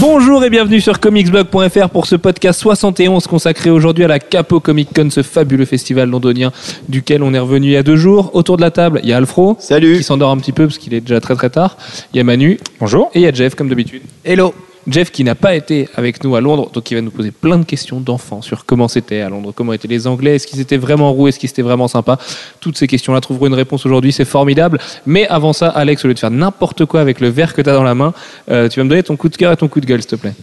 [0.00, 4.88] Bonjour et bienvenue sur comicsblog.fr pour ce podcast 71 consacré aujourd'hui à la Capo Comic
[4.94, 6.52] Con, ce fabuleux festival londonien
[6.88, 8.30] duquel on est revenu il y a deux jours.
[8.34, 9.98] Autour de la table, il y a Alfro Salut.
[9.98, 11.76] qui s'endort un petit peu parce qu'il est déjà très très tard.
[12.14, 13.10] Il y a Manu Bonjour.
[13.14, 14.02] et il y a Jeff comme d'habitude.
[14.24, 14.54] Hello.
[14.86, 17.58] Jeff qui n'a pas été avec nous à Londres, donc il va nous poser plein
[17.58, 20.78] de questions d'enfants sur comment c'était à Londres, comment étaient les Anglais, est-ce qu'ils étaient
[20.78, 22.18] vraiment roux, est-ce qu'ils étaient vraiment sympas.
[22.60, 24.78] Toutes ces questions-là trouveront une réponse aujourd'hui, c'est formidable.
[25.06, 27.68] Mais avant ça, Alex, au lieu de faire n'importe quoi avec le verre que tu
[27.68, 28.14] as dans la main,
[28.50, 30.10] euh, tu vas me donner ton coup de cœur et ton coup de gueule, s'il
[30.10, 30.34] te plaît.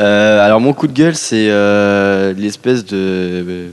[0.00, 3.70] Euh, alors mon coup de gueule, c'est euh, l'espèce de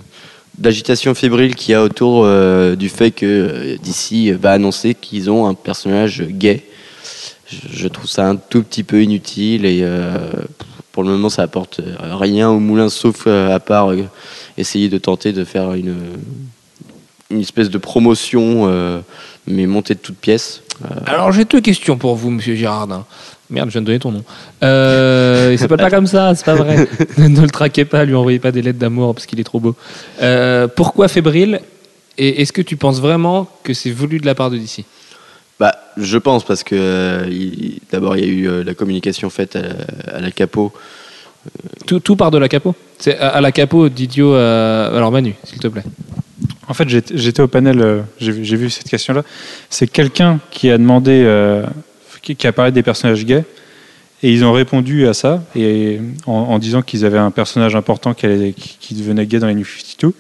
[0.57, 2.27] d'agitation fébrile qu'il y a autour
[2.75, 6.65] du fait que DC va annoncer qu'ils ont un personnage gay.
[7.49, 10.17] Je, trouve ça un tout petit peu inutile et euh,
[10.91, 14.03] pour le moment ça apporte rien au moulin sauf euh, à part euh,
[14.57, 15.95] essayer de tenter de faire une
[17.31, 19.01] une espèce de promotion euh,
[19.47, 20.61] mais montée de toutes pièces.
[21.05, 23.05] Alors j'ai deux questions pour vous, monsieur Girardin.
[23.49, 24.23] Merde, je viens de donner ton nom.
[24.63, 26.87] Euh, il s'appelle pas comme ça, c'est pas vrai.
[27.17, 29.75] ne le traquez pas, lui envoyez pas des lettres d'amour parce qu'il est trop beau.
[30.75, 31.61] Pourquoi fébrile
[32.17, 34.85] Et est-ce que tu penses vraiment que c'est voulu de la part de DC
[35.59, 39.29] Bah, je pense parce que euh, il- d'abord il y a eu euh, la communication
[39.29, 40.71] faite à, à la capo.
[41.85, 42.75] tout, tout part de la capo?
[42.97, 44.33] C'est à, à la capo d'Idiot.
[44.35, 45.83] euh, Alors Manu, s'il te plaît.
[46.67, 49.23] En fait, j'étais au panel, euh, j'ai vu j'ai vu cette question-là.
[49.71, 51.65] C'est quelqu'un qui a demandé, euh,
[52.21, 53.43] qui, qui a parlé des personnages gays,
[54.21, 58.13] et ils ont répondu à ça, et en, en disant qu'ils avaient un personnage important
[58.13, 60.13] qui, allait- qui- qui devenait gay dans les New 52.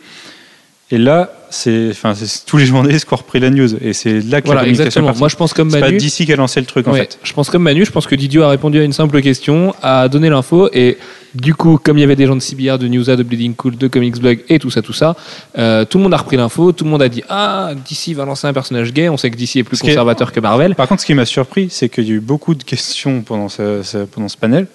[0.91, 2.13] Et là, c'est, enfin,
[2.47, 5.01] tous les journalistes qui ont repris la news, et c'est là que Voilà, la communication
[5.01, 5.13] exactement.
[5.19, 5.97] Moi je pense comme c'est pas Manu.
[5.97, 7.19] d'ici qui a lancé le truc, en fait.
[7.21, 10.07] Je pense comme Manu, je pense que Didio a répondu à une simple question, a
[10.09, 10.97] donné l'info et
[11.35, 13.77] du coup, comme il y avait des gens de CBR, de Newsa, de Bleeding Cool,
[13.77, 15.15] de Comics Blog et tout ça, tout ça,
[15.59, 18.25] euh, tout le monde a repris l'info, tout le monde a dit ah DC va
[18.25, 20.39] lancer un personnage gay, on sait que DC est plus Ce qui est- conservateur que
[20.39, 20.73] Marvel.
[20.73, 23.47] Par contre, ce qui m'a surpris, c'est qu'il y a eu beaucoup de questions pendant
[23.49, 24.65] ce, ce- pendant ce panel.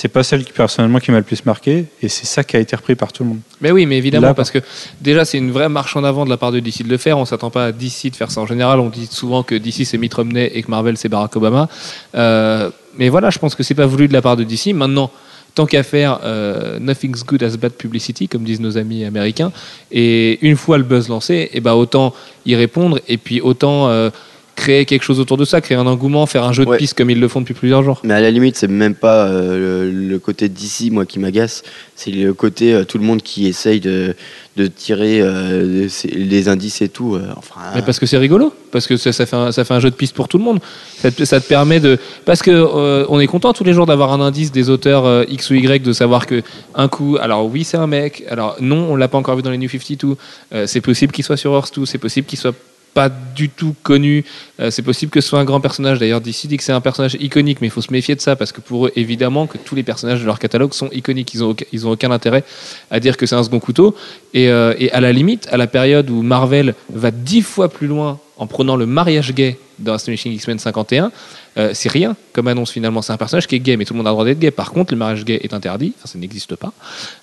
[0.00, 2.60] C'est pas celle qui personnellement qui m'a le plus marqué, et c'est ça qui a
[2.60, 3.40] été repris par tout le monde.
[3.60, 4.60] Mais oui, mais évidemment, Là, parce que
[5.00, 7.18] déjà, c'est une vraie marche en avant de la part de DC de le faire.
[7.18, 8.78] On s'attend pas à DC de faire ça en général.
[8.78, 11.68] On dit souvent que DC c'est Mitt Romney et que Marvel c'est Barack Obama.
[12.14, 14.72] Euh, mais voilà, je pense que c'est pas voulu de la part de DC.
[14.72, 15.10] Maintenant,
[15.56, 19.50] tant qu'à faire, euh, nothing's good as bad publicity, comme disent nos amis américains.
[19.90, 22.14] Et une fois le buzz lancé, et ben autant
[22.46, 24.10] y répondre et puis autant euh,
[24.58, 27.10] créer quelque chose autour de ça, créer un engouement, faire un jeu de piste comme
[27.10, 28.00] ils le font depuis plusieurs jours.
[28.04, 31.62] Mais à la limite, c'est même pas euh, le, le côté d'ici, moi, qui m'agace.
[31.96, 34.14] C'est le côté euh, tout le monde qui essaye de,
[34.56, 37.18] de tirer euh, les indices et tout.
[37.36, 39.80] enfin, Mais parce que c'est rigolo, parce que ça, ça fait un, ça fait un
[39.80, 40.60] jeu de piste pour tout le monde.
[40.98, 44.12] Ça te, ça te permet de, parce que on est content tous les jours d'avoir
[44.12, 46.42] un indice des auteurs X ou Y, de savoir que
[46.74, 49.50] un coup, alors oui c'est un mec, alors non on l'a pas encore vu dans
[49.50, 50.16] les New 52,
[50.52, 52.54] euh, c'est possible qu'il soit sur Earth 2, c'est possible qu'il soit
[52.98, 53.10] pas
[53.40, 54.24] du tout connu,
[54.58, 56.00] euh, c'est possible que ce soit un grand personnage.
[56.00, 58.34] D'ailleurs, DC dit que c'est un personnage iconique, mais il faut se méfier de ça
[58.34, 61.32] parce que pour eux, évidemment, que tous les personnages de leur catalogue sont iconiques.
[61.34, 62.42] Ils ont, aucun- ils ont aucun intérêt
[62.90, 63.94] à dire que c'est un second couteau.
[64.34, 67.86] Et, euh, et à la limite, à la période où Marvel va dix fois plus
[67.86, 71.12] loin en prenant le mariage gay dans Astonishing X-Men 51,
[71.56, 73.00] euh, c'est rien comme annonce finalement.
[73.02, 74.50] C'est un personnage qui est gay, mais tout le monde a le droit d'être gay.
[74.50, 76.72] Par contre, le mariage gay est interdit, enfin, ça n'existe pas,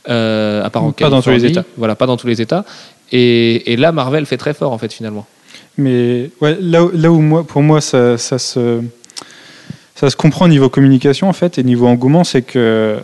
[0.06, 1.46] à part en Pas dans tous les.
[1.52, 1.66] États.
[1.78, 2.64] Voilà, pas dans tous les États.
[3.12, 5.26] Et, et là, Marvel fait très fort en fait finalement.
[5.78, 8.82] Mais ouais, là, là où moi, pour moi, ça, ça se,
[9.96, 13.00] ça se comprend au niveau communication en fait et niveau engouement, c'est que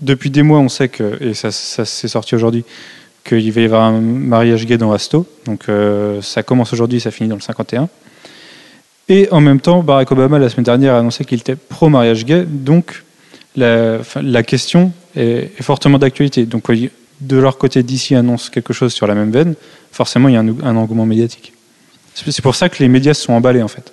[0.00, 2.64] depuis des mois, on sait que et ça, s'est sorti aujourd'hui
[3.24, 5.26] qu'il va y avoir un mariage gay dans Asto.
[5.46, 7.88] Donc euh, ça commence aujourd'hui, ça finit dans le 51.
[9.08, 12.24] Et en même temps, Barack Obama la semaine dernière a annoncé qu'il était pro mariage
[12.24, 12.44] gay.
[12.46, 13.04] Donc
[13.56, 16.44] la, question est, fortement d'actualité.
[16.44, 16.70] Donc
[17.20, 19.54] de leur côté, d'ici annonce quelque chose sur la même veine.
[19.90, 21.52] Forcément, il y a un engouement médiatique.
[22.26, 23.92] C'est pour ça que les médias se sont emballés en fait.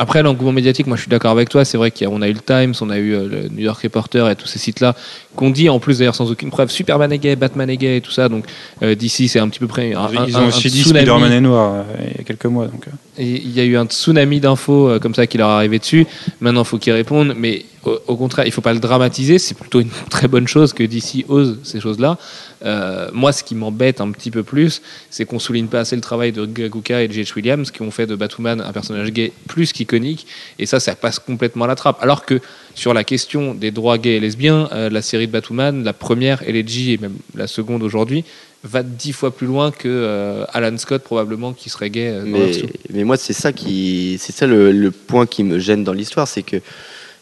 [0.00, 1.64] Après, l'engouement médiatique, moi je suis d'accord avec toi.
[1.64, 4.30] C'est vrai qu'on a eu le Times, on a eu euh, le New York Reporter
[4.30, 4.94] et tous ces sites-là
[5.34, 8.00] qu'on dit en plus d'ailleurs sans aucune preuve Superman est gay, Batman est gay et
[8.00, 8.28] tout ça.
[8.28, 8.44] Donc
[8.84, 10.82] euh, d'ici, c'est un petit peu près un, Ils un- ont un aussi dit.
[10.84, 11.82] Spider-Man est noir euh,
[12.12, 12.66] il y a quelques mois.
[12.66, 12.90] Donc, euh.
[13.20, 15.80] Et il y a eu un tsunami d'infos euh, comme ça qui leur est arrivé
[15.80, 16.06] dessus.
[16.40, 17.34] Maintenant, il faut qu'ils répondent.
[17.36, 19.38] Mais au, au contraire, il ne faut pas le dramatiser.
[19.38, 22.18] C'est plutôt une très bonne chose que DC ose ces choses-là.
[22.64, 26.02] Euh, moi, ce qui m'embête un petit peu plus, c'est qu'on souligne pas assez le
[26.02, 27.34] travail de Greg Rucka et J.H.
[27.36, 30.26] Williams qui ont fait de Batwoman un personnage gay plus qu'iconique.
[30.58, 31.98] Et ça, ça passe complètement à la trappe.
[32.02, 32.40] Alors que
[32.74, 36.42] sur la question des droits gays et lesbiens, euh, la série de Batwoman, la première,
[36.48, 38.24] Elegy et même la seconde aujourd'hui,
[38.64, 42.12] va dix fois plus loin que euh, Alan Scott probablement qui serait gay.
[42.12, 42.68] dans mais, Earth 2.
[42.92, 46.26] mais moi, c'est ça qui, c'est ça le, le point qui me gêne dans l'histoire,
[46.26, 46.56] c'est que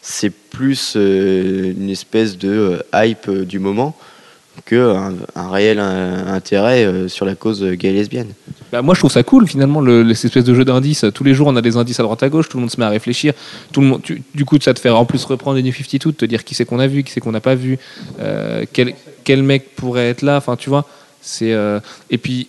[0.01, 3.95] c'est plus euh, une espèce de euh, hype euh, du moment
[4.65, 4.95] que
[5.35, 8.29] un, réel intérêt sur la cause gay et lesbienne.
[8.71, 11.05] Bah, moi, je trouve ça cool finalement, le, cette espèce de jeu d'indices.
[11.13, 12.79] Tous les jours, on a des indices à droite à gauche, tout le monde se
[12.79, 13.33] met à réfléchir.
[13.71, 14.01] Tout le monde,
[14.33, 16.65] du coup, ça te fait en plus reprendre les New 52, te dire qui c'est
[16.65, 17.77] qu'on a vu, qui c'est qu'on n'a pas vu,
[18.73, 20.37] quel, quel mec pourrait être là.
[20.37, 20.87] Enfin, tu vois,
[22.09, 22.47] et puis,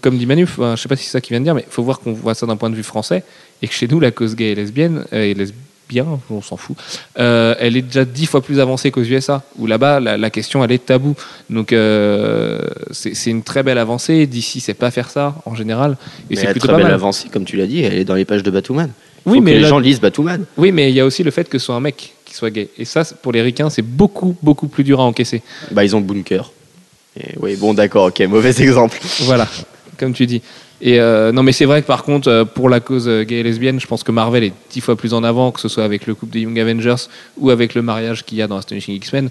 [0.00, 1.64] comme dit Manu, faut- je sais pas si c'est ça qu'il vient de dire, mais
[1.66, 3.24] il faut voir qu'on voit ça d'un point de vue français
[3.62, 5.34] et que chez nous, la cause gay et lesbienne, euh, et
[5.90, 6.76] lesbien, on s'en fout,
[7.18, 10.62] euh, elle est déjà dix fois plus avancée qu'aux USA, où là-bas, la, la question,
[10.64, 11.14] elle est tabou.
[11.48, 12.60] Donc, euh,
[12.92, 14.26] c'est une très belle avancée.
[14.26, 15.96] D'ici, c'est pas faire ça en général.
[16.30, 16.94] Et c'est plutôt très pas belle mal.
[16.94, 18.90] avancée, comme tu l'as dit, elle est dans les pages de Batwoman.
[19.24, 20.44] Faut Oui, que mais les là- gens lisent Batwoman.
[20.56, 22.50] Oui, mais il y a aussi le fait que ce soit un mec qui soit
[22.50, 22.68] gay.
[22.78, 25.42] Et ça, pour les ricains, c'est beaucoup, beaucoup plus dur à encaisser.
[25.72, 26.52] Bah, ils ont Bunker.
[27.18, 28.98] Et oui, bon, d'accord, ok, mauvais exemple.
[29.22, 29.46] Voilà,
[29.98, 30.40] comme tu dis.
[30.82, 33.40] Et euh, non, mais c'est vrai que par contre, euh, pour la cause euh, gay
[33.40, 35.84] et lesbienne, je pense que Marvel est dix fois plus en avant, que ce soit
[35.84, 37.06] avec le couple des Young Avengers
[37.36, 39.28] ou avec le mariage qu'il y a dans Astonishing X-Men.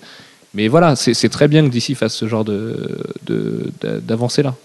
[0.54, 4.56] Mais voilà, c'est très bien que DC fasse ce genre de de- de- d'avancée là.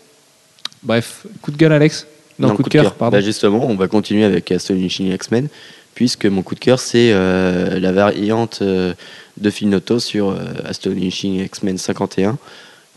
[0.82, 2.06] Bref, coup de gueule, Alex?
[2.38, 3.16] Non, coup, de cœur, pardon.
[3.16, 5.48] Bah, justement, on va continuer avec Astonishing X-Men,
[5.94, 8.92] puisque mon coup de cœur, c'est euh, la variante euh,
[9.38, 12.36] de Finotto sur Astonishing X-Men 51,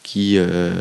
[0.09, 0.71] qui, euh,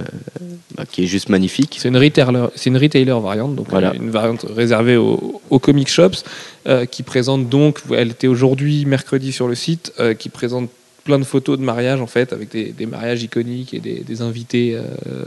[0.77, 1.77] bah, qui est juste magnifique.
[1.81, 3.91] C'est une retailer, c'est une retailer variante, donc Voilà.
[3.91, 6.23] euh, une variante réservée aux, aux comic shops,
[6.69, 10.71] euh, qui présente donc, elle était aujourd'hui mercredi sur le site, qui présente
[11.03, 14.23] plein de photos de mariage en fait, avec des, des mariages iconiques et des, des
[14.23, 15.25] invités euh,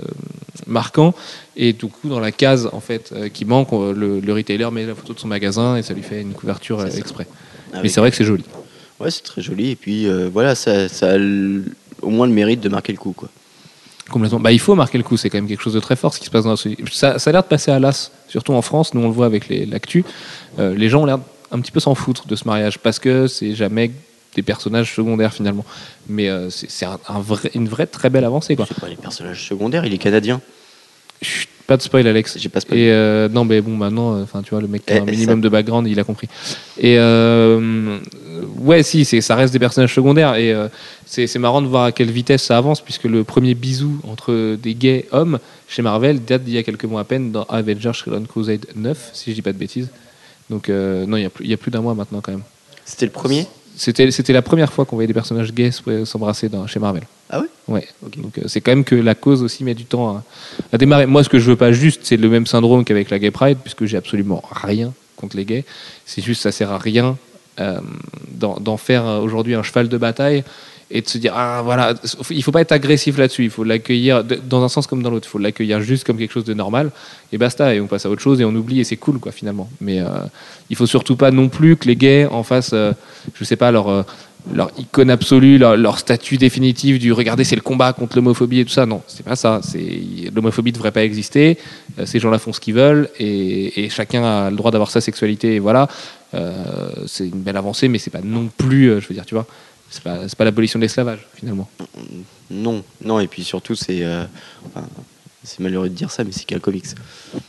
[0.68, 1.14] marquants.
[1.58, 4.86] Et du coup, dans la case en fait euh, qui manque, le, le retailer met
[4.86, 7.28] la photo de son magasin et ça lui fait une couverture exprès.
[7.74, 8.44] Mais Avec- c'est vrai que c'est joli.
[9.00, 9.72] Ouais, c'est très joli.
[9.72, 11.18] Et puis euh, voilà, ça, ça a
[12.02, 13.14] au moins le mérite de marquer le coup.
[13.14, 13.30] Quoi.
[14.10, 14.40] Complètement.
[14.40, 16.20] Bah, il faut marquer le coup, c'est quand même quelque chose de très fort ce
[16.20, 16.70] qui se passe dans ce...
[16.92, 19.26] ça, ça a l'air de passer à l'as, surtout en France, nous on le voit
[19.28, 20.04] avec les- l'actu.
[20.58, 21.20] Euh, les gens ont l'air
[21.52, 23.92] un petit peu s'en foutre de ce mariage parce que c'est jamais
[24.36, 25.66] des personnages secondaires finalement.
[26.08, 28.56] Mais euh, c'est c'est un, un vrai- une vraie très belle avancée.
[28.56, 28.66] Quoi.
[28.68, 30.42] C'est pas les personnages secondaires, il est canadien.
[31.22, 32.38] Chut, pas de spoil, Alex.
[32.40, 32.84] J'ai pas spoilé.
[32.84, 35.00] Et euh, non, mais bon, maintenant, euh, enfin, tu vois, le mec qui a Eh,
[35.02, 36.30] un ça- minimum de background, il a compris.
[36.78, 37.98] Et euh,
[38.60, 40.36] ouais, si, ça reste des personnages secondaires.
[40.36, 40.68] Et euh,
[41.06, 44.74] c'est, marrant de voir à quelle vitesse ça avance, puisque le premier bisou entre des
[44.74, 48.20] gays hommes chez Marvel date d'il y a quelques mois à peine dans Avengers Shadow
[48.22, 49.90] Crusade 9, si je dis pas de bêtises.
[50.50, 52.44] Donc, euh, non, il y a plus, d'un mois maintenant quand même.
[52.86, 53.48] C'était le premier?
[53.76, 55.72] C'était, la première fois qu'on voyait des personnages gays
[56.04, 57.04] s'embrasser chez Marvel.
[57.30, 57.48] Ah ouais?
[57.70, 57.88] Ouais.
[58.18, 60.24] Donc euh, c'est quand même que la cause aussi met du temps à,
[60.74, 61.06] à démarrer.
[61.06, 63.60] Moi, ce que je veux pas juste, c'est le même syndrome qu'avec la Gay Pride,
[63.64, 65.66] puisque j'ai absolument rien contre les gays.
[66.06, 67.18] C'est juste, ça sert à rien
[68.40, 70.44] d'en, d'en faire euh, aujourd'hui un cheval de bataille
[70.92, 71.94] et de se dire ah voilà,
[72.32, 73.44] il faut pas être agressif là-dessus.
[73.44, 75.28] Il faut l'accueillir dans un sens comme dans l'autre.
[75.28, 76.92] Il faut l'accueillir juste comme quelque chose de normal
[77.32, 77.76] et basta.
[77.76, 79.70] Et on passe à autre chose et on oublie et c'est cool quoi finalement.
[79.82, 80.08] Mais euh,
[80.70, 82.94] il faut surtout pas non plus que les gays en fassent, euh,
[83.36, 84.04] je sais pas leur euh,
[84.54, 88.72] leur icône absolue, leur, statut définitif du regardez c'est le combat contre l'homophobie et tout
[88.72, 88.86] ça.
[88.86, 89.60] Non, c'est pas ça.
[89.64, 90.02] C'est
[90.34, 91.58] l'homophobie devrait pas exister.
[92.00, 95.56] Euh, ces gens-là font ce qu'ils veulent et, chacun a le droit d'avoir sa sexualité.
[95.56, 99.16] Et voilà, Euh, c'est une belle avancée, mais c'est pas non plus, euh, je veux
[99.16, 99.48] dire, tu vois,
[99.90, 101.70] c'est pas c'est pas l'abolition de l'esclavage finalement.
[102.52, 104.04] Non, non, et puis surtout, c'est.
[104.04, 104.24] euh,
[104.68, 104.86] enfin,
[105.44, 106.86] c'est malheureux de dire ça, mais c'est qu'un comics.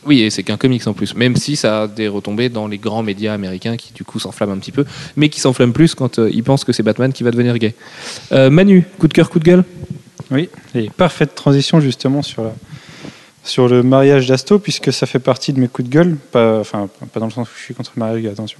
[0.05, 2.77] Oui, et c'est qu'un comics en plus, même si ça a des retombées dans les
[2.77, 4.85] grands médias américains qui du coup s'enflamment un petit peu,
[5.17, 7.75] mais qui s'enflamment plus quand euh, ils pensent que c'est Batman qui va devenir gay.
[8.31, 9.63] Euh, Manu, coup de cœur, coup de gueule?
[10.31, 12.55] Oui, et parfaite transition justement sur, la-
[13.43, 16.17] sur le mariage d'Asto, puisque ça fait partie de mes coups de gueule.
[16.31, 18.59] Pas, enfin, pas dans le sens où je suis contre le mariage attention.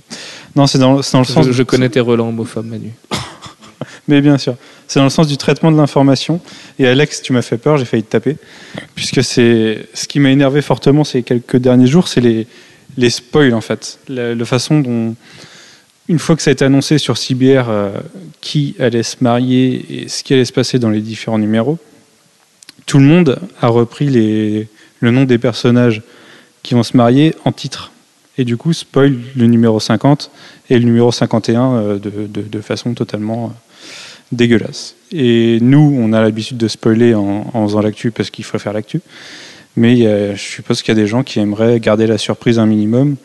[0.56, 1.28] Non, c'est dans, le sens.
[1.44, 2.92] je, je connais tes relents homophobes, Manu.
[4.08, 4.56] Mais bien sûr,
[4.88, 6.42] c'est dans le sens du traitement de l'information.
[6.80, 8.38] Et Alex, tu m'as fait peur, j'ai failli te taper.
[8.96, 12.48] Puisque c'est ce qui m'a énervé fortement ces quelques derniers jours, c'est les,
[12.98, 14.00] les spoils en fait.
[14.08, 15.16] La, la façon dont,
[16.08, 17.92] une fois que ça a été annoncé sur CBR euh,
[18.42, 21.78] qui allait se marier et ce qui allait se passer dans les différents numéros,
[22.86, 26.02] tout le monde a repris le nom des personnages
[26.64, 27.92] qui vont se marier en titre.
[28.38, 30.32] Et du coup, spoil le numéro 50
[30.70, 33.50] et le numéro 51 euh, de, de- de façon totalement euh,
[34.32, 34.96] dégueulasse.
[35.12, 38.74] Et nous, on a l'habitude de spoiler en, en faisant l'actu parce qu'il faut faire
[38.74, 39.02] l'actu.
[39.78, 43.16] Mais je suppose qu'il y a des gens qui aimeraient garder la surprise un minimum.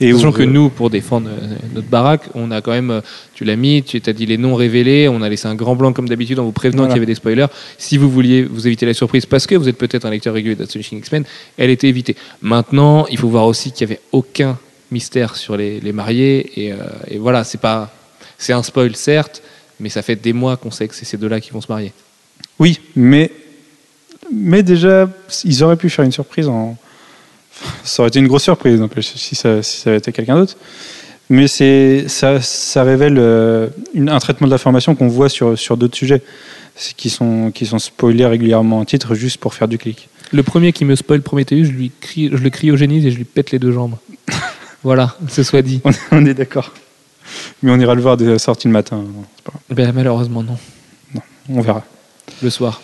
[0.00, 3.00] Et Sachant que nous, pour défendre euh, notre baraque, on a quand même, euh,
[3.34, 5.92] tu l'as mis, tu t'as dit les noms révélés, on a laissé un grand blanc
[5.92, 6.94] comme d'habitude en vous prévenant Voilà.
[6.94, 7.46] qu'il y avait des spoilers.
[7.78, 10.56] Si vous vouliez vous éviter la surprise, parce que vous êtes peut-être un lecteur régulier
[10.56, 11.24] d'Astonishing X-Men,
[11.56, 12.16] elle était évitée.
[12.42, 14.58] Maintenant, il faut voir aussi qu'il n'y avait aucun
[14.90, 16.50] mystère sur les, les mariés.
[16.60, 16.76] Et, euh,
[17.08, 17.94] et voilà, c'est pas,
[18.36, 19.42] c'est un spoil certes,
[19.78, 21.92] mais ça fait des mois qu'on sait que c'est ces deux-là qui vont se marier.
[22.58, 23.30] Oui, mais,
[24.34, 25.08] mais déjà,
[25.44, 26.76] ils auraient pu faire une surprise en.
[27.84, 30.56] Ça aurait été une grosse surprise si ça, si ça avait été quelqu'un d'autre.
[31.30, 35.76] Mais c'est, ça, ça révèle euh, une- un traitement de l'information qu'on voit sur, sur
[35.78, 36.20] d'autres sujets,
[36.96, 40.08] qui sont, qui sont spoilés régulièrement en titre juste pour faire du clic.
[40.32, 43.24] Le premier qui me spoil Prometheus, je, lui crie, je le cryogénise et je lui
[43.24, 43.94] pète les deux jambes.
[44.82, 45.80] voilà, ce soit dit.
[45.84, 46.72] On est, on est d'accord.
[47.62, 49.02] Mais on ira le voir dès la sortie le matin.
[49.44, 49.62] Pas grave.
[49.70, 50.58] Ben, malheureusement, non.
[51.48, 51.84] On verra.
[52.42, 52.82] Le soir.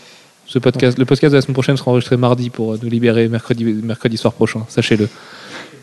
[0.54, 4.32] Le podcast de la semaine prochaine sera enregistré mardi pour euh, nous libérer mercredi, soir
[4.32, 5.08] prochain, sachez-le.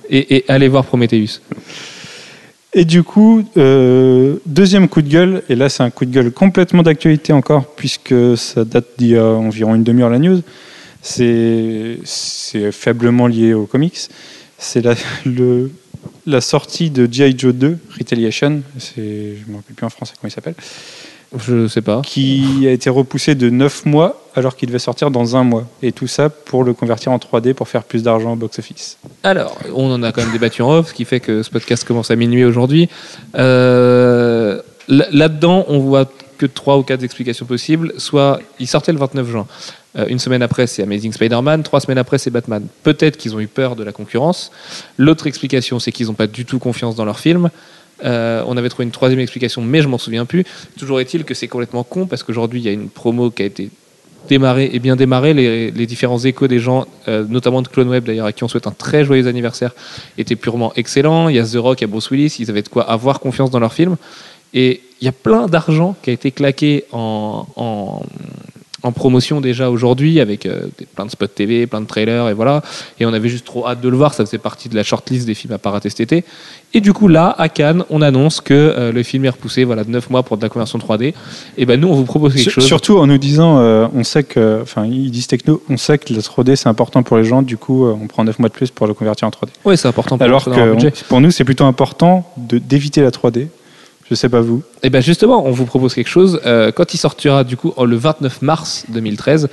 [0.09, 1.41] Et, allez voir Prometheus.
[2.74, 6.31] Et du coup, euh, deuxième coup de gueule, et là c'est un coup de gueule
[6.31, 10.41] complètement d'actualité encore, puisque ça date d'il y a environ une demi-heure la news.
[11.01, 11.97] C'est
[12.71, 13.97] faiblement lié aux comics.
[14.57, 14.95] C'est la,
[16.25, 17.36] la sortie de G.I.
[17.38, 20.55] Joe 2, Retaliation, je ne me rappelle plus en français comment il s'appelle,
[21.38, 22.01] Je sais pas.
[22.05, 25.65] qui a été repoussé de 9 mois alors qu'il devait sortir dans un mois.
[25.81, 28.98] Et tout ça pour le convertir en 3D pour faire plus d'argent au box-office.
[29.24, 31.84] Alors, on en a quand même débattu en off, ce qui fait que ce podcast
[31.84, 32.88] commence à minuit aujourd'hui.
[33.38, 36.05] Euh, là- Là-dedans, on voit
[36.38, 37.93] que trois ou quatre explications possibles.
[37.98, 39.48] Soit il sortait le 29 juin.
[39.98, 41.63] Euh, une semaine après, c'est Amazing Spider-Man.
[41.63, 42.65] Trois semaines après, c'est Batman.
[42.84, 44.51] Peut-être qu'ils ont eu peur de la concurrence.
[44.98, 47.50] L'autre explication, c'est qu'ils n'ont pas du tout confiance dans leur film.
[48.04, 50.46] Euh, on avait trouvé une troisième explication, mais je m'en souviens plus.
[50.77, 53.46] Toujours est-il que c'est complètement con parce qu'aujourd'hui, il y a une promo qui a
[53.46, 53.70] été
[54.27, 55.34] démarrée et bien démarrée.
[55.34, 58.72] Les, différents échos des gens, euh, notamment de CloneWeb d'ailleurs, à qui on souhaite un
[58.72, 59.72] très joyeux anniversaire,
[60.18, 61.30] étaient purement excellents.
[61.30, 63.20] Il y a The Rock, il y a Bruce Willis, ils avaient de quoi avoir
[63.20, 63.96] confiance dans leur film.
[64.54, 68.01] Et il y a plein d'argent qui a été claqué en,
[68.88, 70.62] en promotion déjà aujourd'hui avec euh,
[70.96, 72.63] plein de spots TV, plein de trailers et voilà.
[73.00, 75.27] Et on avait juste trop hâte de le voir, ça faisait partie de la shortlist
[75.27, 76.24] des films à parater cet été.
[76.74, 79.84] Et du coup là, à Cannes, on annonce que euh, le film est repoussé voilà,
[79.84, 81.13] de 9 mois pour de la conversion 3D.
[81.58, 82.65] Et ben nous, on vous propose quelque chose.
[82.65, 86.13] Surtout en nous disant, euh, on sait que, enfin, ils disent techno, on sait que
[86.13, 88.72] la 3D c'est important pour les gens, du coup, on prend 9 mois de plus
[88.72, 89.50] pour le convertir en 3D.
[89.65, 90.94] Ouais, c'est important pour Alors que budget.
[91.10, 93.48] pour nous, c'est plutôt important d'éviter la 3D.
[94.10, 94.64] Je sais pas vous.
[94.84, 96.40] Et bien justement, on vous propose quelque chose.
[96.46, 99.50] Euh, quand il sortira du coup le 29 mars 2013,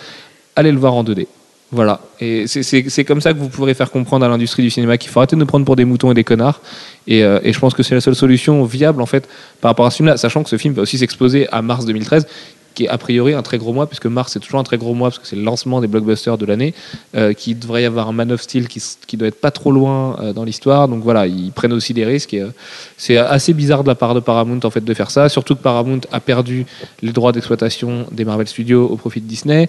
[0.56, 1.26] allez le voir en 2D.
[1.72, 2.00] Voilà.
[2.20, 5.18] Et c'est comme ça que vous pourrez faire comprendre à l'industrie du cinéma qu'il faut
[5.18, 6.60] arrêter de nous prendre pour des moutons et des connards.
[7.08, 9.28] Et, euh, et je pense que c'est la seule solution viable en fait
[9.60, 12.28] par rapport à ce film-là, sachant que ce film va aussi s'exposer à mars 2013
[12.74, 14.94] qui est a priori un très gros mois, puisque mars c'est toujours un très gros
[14.94, 16.74] mois, parce que c'est le lancement des blockbusters de l'année,
[17.14, 19.72] euh, qui devrait y avoir un Man of Steel qui, qui doit être pas trop
[19.72, 20.88] loin euh, dans l'histoire.
[20.88, 22.34] Donc voilà, ils prennent aussi des risques.
[22.34, 22.50] Euh,
[22.96, 25.62] c'est assez bizarre de la part de Paramount en fait de faire ça, surtout que
[25.62, 26.66] Paramount a perdu
[27.02, 29.68] les droits d'exploitation des Marvel Studios au profit de Disney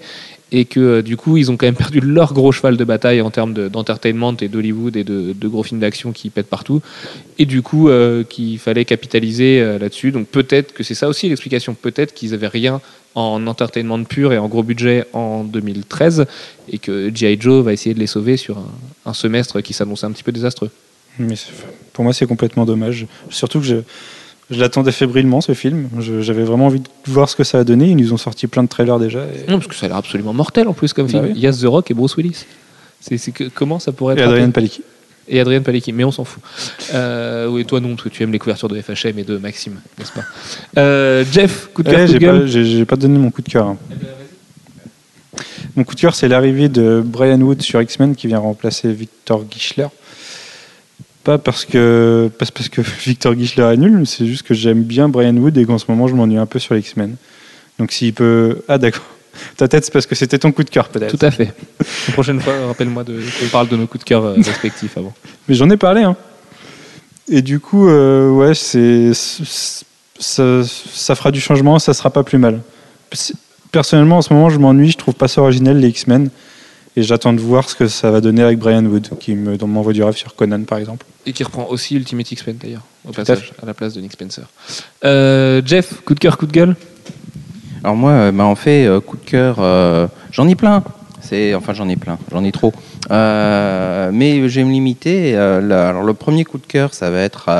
[0.52, 3.20] et que euh, du coup ils ont quand même perdu leur gros cheval de bataille
[3.20, 6.80] en termes de- d'entertainment et d'Hollywood et de, gros films d'action qui pètent partout
[7.38, 10.12] et du coup euh, qu'il fallait capitaliser euh, là-dessus.
[10.12, 12.80] Donc peut-être que c'est ça aussi l'explication, peut-être qu'ils avaient rien
[13.14, 16.26] en entertainment pur et en gros budget en 2013
[16.70, 17.38] et que G.I.
[17.40, 18.58] Joe va essayer de les sauver sur
[19.06, 20.70] un, semestre qui s'annonçait un petit peu désastreux.
[21.18, 21.34] Mais
[21.94, 23.06] pour moi, c'est complètement dommage.
[23.30, 23.76] Surtout que je,
[24.50, 25.88] je l'attendais fébrilement ce film.
[26.20, 27.88] J'avais vraiment envie de voir ce que ça a donné.
[27.90, 29.20] Ils nous ont sorti plein de trailers déjà.
[29.20, 31.24] Et, Non, parce que ça a l'air absolument mortel en plus comme Bah film.
[31.24, 31.32] oui.
[31.34, 32.44] Il y a The Rock et Bruce Willis.
[33.00, 34.82] C'est c'est que, comment ça pourrait être et Adrien Palicki.
[35.28, 36.40] Et Adrien Palicki, mais on s'en fout.
[36.94, 39.80] Euh, oui, toi non, parce que tu aimes les couvertures de FHM et de Maxime,
[39.98, 40.22] n'est-ce pas?
[40.78, 42.00] Euh, Jeff, coup de cœur,
[42.42, 43.66] Ouais, j'ai pas, donné mon coup de cœur.
[43.66, 43.76] hein.
[45.74, 49.44] Mon coup de cœur, c'est l'arrivée de Brian Wood sur X-Men qui vient remplacer Victor
[49.50, 49.88] Gischler.
[51.26, 54.84] Pas parce que, pas parce que Victor Gischler est nul, mais c'est juste que j'aime
[54.84, 57.16] bien Brian Wood et qu'en ce moment je m'ennuie un peu sur les X-Men.
[57.80, 58.62] Donc s'il peut.
[58.68, 59.02] Ah d'accord.
[59.56, 61.18] Ta tête, c'est parce que c'était ton coup de cœur peut-être.
[61.18, 61.52] Tout à fait.
[62.06, 65.12] La prochaine fois, rappelle-moi de- qu'on parle de nos coups de cœur euh, respectifs avant.
[65.48, 66.04] Mais j'en ai parlé.
[66.04, 66.14] Hein.
[67.28, 72.38] Et du coup, euh, ouais, c'est, ça, ça fera du changement, ça sera pas plus
[72.38, 72.60] mal.
[73.72, 76.30] Personnellement, en ce moment, je m'ennuie, je trouve pas ça originel les X-Men.
[76.98, 79.92] Et j'attends de voir ce que ça va donner avec Brian Wood, qui me m'envoie
[79.92, 81.04] du rêve sur Conan, par exemple.
[81.26, 84.12] Et qui reprend aussi Ultimate X-Men d'ailleurs, au Tout passage, à, la place de Nick
[84.12, 84.44] Spencer.
[85.04, 86.74] Euh, Jeff, coup de cœur, coup de gueule?
[87.84, 90.82] Alors moi, euh, bah, en fait, euh, coup de cœur, euh, j'en ai plein.
[91.20, 92.72] C'est, enfin, j'en ai plein, j'en ai trop.
[93.10, 95.36] Euh, mais je vais me limiter.
[95.36, 97.50] euh, alors le premier coup de cœur, ça va être.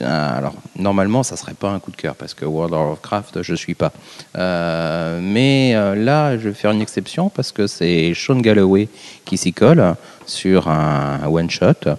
[0.00, 3.42] Euh, alors normalement, ça serait pas un coup de cœur parce que World of Warcraft,
[3.42, 3.92] je suis pas.
[4.36, 8.88] Euh, mais euh, là, je vais faire une exception parce que c'est Sean Galloway
[9.24, 9.94] qui s'y colle
[10.26, 11.96] sur un, one shot.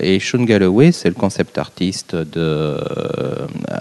[0.00, 2.76] Et Sean Galloway, c'est le concept artiste de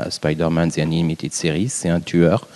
[0.10, 1.70] Spider-Man The Animated Series.
[1.70, 2.48] C'est un tueur.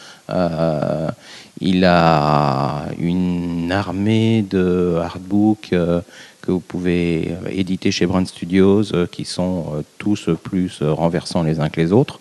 [1.65, 6.01] Il a une armée de artbooks euh,
[6.43, 11.41] que vous pouvez euh, éditer chez Brand Studios euh, qui sont euh, tous plus renversants
[11.41, 12.19] les uns que les autres.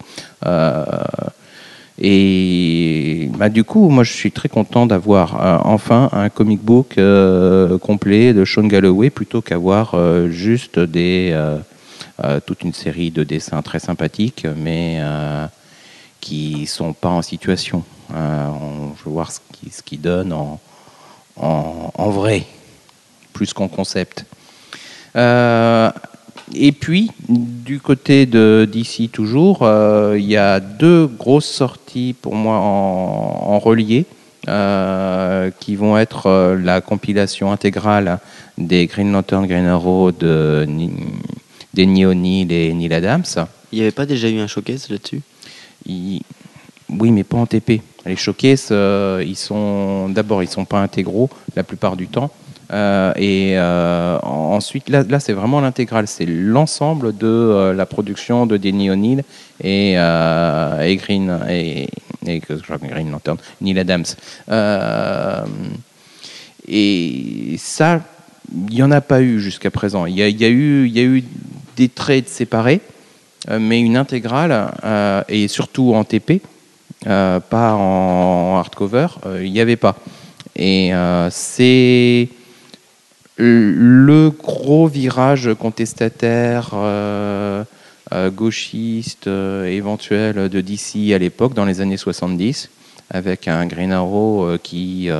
[1.98, 6.98] Et bah, du coup, moi, je suis très content d'avoir enfin un comic book
[7.82, 9.94] complet de Sean Galloway plutôt qu'avoir
[10.30, 10.78] juste
[12.46, 15.00] toute une série de dessins très sympathiques, mais
[16.20, 17.84] qui sont pas en situation.
[18.10, 20.32] On- je veux voir ce qui, ce donne
[21.36, 22.46] en vrai,
[23.32, 24.24] plus qu'en concept.
[25.16, 25.90] Euh,
[26.54, 32.34] et puis, du côté de d'ici toujours, euh, il y a deux grosses sorties pour
[32.34, 34.06] moi en, en relié,
[34.48, 38.18] euh, qui vont être euh, la compilation intégrale
[38.58, 40.66] des Green Lantern, Green Arrow, de,
[41.72, 43.22] des Neil O'Neill et Neil Adams.
[43.70, 45.20] Il n'y avait pas déjà eu un showcase là-dessus?
[45.86, 47.82] Oui, mais pas en TP.
[48.04, 52.32] Les showcases, euh, ils sont d'abord, ils sont pas intégraux la plupart du temps.
[52.72, 56.06] Euh, et euh, en- ensuite, là, là c'est vraiment l'intégrale.
[56.06, 59.24] C'est l'ensemble de euh, la production de Denny O'Neill
[59.62, 59.94] et,
[60.96, 61.88] Green et,
[62.26, 64.04] et Green Lantern, Neil Adams.
[66.68, 68.00] Et ça,
[68.68, 70.06] il n'y en a pas eu jusqu'à présent.
[70.06, 71.24] Il y y y a eu
[71.76, 72.80] des trades séparés,
[73.50, 74.68] mais une intégrale,
[75.28, 76.40] et surtout en TP,
[77.04, 79.08] pas en hardcover,
[79.42, 79.96] il n'y avait pas.
[80.54, 80.92] Et
[81.30, 82.28] c'est
[83.36, 87.64] le gros virage contestataire, euh,
[88.12, 92.70] euh, gauchiste, euh, éventuel de DC à l'époque, dans les années 70,
[93.10, 95.10] avec un Green Arrow qui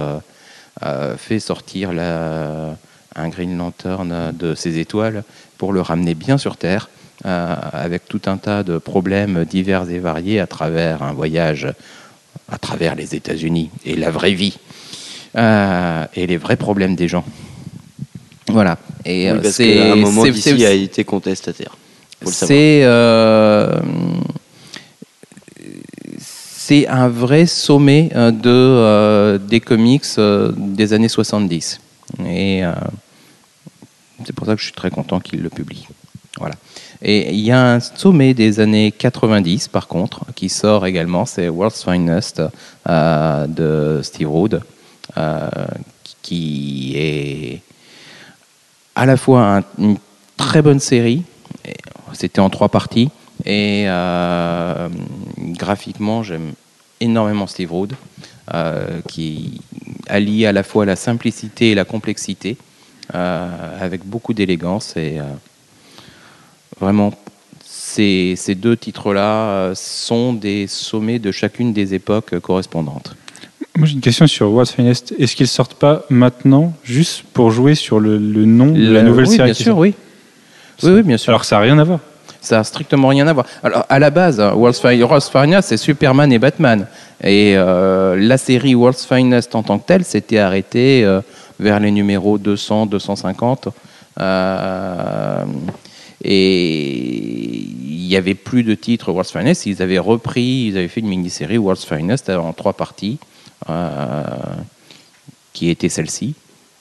[1.19, 5.25] fait sortir un Green Lantern de ses étoiles
[5.59, 6.88] pour le ramener bien sur Terre,
[7.23, 11.69] avec tout un tas de problèmes divers et variés à travers un voyage
[12.50, 14.59] à travers les États-Unis et la vraie vie
[15.37, 17.25] et les vrais problèmes des gens.
[18.49, 18.79] Voilà.
[19.05, 21.77] Et Oui, euh, parce c'est un moment, d'ici a été contestataire.
[22.25, 23.81] C'est euh,
[26.65, 31.81] c'est un vrai sommet euh, de, euh, des comics euh, des années 70.
[32.25, 32.73] Et euh,
[34.25, 35.89] c'est pour ça que je suis très content qu'il le publie.
[36.39, 36.55] Voilà.
[37.03, 41.49] Et il y a un sommet des années 90, par contre, qui sort également, c'est
[41.49, 42.41] World's Finest
[42.87, 44.63] de Steve Rood,
[46.23, 47.61] qui est
[48.95, 49.97] à la fois un- une
[50.37, 51.23] très bonne série,
[52.13, 53.11] c'était en trois parties,
[53.45, 54.88] et euh,
[55.38, 56.53] graphiquement, j'aime
[57.01, 57.95] énormément Steve Rood,
[58.55, 59.61] euh, qui
[60.09, 62.57] allie à la fois la simplicité et la complexité,
[63.14, 65.19] euh, avec beaucoup d'élégance, et
[66.81, 67.12] vraiment,
[67.64, 73.14] ces, deux titres-là sont des sommets de chacune des époques correspondantes.
[73.77, 75.15] Moi j'ai une question sur What's Finest.
[75.19, 79.09] Est-ce qu'ils sortent pas maintenant juste pour jouer sur le, le nom de la Le-
[79.09, 79.95] nouvelle oui, série bien sûr, sort oui.
[80.83, 81.31] Oui, oui, bien sûr.
[81.31, 82.01] Alors que ça n'a rien à voir.
[82.41, 83.47] Ça n'a strictement rien à voir.
[83.63, 86.87] Alors, à la base, World's Finest, World's c'est Superman et Batman.
[87.23, 91.21] Et euh, la série World's Finest en tant que telle s'était arrêtée euh,
[91.61, 93.69] vers les numéros 200, 250.
[94.21, 95.45] Euh,
[96.25, 99.67] et il n'y avait plus de titres World's Finest.
[99.67, 103.19] Ils avaient repris, ils avaient fait une mini-série World's Finest en trois parties,
[105.53, 106.35] qui était celle-ci.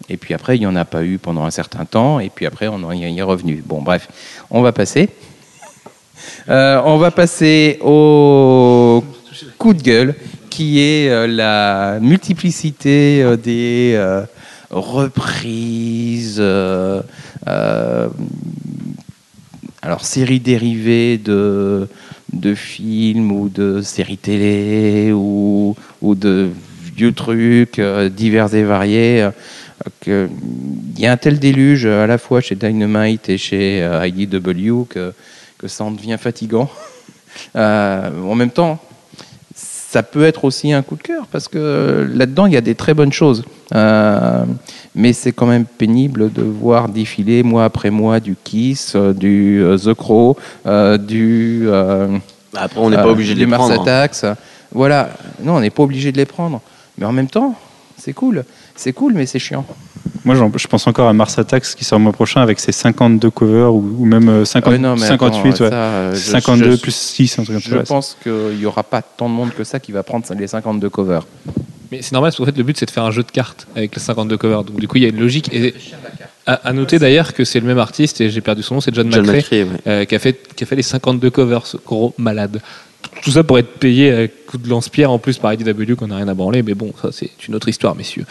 [0.09, 2.19] Et puis après, il n'y en a pas eu pendant un certain temps.
[2.19, 3.63] Et puis après, on y est revenu.
[3.65, 4.07] Bon, bref,
[4.49, 5.09] on va passer.
[6.49, 9.03] Euh, on va passer au
[9.57, 10.15] coup de gueule,
[10.49, 14.23] qui est euh, la multiplicité euh, des euh,
[14.69, 17.01] reprises, euh,
[17.47, 18.09] euh,
[19.81, 21.87] alors séries dérivées de,
[22.33, 26.49] de films ou de séries télé ou, ou de
[27.01, 29.23] vieux trucs euh, divers et variés.
[30.07, 30.27] euh,
[30.95, 34.83] Il y a un tel déluge à la fois chez Dynamite et chez euh, IDW
[34.93, 35.13] que
[35.57, 36.69] que ça en devient fatigant.
[37.55, 38.77] Euh, en même temps,
[39.55, 42.75] ça peut être aussi un coup de cœur parce que là-dedans, il y a des
[42.75, 43.41] très bonnes choses.
[43.73, 44.43] Euh,
[44.95, 49.63] mais c'est quand même pénible de voir défiler mois après mois du Kiss, euh, du
[49.63, 50.35] euh, The Crow,
[50.65, 51.61] euh, du.
[51.67, 52.17] euh,
[52.53, 53.79] Bah, Après, on n'est pas euh, obligé de les Mars prendre.
[53.89, 54.01] hein.
[54.03, 54.25] Attacks.
[54.73, 55.09] Voilà,
[55.41, 56.59] non, on n'est pas obligé de les prendre.
[56.97, 57.55] Mais en même temps,
[57.97, 58.43] c'est cool.
[58.75, 59.65] C'est cool, mais c'est chiant.
[60.23, 63.31] Moi je pense encore à Mars Attacks qui sort le mois prochain avec ses 52
[63.31, 65.69] covers ou, même euh, 50 Ouais, non, mais 58, attends, ouais.
[65.71, 67.85] ça, euh, je- 52 je- plus 6, un truc Je comme ça.
[67.85, 70.89] pense qu'il n'y aura pas tant de monde que ça qui va prendre les 52
[70.91, 71.25] covers.
[71.91, 73.67] Mais c'est normal parce qu'en fait le but c'est de faire un jeu de cartes
[73.75, 74.63] avec les 52 covers.
[74.63, 75.51] Donc du coup il y a une logique.
[75.53, 75.73] Et
[76.45, 78.93] à, à noter d'ailleurs que c'est le même artiste et j'ai perdu son nom, c'est
[78.93, 79.43] John, John ouais.
[79.87, 82.61] euh, qui, a fait, qui a fait les 52 covers, ce gros malade.
[83.23, 86.17] Tout ça pour être payé à coup de lance-pierre en plus par IDW qu'on n'a
[86.17, 88.25] rien à branler, mais bon, ça c'est une autre histoire, messieurs.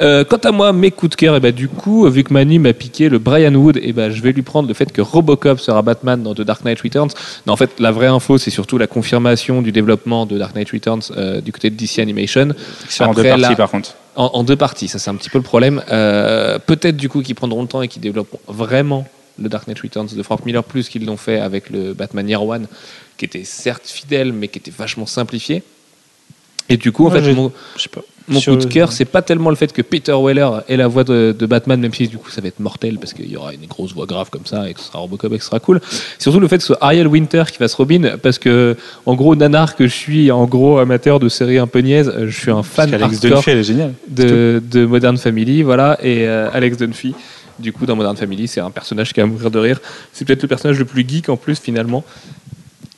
[0.00, 2.58] Euh, quant à moi, mes coups de cœur, et bah, du coup, vu que Manu
[2.58, 5.58] m'a piqué le Brian Wood, et bah, je vais lui prendre le fait que Robocop
[5.58, 7.10] sera Batman dans The Dark Knight Returns.
[7.46, 10.70] Non, en fait, la vraie info, c'est surtout la confirmation du développement de Dark Knight
[10.70, 12.54] Returns euh, du côté de DC Animation.
[12.88, 13.94] Sort en deux parties par contre.
[14.14, 15.82] En, en deux parties, ça c'est un petit peu le problème.
[15.90, 19.06] Euh, Peut-être du coup qu'ils prendront le temps et qu'ils développeront vraiment
[19.38, 22.44] le Dark Knight Returns de Frank Miller plus qu'ils l'ont fait avec le Batman Year
[22.44, 22.66] One,
[23.16, 25.62] qui était certes fidèle mais qui était vachement simplifié.
[26.68, 28.00] Et du coup, en fait, mon, pas.
[28.28, 31.34] coup de cœur, c'est pas tellement le fait que Peter Weller ait la voix de,
[31.38, 33.66] de Batman, même si du coup ça va être mortel parce qu'il y aura une
[33.66, 35.80] grosse voix grave comme ça et que ce sera Robocop et que ce sera cool.
[36.18, 39.36] Surtout le fait que ce soit Ariel Winter qui fasse Robin parce que, en gros,
[39.36, 42.50] nanar que je suis, en gros amateur de séries un peu niaises, euh, je suis
[42.50, 43.94] un fan qu'Alex hardcore Dunphy, elle est géniale.
[44.08, 47.14] de, de Modern Family, voilà, et euh, Alex Dunphy.
[47.58, 49.80] Du coup, dans Modern Family, c'est un personnage qui va mourir de rire.
[50.12, 52.04] C'est peut-être le personnage le plus geek en plus, finalement.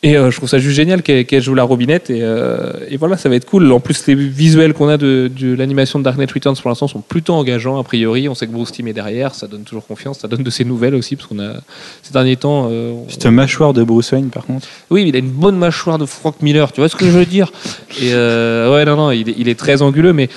[0.05, 2.09] Et euh, je trouve ça juste génial qu'elle joue la robinette.
[2.09, 3.73] Et, euh, et voilà, ça va être cool.
[3.73, 6.87] En plus, les visuels qu'on a de, de l'animation de Dark Knight Returns pour l'instant
[6.87, 8.29] sont plutôt engageants, a priori.
[8.29, 10.21] On sait que Bruce Timm est derrière, ça donne toujours confiance.
[10.21, 11.55] Ça donne de ses nouvelles aussi, parce qu'on a,
[12.05, 12.69] ces derniers temps.
[12.71, 14.69] euh, on- un mâchoire de Bruce Wayne, par contre.
[14.91, 17.27] oui, il a une bonne mâchoire de Frank Miller, tu vois ce que je veux
[17.27, 17.51] dire?
[18.01, 20.29] Et euh, ouais, non, non, il est, il est très anguleux, mais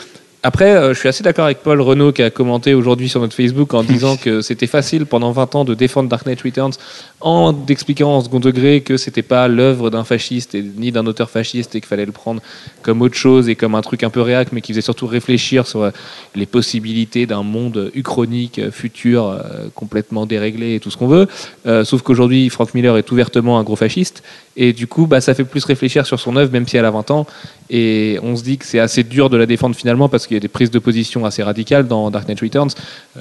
[0.43, 3.35] après, euh, je suis assez d'accord avec Paul Renault qui a commenté aujourd'hui sur notre
[3.35, 6.73] Facebook en disant que c'était facile pendant 20 ans de défendre Dark Knight Returns
[7.19, 11.29] en expliquant en second degré que c'était pas l'œuvre d'un fasciste et ni d'un auteur
[11.29, 12.41] fasciste et qu'il fallait le prendre
[12.81, 15.67] comme autre chose et comme un truc un peu réac, mais qui faisait surtout réfléchir
[15.67, 15.91] sur euh,
[16.33, 19.39] les possibilités d'un monde uchronique, euh, futur,
[19.75, 21.27] complètement déréglé et tout ce qu'on veut.
[21.83, 24.23] Sauf qu'aujourd'hui, Frank Miller est ouvertement un gros fasciste.
[24.57, 26.91] Et du coup, bah, ça fait plus réfléchir sur son œuvre, même si elle a
[26.91, 27.27] 20 ans.
[27.69, 30.37] Et on se dit que c'est assez dur de la défendre finalement, parce qu'il y
[30.37, 32.71] a des prises de position assez radicales dans Dark Knight Returns,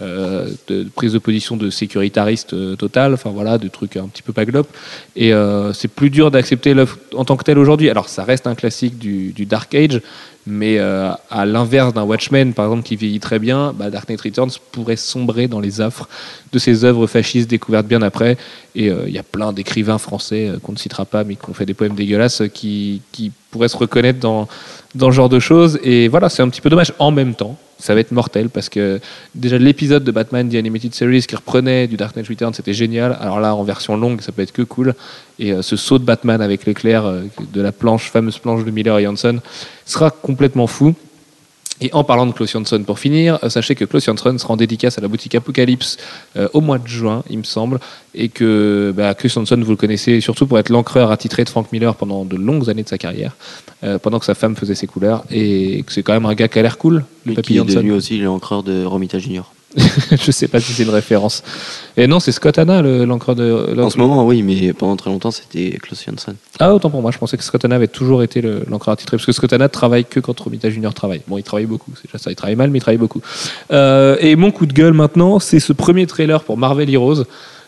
[0.00, 4.22] euh, de, prises de position de sécuritariste euh, total, enfin voilà, de trucs un petit
[4.22, 4.68] peu paglope.
[5.14, 7.90] Et euh, c'est plus dur d'accepter l'œuvre en tant que telle aujourd'hui.
[7.90, 10.00] Alors, ça reste un classique du Dark Age,
[10.46, 14.50] mais euh, à l'inverse d'un Watchmen, par exemple, qui vieillit très bien, bah, Dark Returns
[14.72, 16.09] pourrait sombrer dans les affres
[16.53, 18.38] de ces œuvres fascistes découvertes bien après.
[18.74, 21.48] Et euh, il y a plein d'écrivains français euh, qu'on ne citera pas, mais qui
[21.48, 24.48] ont fait des poèmes dégueulasses, qui, qui pourraient se reconnaître dans,
[24.94, 25.79] dans ce genre de choses.
[25.83, 26.94] Et voilà, c'est un petit peu dommage.
[26.98, 29.00] En même temps, ça va être mortel parce que
[29.34, 33.16] déjà l'épisode de Batman The Animated Series qui reprenait du Dark Knight Returns, c'était génial.
[33.20, 34.94] Alors là, en version longue, ça peut être que cool.
[35.38, 38.70] Et euh, ce saut de Batman avec l'éclair euh, de la planche, fameuse planche de
[38.70, 39.40] Miller et Hanson,
[39.86, 40.94] sera complètement fou.
[41.80, 44.56] Et en parlant de Klaus Jansson, pour finir, euh, sachez que Klaus Jansson sera en
[44.56, 45.96] dédicace à la boutique Apocalypse
[46.36, 47.80] euh, au mois de juin, il me semble,
[48.14, 51.72] et que bah, Klaus Jansson, vous le connaissez surtout pour être l'encreur attitré de Frank
[51.72, 53.34] Miller pendant de longues années de sa carrière,
[53.82, 56.48] euh, pendant que sa femme faisait ses couleurs, et que c'est quand même un gars
[56.48, 57.74] qui a l'air cool, le papy qui est Jansson.
[57.74, 59.52] devenu aussi l'encreur de Romita Junior.
[60.11, 61.42] Je sais pas si c'est une référence.
[61.96, 63.80] Et non, c'est Scott Hanna, le- l'encreur de.
[63.80, 66.35] En ce moment, oui, mais pendant très longtemps, c'était Klaus Jansson.
[66.59, 69.16] Ah, autant pour moi, je pensais que Scott Hanna avait toujours été le- l'encreur attitré,
[69.16, 71.20] parce que Scott Hanna travaille que quand Romita Junior travaille.
[71.28, 73.20] Bon, il travaille beaucoup, c'est déjà ça, il travaille mal, mais il travaille beaucoup.
[73.70, 77.22] Euh, et mon coup de gueule maintenant, c'est ce premier trailer pour Marvel Heroes.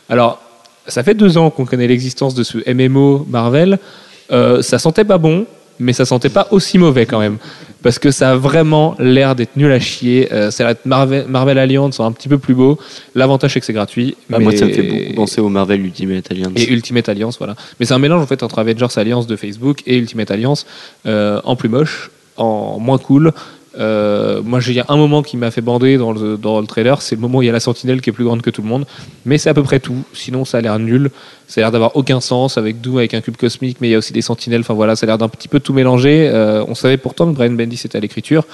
[0.08, 0.40] Alors,
[0.88, 3.78] ça fait deux ans qu'on connaît l'existence de ce MMO Marvel.
[4.32, 5.46] Euh, ça sentait pas bon,
[5.78, 7.38] mais ça sentait pas aussi mauvais quand même.
[7.82, 10.32] Parce que ça a vraiment l'air d'être nul à chier.
[10.32, 12.78] Euh, ça va être Marvel, Marvel Alliance un petit peu plus beau.
[13.14, 14.16] L'avantage, c'est que c'est gratuit.
[14.30, 16.52] Bah, Moi, ça me fait beaucoup penser au Marvel Ultimate Alliance.
[16.56, 17.54] et Ultimate Alliance, voilà.
[17.78, 20.66] Mais c'est un mélange en fait entre Avengers Alliance de Facebook et Ultimate Alliance
[21.06, 23.32] euh, en plus moche, en moins cool.
[23.78, 27.14] Euh, moi, j'ai un moment qui m'a fait bander dans le, dans le trailer, c'est
[27.14, 28.68] le moment où il y a la sentinelle qui est plus grande que tout le
[28.68, 28.84] monde.
[29.24, 30.04] Mais c'est à peu près tout.
[30.12, 31.10] Sinon, ça a l'air nul.
[31.48, 33.94] Ça a l'air d'avoir aucun sens avec Doom, avec un cube cosmique, mais il y
[33.94, 34.60] a aussi des sentinelles.
[34.60, 36.30] Enfin voilà, ça a l'air d'un petit peu tout mélanger.
[36.32, 38.44] Euh, on savait pourtant que Brian Bendis était à l'écriture.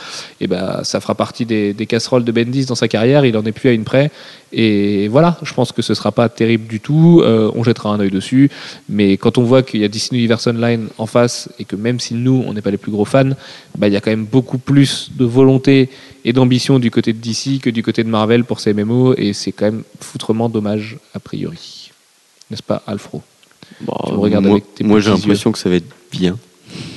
[0.41, 3.25] Et ben, ça fera partie des, des casseroles de Bendis dans sa carrière.
[3.25, 4.11] Il en est plus à une près.
[4.53, 7.21] Et voilà, je pense que ce sera pas terrible du tout.
[7.23, 8.51] Euh, on jettera un œil dessus.
[8.89, 12.01] Mais quand on voit qu'il y a Disney Universe Online en face et que même
[12.01, 13.31] si nous, on n'est pas les plus gros fans,
[13.77, 15.91] bah, il y a quand même beaucoup plus de volonté
[16.25, 19.15] et d'ambition du côté de DC que du côté de Marvel pour ces MMO.
[19.17, 21.91] Et c'est quand même foutrement dommage, a priori.
[22.51, 23.23] N'est-ce pas, Alfro?
[23.83, 26.39] Bah, Tu me regardes moi, moi, j'ai l'impression que ça va être bien.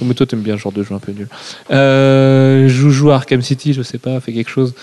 [0.01, 1.27] Mais toi, t'aimes bien ce genre de jeu un peu nul.
[1.71, 4.73] Euh, Joujou Arkham City, je sais pas, fait quelque chose.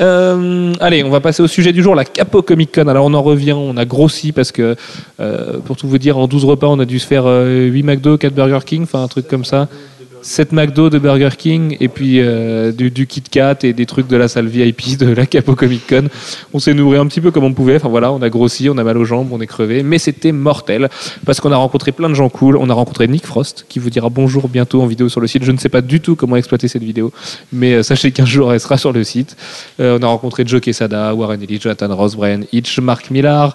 [0.00, 2.86] Euh, allez, on va passer au sujet du jour, la Capo Comic Con.
[2.88, 4.76] Alors, on en revient, on a grossi parce que,
[5.20, 7.82] euh, pour tout vous dire, en 12 repas, on a dû se faire euh, 8
[7.82, 9.68] McDo, 4 Burger King, enfin un truc comme ça.
[10.22, 14.16] 7 McDo de Burger King et puis euh, du, Kit Kat et des trucs de
[14.16, 16.08] la salle VIP de la Capo Comic Con.
[16.52, 17.76] On s'est nourri un petit peu comme on pouvait.
[17.76, 20.32] Enfin voilà, on a grossi, on a mal aux jambes, on est crevé, mais c'était
[20.32, 20.88] mortel
[21.24, 22.56] parce qu'on a rencontré plein de gens cool.
[22.56, 25.44] On a rencontré Nick Frost qui vous dira bonjour bientôt en vidéo sur le site.
[25.44, 27.12] Je ne sais pas du tout comment exploiter cette vidéo,
[27.52, 29.36] mais euh, sachez qu'un jour elle sera sur le site.
[29.80, 33.54] Euh, on a rencontré Joe Quesada, Warren Ellis, Jonathan Ross, Brian Hitch, Mark Millar,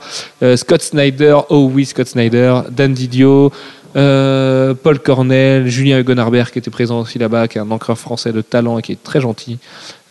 [0.56, 3.52] Scott Snyder, oh oui Scott Snyder, Dan Didio.
[3.96, 7.98] Euh, Paul Cornell, Julien Hugon Arbert qui était présent aussi là-bas, qui est un encreur
[7.98, 9.60] français de talent et qui est très gentil.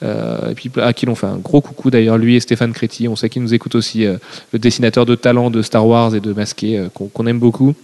[0.02, 3.08] Euh, et puis à qui l'on fait un gros coucou d'ailleurs, lui et Stéphane Créti,
[3.08, 4.16] on sait qu'il nous écoute aussi, euh,
[4.52, 7.74] le dessinateur de talent de Star Wars et de Masqué, qu'on aime beaucoup.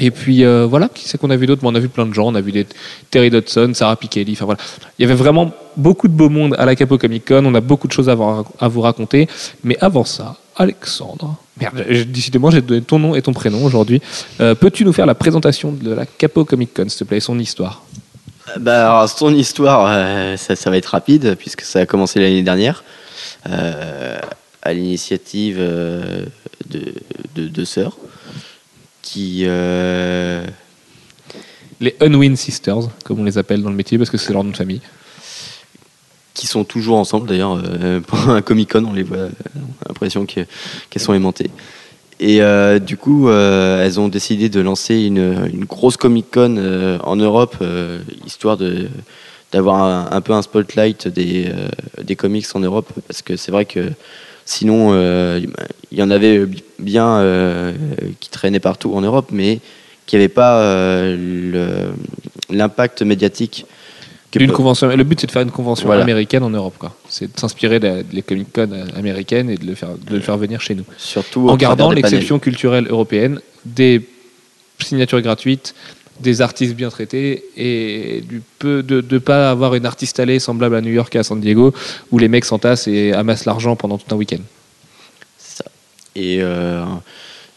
[0.00, 1.62] Et puis voilà, qui c'est qu'on a vu d'autres?
[1.64, 2.64] On a vu plein de gens, on a vu
[3.10, 4.60] Terry Dodson, Sarah Pikeli, enfin voilà.
[4.98, 7.60] Il y avait vraiment beaucoup de beau monde à la Capo Comic Con, on a
[7.60, 8.14] beaucoup de choses à
[8.68, 9.28] vous raconter.
[9.62, 14.00] Mais avant ça, Alexandre, merde, décidément j'ai donné ton nom et ton prénom aujourd'hui.
[14.40, 17.20] Euh, Peux-tu nous faire la présentation de la Capo Comic Con, s'il te plaît, et
[17.20, 17.82] son histoire?
[18.60, 22.42] Bah, alors, son histoire, euh, ça, ça va être rapide, puisque ça a commencé l'année
[22.42, 22.84] dernière,
[23.48, 24.18] euh,
[24.62, 26.26] à l'initiative euh,
[26.70, 26.94] de,
[27.34, 27.96] de deux sœurs,
[29.02, 29.44] qui...
[29.44, 30.44] euh,
[31.80, 34.50] Les Unwin Sisters, comme on les appelle dans le métier, parce que c'est leur nom
[34.52, 34.80] de famille.
[36.34, 39.88] Qui sont toujours ensemble d'ailleurs euh, pour un Comic Con on les voit on a
[39.88, 40.44] l'impression que-
[40.90, 41.50] qu'elles sont aimantées.
[42.20, 46.98] Et euh, du coup euh, elles ont décidé de lancer une, grosse Comic Con euh,
[47.02, 48.88] en Europe euh, histoire de
[49.52, 51.68] d'avoir un, peu un spotlight des, euh,
[52.02, 53.92] des comics en Europe parce que c'est vrai que
[54.44, 55.40] sinon euh,
[55.92, 56.44] il y en avait
[56.80, 57.72] bien euh,
[58.18, 59.60] qui traînaient partout en Europe mais
[60.06, 61.92] qui n'avaient pas euh,
[62.50, 63.64] l'impact médiatique
[64.52, 66.02] convention, le but c'est de faire une convention Voilà.
[66.02, 66.74] américaine en Europe.
[66.78, 66.94] quoi.
[67.08, 70.36] C'est de s'inspirer des des Comic Con américaines et de le faire, de le faire
[70.36, 70.84] venir chez nous.
[70.96, 74.06] surtout en gardant l'exception culturelle européenne, des
[74.80, 75.74] signatures gratuites,
[76.20, 80.76] des artistes bien traités et du peu de ne pas avoir une artiste allée semblable
[80.76, 81.74] à New York et à San Diego
[82.10, 84.42] où les mecs s'entassent et amassent l'argent pendant tout un week-end.
[85.38, 85.70] C'est ça.
[86.14, 86.84] Et euh,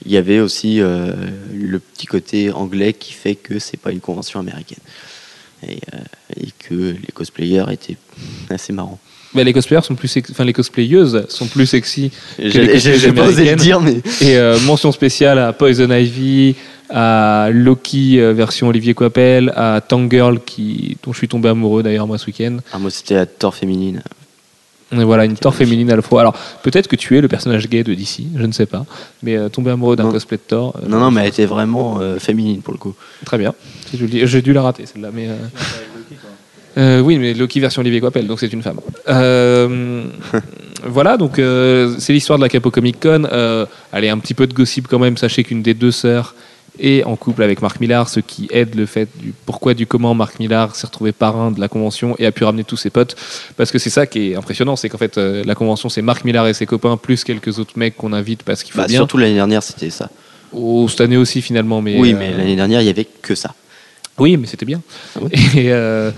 [0.06, 1.14] il y avait aussi euh,
[1.54, 4.80] le petit côté anglais qui fait que c'est pas une convention américaine.
[5.68, 5.98] Et, euh,
[6.42, 7.98] et que les cosplayers étaient
[8.50, 9.00] assez marrants.
[9.34, 12.12] Bah, les cosplayers sont plus, enfin les cosplayeuses sont plus sexy.
[12.40, 16.56] J'ai pas osé le dire, mais Et euh, mention spéciale à Poison Ivy,
[16.90, 22.08] à Loki euh, version Olivier Coipel, à Tangirl qui dont je suis tombé amoureux d'ailleurs
[22.08, 22.58] moi ce week-end.
[22.72, 24.02] ah, moi c'était la Thor féminine.
[24.94, 26.22] Et voilà, une Thor féminine à la fois.
[26.22, 28.86] Alors, peut-être que tu es le personnage gay de DC, je ne sais pas.
[29.22, 30.78] Mais euh, tomber amoureux d'un cosplay de Thor.
[30.82, 32.94] euh, Non, non, mais elle était vraiment euh, féminine pour le coup.
[33.26, 33.54] Très bien.
[33.94, 35.10] J'ai dû la rater, celle-là.
[35.14, 35.28] Mais,
[36.78, 38.80] euh, oui, mais Loki version Olivier Coipel, donc c'est une femme.
[39.10, 40.04] Euh,
[40.86, 43.28] voilà, donc euh, c'est l'histoire de la Capo Comic Con.
[43.32, 45.18] Euh, allez, un petit peu de gossip quand même.
[45.18, 46.36] Sachez qu'une des deux sœurs
[46.80, 50.14] est en couple avec Marc Millard, ce qui aide le fait du pourquoi, du comment
[50.14, 53.16] Marc Millard s'est retrouvé parrain de la convention et a pu ramener tous ses potes.
[53.56, 56.24] Parce que c'est ça qui est impressionnant, c'est qu'en fait, euh, la convention, c'est Marc
[56.26, 58.98] Millard et ses copains, plus quelques autres mecs qu'on invite parce qu'il faut Bah, bien.
[58.98, 60.12] surtout l'année dernière, c'était ça.
[60.54, 61.82] Oh, cette année aussi, finalement.
[61.82, 63.56] Mais, oui, euh, mais l'année dernière, il y avait que ça.
[64.20, 64.82] Oui, mais c'était bien.
[65.16, 65.20] Ah.
[65.56, 66.12] Et, euh,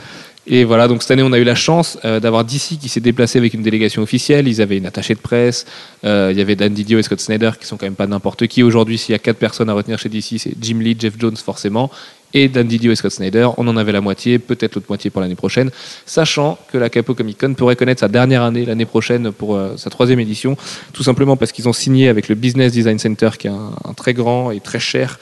[0.51, 3.01] et voilà, donc cette année, on a eu la chance euh, d'avoir DC qui s'est
[3.01, 4.47] déplacé avec une délégation officielle.
[4.47, 5.65] Ils avaient une attachée de presse.
[6.05, 8.47] euh, il y avait Dan Didio et Scott Snyder qui sont quand même pas n'importe
[8.47, 8.63] qui.
[8.63, 11.37] Aujourd'hui, s'il y a quatre personnes à retenir chez DC, c'est Jim Lee, Jeff Jones
[11.37, 11.91] forcément,
[12.33, 13.47] et Dan Didio et Scott Snyder.
[13.57, 15.69] On en avait la moitié, peut-être l'autre moitié pour l'année prochaine,
[16.07, 19.77] sachant que la Capo Comic Con pourrait connaître sa dernière année l'année prochaine pour euh,
[19.77, 20.57] sa troisième édition,
[20.93, 23.93] tout simplement parce qu'ils ont signé avec le Business Design Center, qui est un, un
[23.93, 25.19] très grand et très cher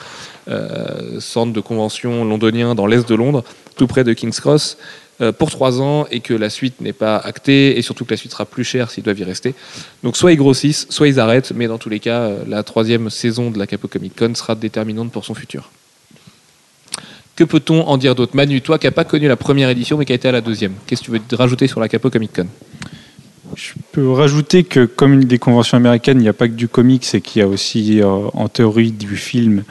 [1.20, 3.44] centre de convention londonien dans l'est de Londres,
[3.76, 4.76] tout près de King's Cross,
[5.20, 8.16] euh, pour trois ans et que la suite n'est pas actée et surtout que la
[8.16, 9.52] suite sera plus chère s'ils doivent y rester.
[10.04, 13.10] Donc soit ils grossissent, soit ils arrêtent, mais dans tous les cas, euh, la troisième
[13.10, 15.70] saison de la Capo Comic Con sera déterminante pour son futur.
[17.34, 18.36] Que peut-on en dire d'autre?
[18.36, 20.40] Manu, toi qui n'as pas connu la première édition mais qui a été à la
[20.40, 22.46] deuxième, qu'est-ce que tu veux te rajouter sur la Capo Comic Con?
[23.56, 26.68] Je peux rajouter que comme une des conventions américaines, il n'y a pas que du
[26.68, 29.64] comics et qu'il y a aussi euh, en théorie du film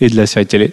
[0.00, 0.72] et de la série télé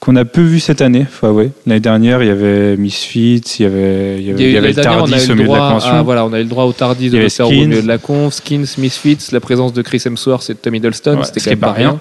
[0.00, 1.06] qu'on a peu vu cette année.
[1.08, 1.50] Enfin, ouais.
[1.66, 4.72] L'année dernière, il y avait Misfits, il y avait, il y avait, il y avait
[4.74, 5.90] dernière, Tardis eu au milieu de la droit convention.
[5.92, 7.80] à- voilà, on a eu le droit au Tardis de le avait faire au milieu
[7.80, 11.24] de la conf, Skins, Misfits, la présence de Chris Hemsworth et de Tom Hiddleston, Ouais,
[11.24, 12.00] c'était quand même pas rien.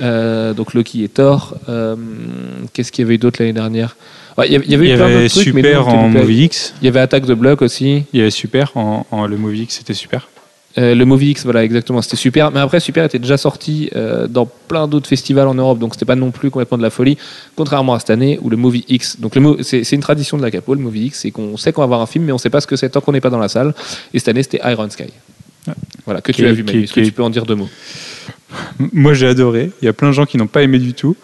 [0.00, 1.56] Euh, donc Loki et Thor.
[1.68, 1.96] Euh,
[2.72, 3.96] Qu'est-ce qu'il y avait eu d'autre l'année dernière?
[4.38, 6.74] Ouais, Il y avait, y avait d'autres trucs, mais Super nous, en Movie X.
[6.82, 8.04] Il y avait Attaque de Bloc aussi.
[8.12, 10.28] Il y avait Super en, en- le Movie X, c'était super.
[10.78, 12.50] Euh, le Movie X, voilà, exactement, c'était super.
[12.50, 16.04] Mais après, Super était déjà sorti euh, dans plein d'autres festivals en Europe, donc c'était
[16.04, 17.16] pas non plus complètement de la folie.
[17.56, 20.50] Contrairement à cette année où le Movie X, donc le c'est une tradition de la
[20.50, 22.50] Capo, le Movie X, c'est qu'on sait qu'on va voir un film, mais on sait
[22.50, 23.74] pas ce que c'est tant qu'on n'est pas dans la salle.
[24.12, 25.04] Et cette année, c'était Iron Sky.
[26.04, 26.80] Voilà, que Qui tu as vu, Manu.
[26.80, 27.68] est- Est-ce que tu peux en dire deux mots
[28.92, 29.72] Moi, j'ai adoré.
[29.82, 31.16] Il y a plein de gens qui n'ont pas aimé du tout.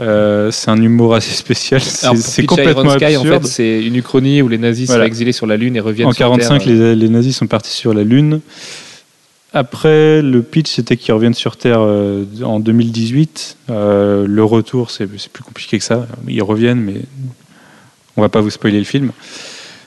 [0.00, 1.80] Euh, c'est un humour assez spécial.
[1.80, 3.42] C'est complètement Iron Sky, en absurde.
[3.44, 5.04] fait, c'est une uchronie où les nazis Voilà.
[5.04, 6.28] sont exilés sur la Lune et reviennent En sur Terre.
[6.28, 8.40] 45, les, les nazis sont partis sur la Lune.
[9.54, 13.56] Après, le pitch, c'était qu'ils reviennent sur Terre euh, en 2018.
[13.70, 16.06] Euh, le retour, c'est plus compliqué que ça.
[16.28, 17.00] Ils reviennent, mais
[18.18, 19.12] on va pas vous spoiler le film.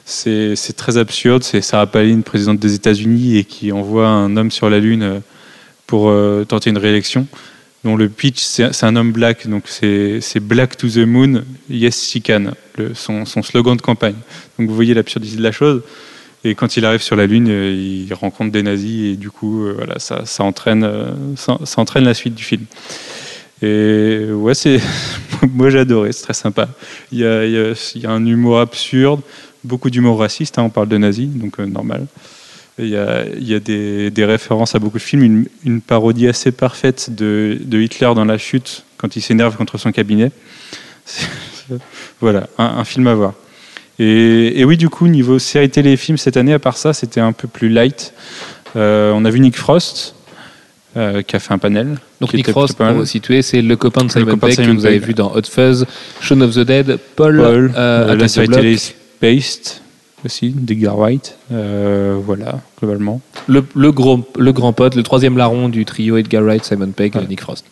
[0.06, 1.44] C'est c'est très absurde.
[1.44, 5.20] C'est Sarah Palin, présidente des États-Unis, et qui envoie un homme sur la Lune euh,
[5.86, 7.28] pour euh, tenter une réélection.
[7.86, 12.22] Dont le pitch, c'est un homme black, donc c'est Black to the Moon, Yes She
[12.22, 12.52] Can,
[12.94, 14.16] son, slogan de campagne.
[14.58, 15.82] Donc vous voyez l'absurdité de la chose.
[16.44, 19.66] Et quand il arrive sur la Lune, euh, il rencontre des nazis et du coup,
[19.66, 22.64] euh, voilà, ça, entraîne, euh, ça, entraîne la suite du film.
[23.62, 24.80] Et ouais, c'est,
[25.54, 26.70] moi j'ai adoré, c'est très sympa.
[27.12, 29.22] Il y, a, un humour absurde,
[29.64, 30.58] beaucoup d'humour raciste.
[30.60, 32.08] hein, on parle de nazis, donc normal.
[32.80, 35.82] Il y a, il y a des, des références à beaucoup de films, une, une
[35.82, 40.32] parodie assez parfaite de, de Hitler dans la chute quand il s'énerve contre son cabinet.
[42.20, 43.34] Voilà, un, un film à voir.
[44.00, 46.94] Et, et oui, du coup, niveau série télé et film cette année, à part ça,
[46.94, 48.14] c'était un peu plus light.
[48.76, 50.16] Euh, on a vu Nick Frost,
[50.98, 51.98] euh, qui a fait un panel.
[52.20, 55.00] Donc Nick Frost, pour vous situer, c'est le copain de Simon Pegg que vous avez
[55.00, 55.86] vu dans Hot Fuzz,
[56.22, 59.82] Shaun of the Dead, Paul, Paul, euh, euh, la série télé Spaced
[60.26, 61.38] aussi, d'Edgar Wright.
[61.52, 63.22] Euh, voilà, globalement.
[63.48, 67.16] le, le, gros, le grand pote, le troisième larron du trio Edgar Wright, Simon Pegg,
[67.16, 67.26] Ouais.
[67.28, 67.66] Nick Frost.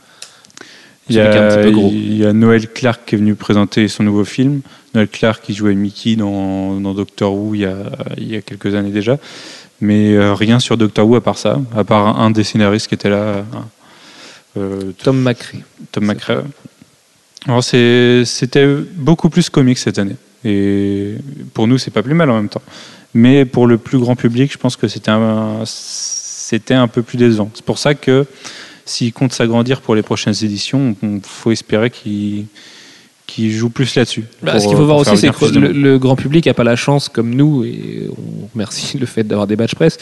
[1.09, 4.59] Il y, a, il y a Noël Clark qui est venu présenter son nouveau film.
[4.93, 7.75] Noël Clark qui jouait Mickey dans, dans Doctor Who il y, a,
[8.17, 9.17] il y a quelques années déjà.
[9.79, 12.95] Mais euh, rien sur Doctor Who à part ça, à part un des scénaristes qui
[12.95, 13.45] était là,
[14.57, 15.63] euh, Tom McCree.
[15.93, 16.43] Tom McRae.
[17.47, 20.17] Alors c'était beaucoup plus comique cette année.
[20.47, 21.15] Et
[21.53, 22.61] pour nous, c'est pas plus mal en même temps.
[23.13, 27.17] Mais pour le plus grand public, je pense que c'était un, c'était un peu plus
[27.17, 27.51] décevant.
[27.53, 28.25] C'est pour ça que
[28.85, 32.45] s'il compte s'agrandir pour les prochaines éditions, il faut espérer qu'il
[33.27, 34.23] qu'il joue plus là-dessus.
[34.41, 36.63] Bah, Pour, ce qu'il faut euh, voir aussi, c'est que le, grand public n'a pas
[36.63, 39.97] la chance, comme nous, et on remercie le fait d'avoir des badges presse,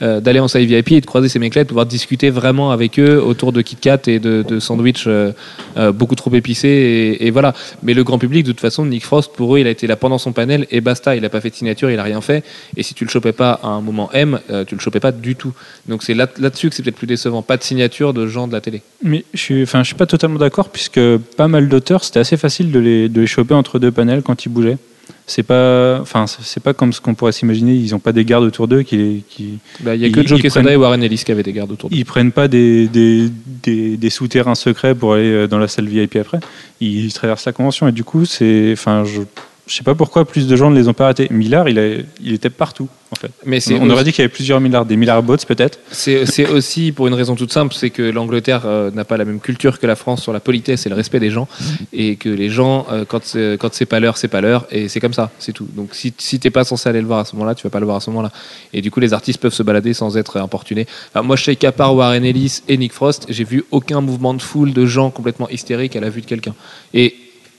[0.00, 2.98] euh, d'aller en salle VIP et de croiser ces mecs-là, de pouvoir discuter vraiment avec
[2.98, 5.32] eux autour de Kit Kat et de, de sandwichs euh,
[5.76, 6.68] euh, beaucoup trop épicés.
[6.68, 7.52] Et, et voilà.
[7.82, 9.96] Mais le grand public, de toute façon, Nick Frost, pour eux, il a été là
[9.96, 11.16] pendant son panel et basta.
[11.16, 12.44] Il n'a pas fait de signature, il n'a rien fait.
[12.76, 15.12] Et si tu le chopais pas à un moment M, euh, tu le chopais pas
[15.12, 15.52] du tout.
[15.88, 17.42] Donc c'est là- là-dessus que c'est peut-être plus décevant.
[17.42, 18.82] Pas de signature de gens de la télé.
[19.02, 21.00] Mais je suis, enfin, je suis pas totalement d'accord puisque
[21.36, 24.44] pas mal d'auteurs, c'était assez facile de les, de les choper entre deux panels quand
[24.44, 24.78] ils bougeaient.
[25.26, 27.74] C'est pas, enfin, c'est pas comme ce qu'on pourrait s'imaginer.
[27.74, 30.26] Ils ont pas des gardes autour d'eux qui, qui, Bah, Il y a Ils- que
[30.26, 31.96] Joe Quesada et Warren Ellis qui avaient des gardes autour d'eux.
[31.96, 33.28] ils prennent pas des, des,
[33.62, 36.40] des, des souterrains secrets pour aller euh, dans la salle VIP après.
[36.80, 39.20] Ils traversent la convention et du coup, c'est, enfin, je,
[39.68, 41.28] je sais pas pourquoi plus de gens ne les ont pas ratés.
[41.30, 41.86] Millard, il, a,
[42.20, 43.30] il était partout en fait.
[43.44, 45.78] Mais On aurait dit qu'il y avait plusieurs milliards, des milliards bots peut-être.
[45.90, 49.40] C'est aussi pour une raison toute simple, c'est que l'Angleterre euh, n'a pas la même
[49.40, 51.48] culture que la France sur la politesse et le respect des gens,
[51.92, 54.88] et que les gens, euh, quand c'est quand c'est pas l'heure, c'est pas l'heure, et
[54.88, 55.68] c'est comme ça, c'est tout.
[55.74, 57.80] Donc si, si t'es pas censé aller le voir à ce moment-là, tu vas pas
[57.80, 58.32] le voir à ce moment-là.
[58.72, 60.86] Et du coup, les artistes peuvent se balader sans être importunés.
[61.12, 64.34] Enfin, moi, je sais qu'à part Warren Ellis et Nick Frost, j'ai vu aucun mouvement
[64.34, 66.54] de foule de gens complètement hystériques à la vue de quelqu'un.
[66.94, 67.14] Et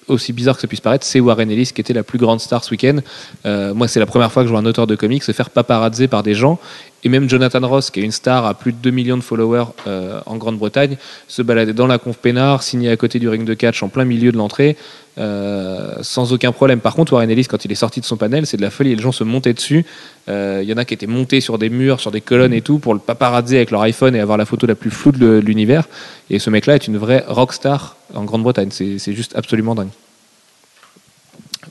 [0.10, 2.64] aussi bizarre que ça puisse paraître, c'est Warren Ellis qui était la plus grande star
[2.64, 3.00] ce week-end.
[3.46, 5.50] Euh, moi, c'est la première fois que je vois un auteur de comics se faire
[5.50, 6.60] paparazzer par des gens.
[7.04, 9.66] Et même Jonathan Ross, qui est une star à plus de 2 millions de followers
[9.88, 13.54] euh, en Grande-Bretagne, se baladait dans la conf peinard, signé à côté du ring de
[13.54, 14.76] catch en plein milieu de l'entrée,
[15.18, 16.80] euh, sans aucun problème.
[16.80, 18.96] Par contre, Warren Ellis, quand il est sorti de son panel, c'est de la folie.
[18.96, 19.86] Les gens se montaient dessus.
[20.30, 22.62] Euh, Il y en a qui étaient montés sur des murs, sur des colonnes et
[22.62, 25.40] tout, pour le paparazzer avec leur iPhone et avoir la photo la plus floue de
[25.40, 25.88] l'univers.
[26.30, 28.70] Et ce mec-là est une vraie rockstar en Grande-Bretagne.
[28.72, 29.90] C'est juste absolument dingue.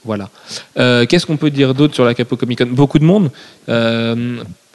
[0.04, 0.30] Voilà.
[0.78, 2.68] Euh, Qu'est-ce qu'on peut dire d'autre sur la Capo Comic Con?
[2.70, 3.30] Beaucoup de monde.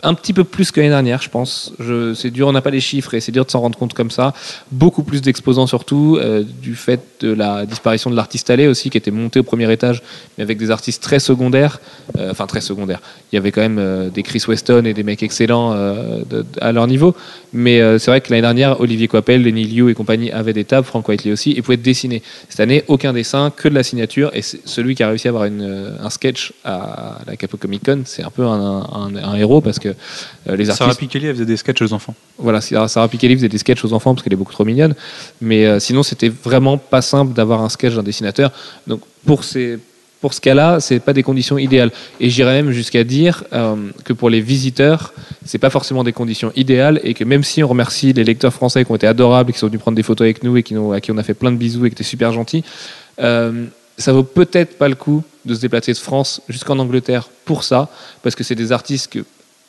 [0.05, 1.73] Un petit peu plus que l'année dernière, je pense.
[2.15, 4.11] C'est dur, on n'a pas les chiffres et c'est dur de s'en rendre compte comme
[4.11, 4.33] ça.
[4.71, 8.97] Beaucoup plus d'exposants surtout, euh, du fait de la disparition de l'artiste allé aussi, qui
[8.97, 10.01] était monté au premier étage,
[10.37, 11.79] mais avec des artistes très secondaires.
[12.17, 12.99] Euh, enfin, très secondaires.
[13.31, 15.71] Il y avait quand même euh, des Chris Weston et des mecs excellents
[16.59, 17.15] à leur niveau.
[17.53, 20.85] Mais c'est vrai que l'année dernière, Olivier Coppel, Lenny Liu et compagnie avaient des tables,
[20.85, 22.21] Frank Whiteley aussi, et pouvaient dessiner.
[22.49, 24.31] Cette année, aucun dessin, que de la signature.
[24.33, 28.23] Et celui qui a réussi à avoir un sketch à la Capo Comic Con, c'est
[28.23, 28.83] un peu un-
[29.23, 29.92] un héros parce que
[30.47, 30.99] euh, les Sarah artistes.
[30.99, 32.15] Pikeli, elle faisait des sketchs aux enfants.
[32.37, 34.95] Voilà, Sarah Sarah Pikeli faisait des sketchs aux enfants parce qu'elle est beaucoup trop mignonne.
[35.41, 38.51] Mais euh, sinon, c'était vraiment pas simple d'avoir un sketch d'un dessinateur.
[38.87, 39.79] Donc, pour, ces,
[40.21, 41.91] pour ce cas-là, c'est pas des conditions idéales.
[42.19, 45.13] Et j'irais même jusqu'à dire euh, que pour les visiteurs,
[45.45, 48.85] c'est pas forcément des conditions idéales et que même si on remercie les lecteurs français
[48.85, 50.93] qui ont été adorables, qui sont venus prendre des photos avec nous et qui nous,
[50.93, 52.63] à qui on a fait plein de bisous et qui étaient super gentils,
[53.19, 53.65] euh,
[53.97, 57.89] ça vaut peut-être pas le coup de se déplacer de France jusqu'en Angleterre pour ça,
[58.21, 59.19] parce que c'est des artistes que,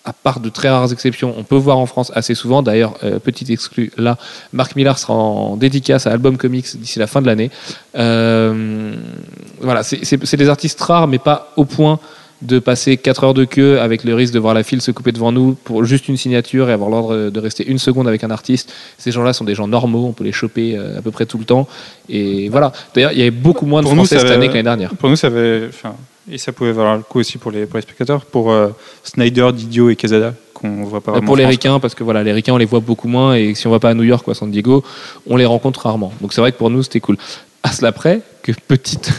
[0.06, 2.62] à part de très rares exceptions, on peut voir en France assez souvent.
[2.62, 4.18] D'ailleurs, euh, petit exclu là,
[4.52, 7.50] Marc Millar sera en dédicace à Album Comics d'ici la fin de l'année.
[7.96, 8.94] Euh,
[9.60, 11.98] voilà, c'est- des artistes rares, mais pas au point
[12.42, 15.12] de passer 4 heures de queue avec le risque de voir la file se couper
[15.12, 18.30] devant nous pour juste une signature et avoir l'ordre de rester une seconde avec un
[18.30, 18.70] artiste.
[18.98, 21.38] Ces gens-là sont des gens normaux, on peut les choper euh, à peu près tout
[21.38, 21.66] le temps.
[22.10, 22.72] Et voilà.
[22.94, 24.64] D'ailleurs, il y avait beaucoup moins de Pour nous, Français ça cette année que l'année
[24.64, 24.90] dernière.
[24.96, 25.94] Pour nous, ça avait, enfin,
[26.30, 28.68] et ça pouvait valoir le coup aussi pour les, pour les spectateurs, pour euh,
[29.02, 31.26] Snyder, Didio et Quesada, qu'on voit pas vraiment.
[31.26, 33.66] pour les ricains, parce que voilà, les ricains, on les voit beaucoup moins, et si
[33.66, 34.82] on va pas à New York ou à San Diego,
[35.26, 36.12] on les rencontre rarement.
[36.20, 37.16] Donc c'est vrai que pour nous, c'était cool.
[37.62, 38.22] À cela près,
[38.52, 39.12] petite,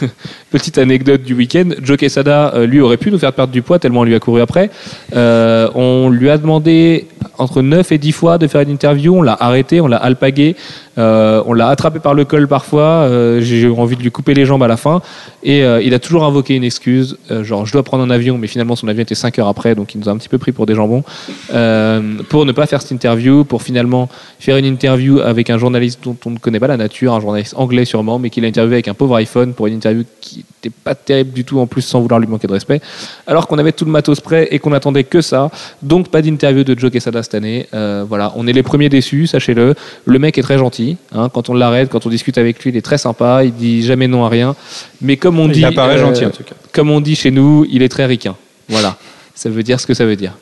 [0.50, 3.78] petite anecdote du week-end, Joe Quesada, euh, lui, aurait pu nous faire perdre du poids
[3.78, 4.70] tellement on lui a couru après.
[5.14, 7.06] Euh, on lui a demandé
[7.38, 10.56] entre 9 et 10 fois de faire une interview, on l'a arrêté, on l'a alpagué,
[10.98, 13.08] euh, on l'a attrapé par le col parfois,
[13.40, 15.02] j'ai eu envie de lui couper les jambes à la fin,
[15.42, 18.74] et il a toujours invoqué une excuse, genre je dois prendre un avion, mais finalement
[18.74, 20.64] son avion était 5 heures après, donc il nous a un petit peu pris pour
[20.64, 21.04] des jambons,
[21.48, 24.08] pour ne pas faire cette interview, pour finalement
[24.38, 27.54] faire une interview avec un journaliste dont on ne connaît pas la nature, un journaliste
[27.56, 30.44] anglais sûrement, mais qu'il a interviewé avec un pauvre pauvre iPhone pour une interview qui
[30.64, 32.80] n'était pas terrible du tout en plus sans vouloir lui manquer de respect.
[33.26, 35.50] Alors qu'on avait tout le matos prêt et qu'on attendait que ça.
[35.82, 37.66] Donc pas d'interview de Joe Quesada cette année.
[37.74, 39.74] Euh, voilà, on est les premiers déçus, sachez-le.
[40.04, 40.96] Le mec est très gentil.
[41.12, 41.28] hein.
[41.32, 43.44] Quand on l'arrête, quand on discute avec lui, il est très sympa.
[43.44, 44.54] Il dit jamais non à rien.
[45.00, 46.54] Mais comme on dit, apparaît euh, gentil en tout cas.
[46.72, 48.36] comme on dit chez nous, il est très ricain.
[48.68, 48.96] Voilà,
[49.34, 50.32] ça veut dire ce que ça veut dire.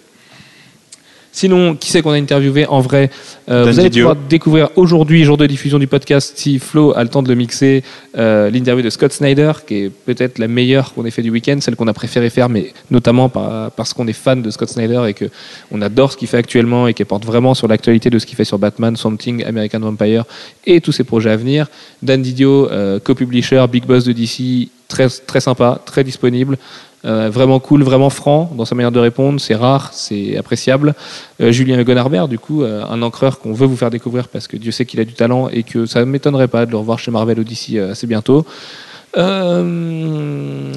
[1.37, 3.11] Sinon, qui c'est qu'on a interviewé en vrai
[3.51, 4.07] Euh, Vous allez Didio.
[4.09, 7.35] pouvoir découvrir aujourd'hui, jour de diffusion du podcast, si Flo a le temps de le
[7.35, 7.83] mixer,
[8.17, 11.59] euh, l'interview de Scott Snyder, qui est peut-être la meilleure qu'on ait fait du week-end,
[11.61, 15.03] celle qu'on a préféré faire, mais notamment par- parce qu'on est fan de Scott Snyder
[15.09, 15.25] et que
[15.73, 18.37] on adore ce qu'il fait actuellement et qui porte vraiment sur l'actualité de ce qu'il
[18.37, 20.25] fait sur Batman, Swamp Thing, American Vampire
[20.65, 21.67] et tous ses projets à venir.
[22.01, 26.57] Dan Didio, euh, co-publisher, big boss de DC, très, très sympa, très disponible.
[27.05, 30.95] Euh, vraiment cool, vraiment franc dans sa manière de répondre, c'est rare, c'est appréciable.
[31.43, 34.57] Euh, Julien Gonarbert, du coup, euh, un encreur qu'on veut vous faire découvrir parce que
[34.57, 36.99] Dieu sait qu'il a du talent et que ça ne m'étonnerait pas de le revoir
[36.99, 38.47] chez Marvel Odyssey euh, assez bientôt.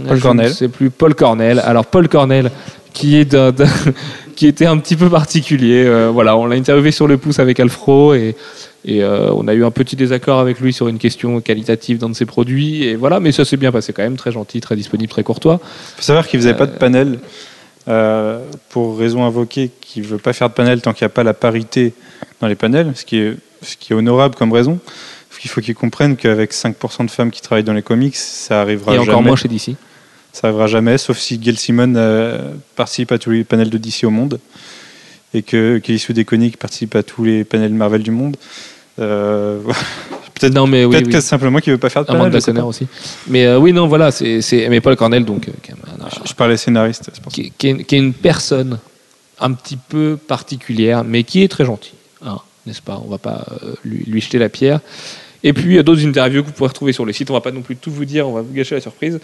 [0.08, 0.48] Paul Cornell.
[0.50, 1.60] ne sais plus Paul Cornell.
[1.60, 2.52] Alors Paul Cornell,
[2.94, 3.66] qui est d'un- d'un-
[4.36, 5.90] qui était un petit peu particulier.
[6.14, 8.36] voilà, on l'a interviewé sur le pouce avec Alfro et,
[8.88, 12.10] et euh, on a eu un petit désaccord avec lui sur une question qualitative d'un
[12.10, 12.86] de ses produits.
[12.86, 15.60] Et voilà, mais ça s'est bien passé quand même, très gentil, très disponible, très courtois.
[15.62, 17.20] Il faut savoir qu'il faisait pas de panel
[17.90, 21.24] euh, pour raison invoquée qu'il veut pas faire de panel tant qu'il n'y a pas
[21.24, 21.94] la parité
[22.40, 24.80] dans les panels, ce qui est, ce qui est honorable comme raison.
[25.40, 28.96] Qu'il faut qu'ils comprennent qu'avec 5% de femmes qui travaillent dans les comics, ça arrivera
[28.96, 29.28] et encore jamais.
[29.28, 29.76] moins chez DC.
[30.34, 34.04] Ça arrivera jamais, sauf si Gail Simon euh, participe à tous les panels de DC
[34.04, 34.40] au monde
[35.34, 38.38] et que Kelly Sue DeConnick participe à tous les panels Marvel du monde.
[39.00, 39.60] Euh,
[40.34, 41.14] peut-être Non, mais oui, peut-être oui.
[41.14, 42.56] que simplement qu'il veut pas faire de Amanda panel.
[42.56, 42.66] je pas.
[42.66, 42.88] aussi.
[43.28, 46.58] Mais euh, oui, non, voilà, c'est, c'est- mais Paul Cornell, donc, euh, un- Je parlais
[46.58, 48.80] scénariste, c'est qui est- qui est, qui est une personne
[49.40, 51.94] un petit peu particulière, mais qui est très gentil,
[52.26, 53.02] hein, n'est-ce pas?
[53.06, 54.80] On va pas euh, lui, lui jeter la pierre.
[55.44, 57.30] Et puis, il y a d'autres interviews que vous pourrez retrouver sur le site.
[57.30, 59.20] On va pas non plus tout vous dire, on va vous gâcher la surprise.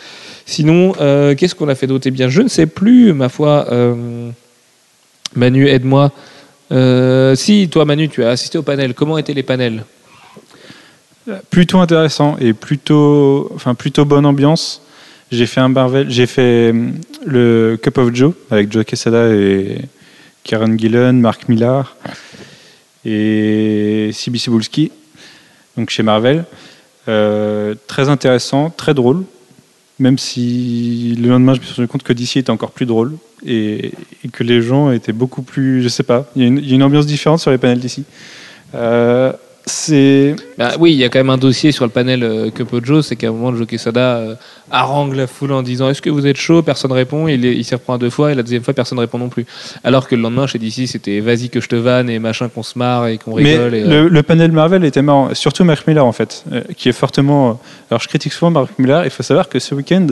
[0.45, 2.05] Sinon, qu'est-ce qu'on a fait d'autre?
[2.07, 3.67] Eh bien, je ne sais plus, ma foi.
[5.35, 6.11] Manu, aide-moi.
[6.73, 8.93] Euh, si, toi, Manu, tu as assisté au panel.
[8.93, 9.85] Comment étaient les panels
[11.49, 14.81] plutôt intéressant et plutôt, enfin plutôt bonne ambiance.
[15.31, 16.95] J'ai fait un Marvel, j'ai fait hum,
[17.25, 19.79] le Cup of Joe avec Joe Quesada et
[20.43, 21.95] Karen Gillen, Mark Millar
[23.05, 24.91] et CB Cebulski,
[25.77, 26.45] donc chez Marvel.
[27.07, 29.23] Euh, très intéressant, très drôle,
[30.03, 33.15] même si le lendemain je me suis rendu compte que DC était encore plus drôle
[33.45, 33.93] et,
[34.33, 36.73] que les gens étaient beaucoup plus, je sais pas, il y a une, il y
[36.73, 38.03] a une ambiance différente sur les panels d'ici.
[38.75, 39.31] Euh,
[39.65, 42.49] c'est Bah oui, il y a quand même un dossier sur le panel euh,
[42.83, 44.35] Joe, c'est qu'à un moment, Joe Quesada euh,
[44.71, 46.61] harangue la foule en disant Est-ce que vous êtes chaud?
[46.61, 47.27] Personne répond.
[47.27, 49.45] Il, est- il s'y reprend deux fois et la deuxième fois, personne répond non plus.
[49.83, 52.63] Alors que le lendemain, chez DC, c'était Vas-y que je te vanne et machin qu'on
[52.63, 53.75] se marre et qu'on Mais rigole.
[53.75, 56.89] et, euh, le, le panel Marvel était marrant, surtout Mark Millar en fait, euh, qui
[56.89, 57.49] est fortement.
[57.49, 57.53] euh,
[57.91, 60.07] Alors je critique souvent Mark Millar, il faut savoir que ce week-end,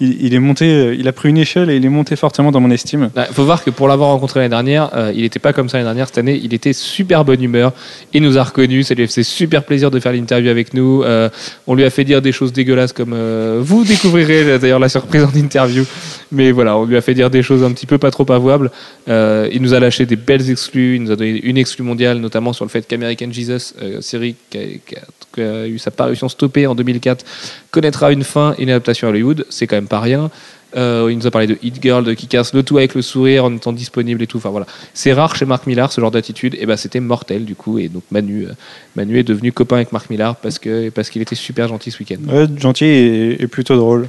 [0.00, 2.60] il, est monté, euh, il a pris une échelle et il est monté fortement dans
[2.60, 3.10] mon estime.
[3.16, 5.78] Il faut voir que pour l'avoir rencontré l'année dernière, euh, il n'était pas comme ça
[5.78, 6.06] l'année dernière.
[6.08, 7.72] Cette année, il était super bonne humeur.
[8.12, 8.86] Il nous a reconnus.
[8.88, 11.02] Ça lui a fait super plaisir de faire l'interview avec nous.
[11.02, 11.28] Euh,
[11.66, 13.14] on lui a fait dire des choses dégueulasses comme
[13.60, 15.84] vous découvrirez d'ailleurs la surprise en interview.
[16.30, 18.70] Mais voilà, on lui a fait dire des choses un petit peu pas trop avouables.
[19.08, 20.96] Il nous a lâché des belles exclus.
[20.96, 24.58] Il nous a donné une exclue mondiale, notamment sur le fait qu'American Jesus, série qui
[24.58, 25.00] a, qui a-
[25.34, 27.22] qui a eu sa parution stoppée en 2004,
[27.70, 29.44] connaîtra une fin et une adaptation à Hollywood.
[29.50, 30.30] C'est quand même pas rien.
[30.76, 33.46] Euh, il nous a parlé de Hit Girl, de Kick-Ass, le tout avec le sourire
[33.46, 34.36] en étant disponible et tout.
[34.36, 36.56] Enfin voilà, c'est rare chez Marc Millar ce genre d'attitude.
[36.60, 37.78] Et ben c'était mortel du coup.
[37.78, 38.52] Et donc Manu, euh,
[38.94, 41.98] Manu est devenu copain avec Marc Millar parce que parce qu'il était super gentil ce
[42.00, 42.48] week-end.
[42.58, 44.08] Gentil et, plutôt drôle.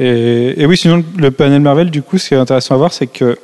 [0.00, 3.08] Et, oui, sinon le panel Marvel, du coup, ce qui est intéressant à voir, c'est
[3.08, 3.36] que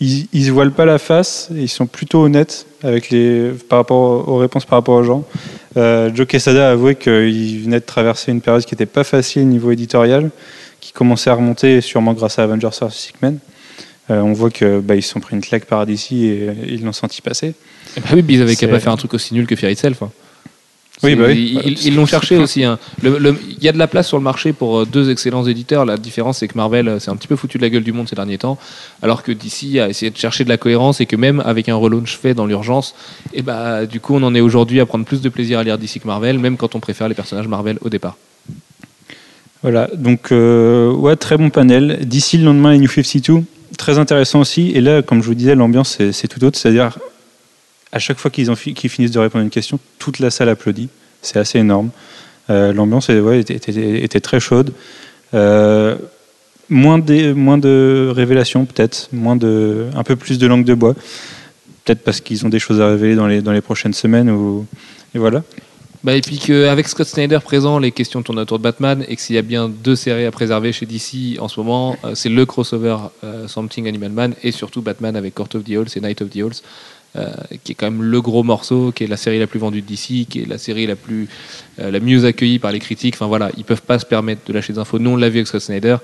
[0.00, 4.36] ils, ils voilent pas la face, ils sont plutôt honnêtes avec les, par rapport aux
[4.36, 5.24] réponses par rapport aux gens.
[5.76, 9.42] Euh, Joe Quesada a avoué qu'il venait de traverser une période qui n'était pas facile
[9.42, 10.30] au niveau éditorial,
[10.80, 12.90] qui commençait à remonter sûrement grâce à Avengers vs.
[12.90, 13.38] Sickman.
[14.10, 16.50] Euh, on voit que bah, ils se sont pris une claque par DC et, et
[16.68, 17.54] ils l'ont senti passer.
[17.96, 19.72] Et bah oui, mais ils avaient qu'à pas faire un truc aussi nul que Fear
[19.72, 20.02] Itself.
[20.02, 20.10] hein.
[21.04, 21.76] Oui, bah oui.
[21.84, 22.64] Ils l'ont cherché aussi.
[22.64, 22.78] hein.
[23.02, 25.84] Il y a de la place sur le marché pour euh, deux excellents éditeurs.
[25.84, 27.92] La différence, c'est que Marvel euh, s'est un petit peu foutu de la gueule du
[27.92, 28.58] monde ces derniers temps,
[29.02, 31.76] alors que DC a essayé de chercher de la cohérence et que même avec un
[31.76, 32.94] relaunch fait dans l'urgence,
[33.32, 35.78] et bah, du coup, on en est aujourd'hui à prendre plus de plaisir à lire
[35.78, 38.16] DC que Marvel, même quand on préfère les personnages Marvel au départ.
[39.62, 42.00] Voilà, donc euh, ouais, très bon panel.
[42.02, 43.42] D'ici le lendemain, les New 52,
[43.78, 44.72] très intéressant aussi.
[44.74, 46.58] Et là, comme je vous disais, l'ambiance c'est tout autre.
[46.58, 46.98] C'est-à-dire,
[47.94, 50.88] à chaque fois qu'ils, finissent de répondre à une question, toute la salle applaudit.
[51.22, 51.90] C'est assez énorme.
[52.50, 54.72] Euh, l'ambiance était, très chaude.
[55.32, 55.94] Euh,
[56.68, 59.08] moins, de, révélations, peut-être.
[59.14, 60.94] Un peu plus de langue de bois.
[61.84, 64.28] Peut-être parce qu'ils ont des choses à révéler dans les, prochaines semaines.
[65.14, 65.44] Et voilà.
[66.02, 69.22] Bah, et puis qu'avec Scott Snyder présent, les questions tournent autour de Batman et que
[69.22, 72.28] s'il y a bien deux séries à préserver chez DC en ce moment, euh, c'est
[72.28, 72.96] le crossover
[73.46, 76.36] Something Animal Man et surtout Batman avec Court of the Halls et Night of the
[76.36, 76.60] Halls,
[77.16, 77.30] euh,
[77.62, 80.26] qui est quand même le gros morceau, qui est la série la plus vendue DC,
[80.28, 81.28] qui est la série la plus
[81.78, 83.14] euh, la mieux accueillie par les critiques.
[83.14, 84.98] Enfin voilà, ils peuvent pas se permettre de lâcher des infos.
[84.98, 85.96] Nous on l'a vu avec Scott Snyder,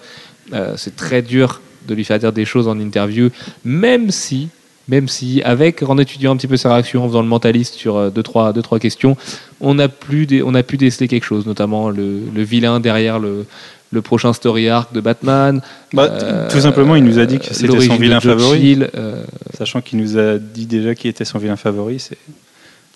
[0.52, 3.30] Euh, c'est très dur de lui faire dire des choses en interview,
[3.64, 4.48] même si
[4.88, 8.10] même si, avec, en étudiant un petit peu sa réaction, en faisant le mentaliste sur
[8.10, 9.16] deux, trois, deux, trois questions,
[9.60, 13.46] on a, plus on a pu déceler quelque chose, notamment le vilain derrière le,
[13.92, 15.60] le prochain story arc de Batman.
[15.92, 18.78] Bah, euh, tout simplement, il nous a dit que c'était son vilain favori.
[18.94, 19.24] Euh,
[19.56, 22.16] Sachant qu'il nous a dit déjà qui était son vilain favori, c'est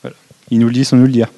[0.02, 0.16] voilà.
[0.50, 1.28] Il nous le dit sans nous le dire.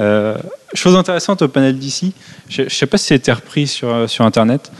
[0.00, 0.36] Euh,
[0.74, 2.12] chose intéressante au panel d'ici,
[2.48, 4.70] je ne sais pas si c'était repris sur, sur Internet.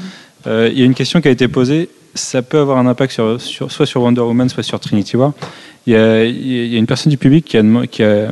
[0.47, 1.88] Il y a une question qui a été posée.
[2.14, 5.32] Ça peut avoir un impact sur, sur- soit sur Wonder Woman, soit sur Trinity War.
[5.86, 8.30] Il y a, il y a une personne du public qui, a, qui, a-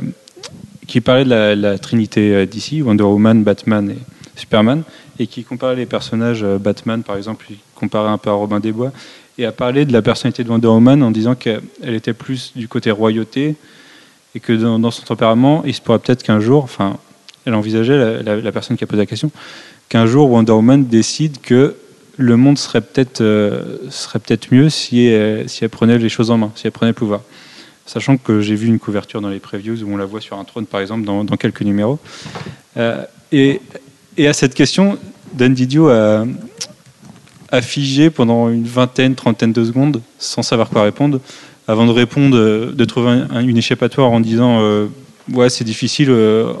[0.87, 3.97] qui parlait de la, la Trinité d'ici, Wonder Woman, Batman et
[4.39, 4.83] Superman,
[5.19, 6.43] et qui comparait les personnages.
[6.43, 8.91] euh, Batman, par exemple, il comparait un peu à Robin des Bois
[9.37, 12.67] et a parlé de la personnalité de Wonder Woman en disant qu'elle était plus du
[12.67, 13.55] côté royauté
[14.33, 16.97] et que dans, son tempérament, il se pourrait peut-être qu'un jour, enfin,
[17.45, 19.31] elle envisageait, la, personne qui a posé la question,
[19.89, 21.75] qu'un jour Wonder Woman décide que
[22.17, 23.77] le monde serait peut-être euh,
[24.13, 26.95] peut-être mieux si elle, si elle prenait les choses en main, si elle prenait le
[26.95, 27.21] pouvoir.
[27.85, 30.43] Sachant que j'ai vu une couverture dans les previews où on la voit sur un
[30.43, 31.99] trône, par exemple, dans, quelques numéros.
[32.77, 33.59] Euh, et
[34.27, 34.97] à cette question,
[35.35, 36.25] Dan Didio a,
[37.51, 41.19] a figé pendant une vingtaine, trentaine de secondes, sans savoir quoi répondre,
[41.67, 42.37] avant de répondre,
[42.71, 44.87] de trouver un- un- une échappatoire en disant euh,
[45.33, 46.53] Ouais, c'est difficile, euh,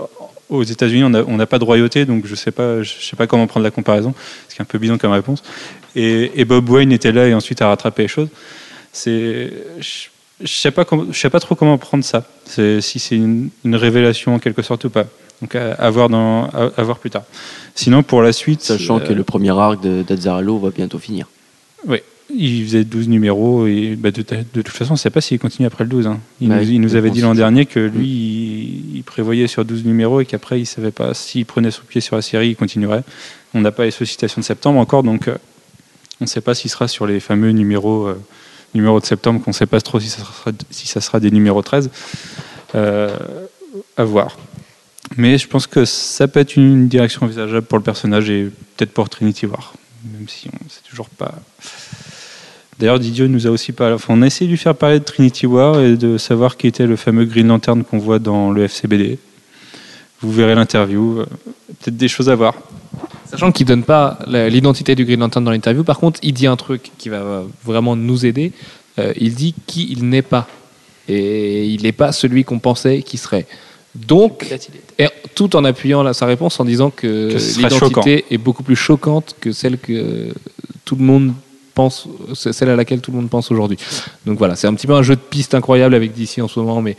[0.49, 3.45] aux États-Unis, on n'a pas de royauté, donc je ne sais, pas- sais pas comment
[3.47, 4.13] prendre la comparaison,
[4.49, 5.43] ce qui est un peu bidon comme réponse.
[5.95, 8.29] Et, Bob Wayne était là et ensuite a rattrapé les choses.
[9.05, 9.39] Je
[10.41, 14.89] ne sais, pas trop comment prendre ça, si c'est une révélation en quelque sorte ou
[14.89, 15.05] pas.
[15.41, 17.23] Donc à, à voir dans, à, à voir plus tard.
[17.75, 18.61] Sinon, pour la suite.
[18.61, 21.27] Sachant euh, que le premier arc d'Azzarello va bientôt finir.
[21.87, 21.99] Oui,
[22.33, 25.37] il faisait 12 numéros et bah, de, de toute façon, on ne sait pas s'il
[25.39, 26.07] continue après le 12.
[26.07, 26.19] hein.
[26.41, 29.85] Il, nous, il nous avait dit l'an dernier que lui, il, il prévoyait sur 12
[29.85, 32.55] numéros et qu'après, il ne savait pas s'il prenait son pied sur la série, il
[32.55, 33.03] continuerait.
[33.53, 35.35] On n'a pas les sollicitations de septembre encore, donc euh,
[36.21, 38.19] on ne sait pas s'il sera sur les fameux numéros, euh,
[38.73, 41.29] numéros de septembre, qu'on ne sait pas trop si ça sera, si ça sera des
[41.29, 41.89] numéros 13.
[42.73, 43.15] Euh,
[43.97, 44.37] à voir.
[45.17, 48.91] Mais je pense que ça peut être une direction envisageable pour le personnage et peut-être
[48.91, 49.73] pour Trinity War,
[50.13, 51.35] même si on ne sait toujours pas.
[52.79, 53.93] D'ailleurs, Didio nous a aussi parlé.
[53.93, 56.67] Enfin, on a essayé de lui faire parler de Trinity War et de savoir qui
[56.67, 59.17] était le fameux Green Lantern qu'on voit dans le FCBD.
[60.21, 61.19] Vous verrez l'interview.
[61.19, 61.25] euh,
[61.79, 62.55] Peut-être des choses à voir.
[63.29, 66.55] Sachant qu'il donne pas l'identité du Green Lantern dans l'interview, par contre, il dit un
[66.57, 68.51] truc qui va euh, vraiment nous aider.
[68.99, 70.47] Euh, il dit qui il n'est pas.
[71.07, 73.45] Et il n'est pas celui qu'on pensait qu'il serait.
[73.93, 74.47] Donc,
[75.35, 79.35] tout en appuyant la- sa réponse en disant que, Que l'identité est beaucoup plus choquante
[79.39, 80.33] que celle que
[80.85, 81.33] tout le monde
[81.73, 83.77] pense, celle à laquelle tout le monde pense aujourd'hui.
[84.25, 86.59] Donc voilà, c'est un petit peu un jeu de piste incroyable avec DC en ce
[86.59, 86.95] moment, mais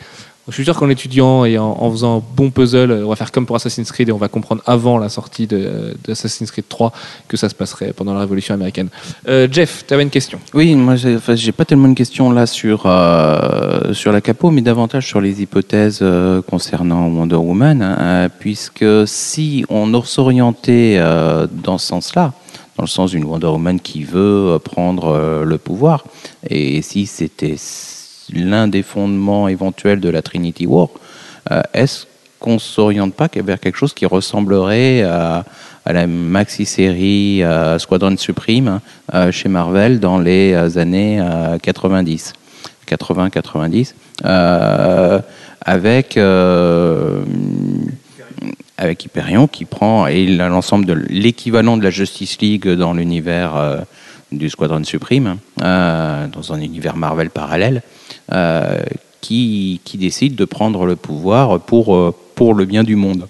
[0.49, 3.47] je suis sûr qu'en étudiant et en, faisant un bon puzzle, on va faire comme
[3.47, 6.93] pour Assassin's Creed et on va comprendre avant la sortie de, de Assassin's Creed 3
[7.27, 8.89] que ça se passerait pendant la Révolution américaine.
[9.29, 12.47] Euh, Jeff, tu avais une question Oui, moi j'ai enfin, pas tellement une question là
[12.47, 17.97] sur, euh, sur la capo, mais davantage sur les hypothèses euh, concernant Wonder Woman, hein,
[17.99, 22.33] euh, puisque si on s'orientait euh, dans ce sens-là,
[22.77, 26.05] dans le sens d'une Wonder Woman qui veut euh, prendre euh, le pouvoir,
[26.49, 27.57] et si c'était
[28.33, 30.89] l'un des fondements éventuels de la Trinity War,
[31.51, 32.07] euh, est-ce
[32.39, 35.45] qu'on s'oriente pas vers quelque chose qui ressemblerait à,
[35.87, 38.81] la maxi-série euh, Squadron Supreme
[39.15, 42.33] euh, chez Marvel dans les années euh, 90,
[42.89, 45.21] 80-90, euh,
[45.61, 46.19] avec
[48.79, 53.85] avec Hyperion qui prend l'ensemble de l'équivalent de la Justice League dans l'univers
[54.33, 57.83] du Squadron Supreme, dans un univers Marvel parallèle,
[59.27, 63.27] qui, qui décide de prendre le pouvoir pour, euh, pour le bien du monde.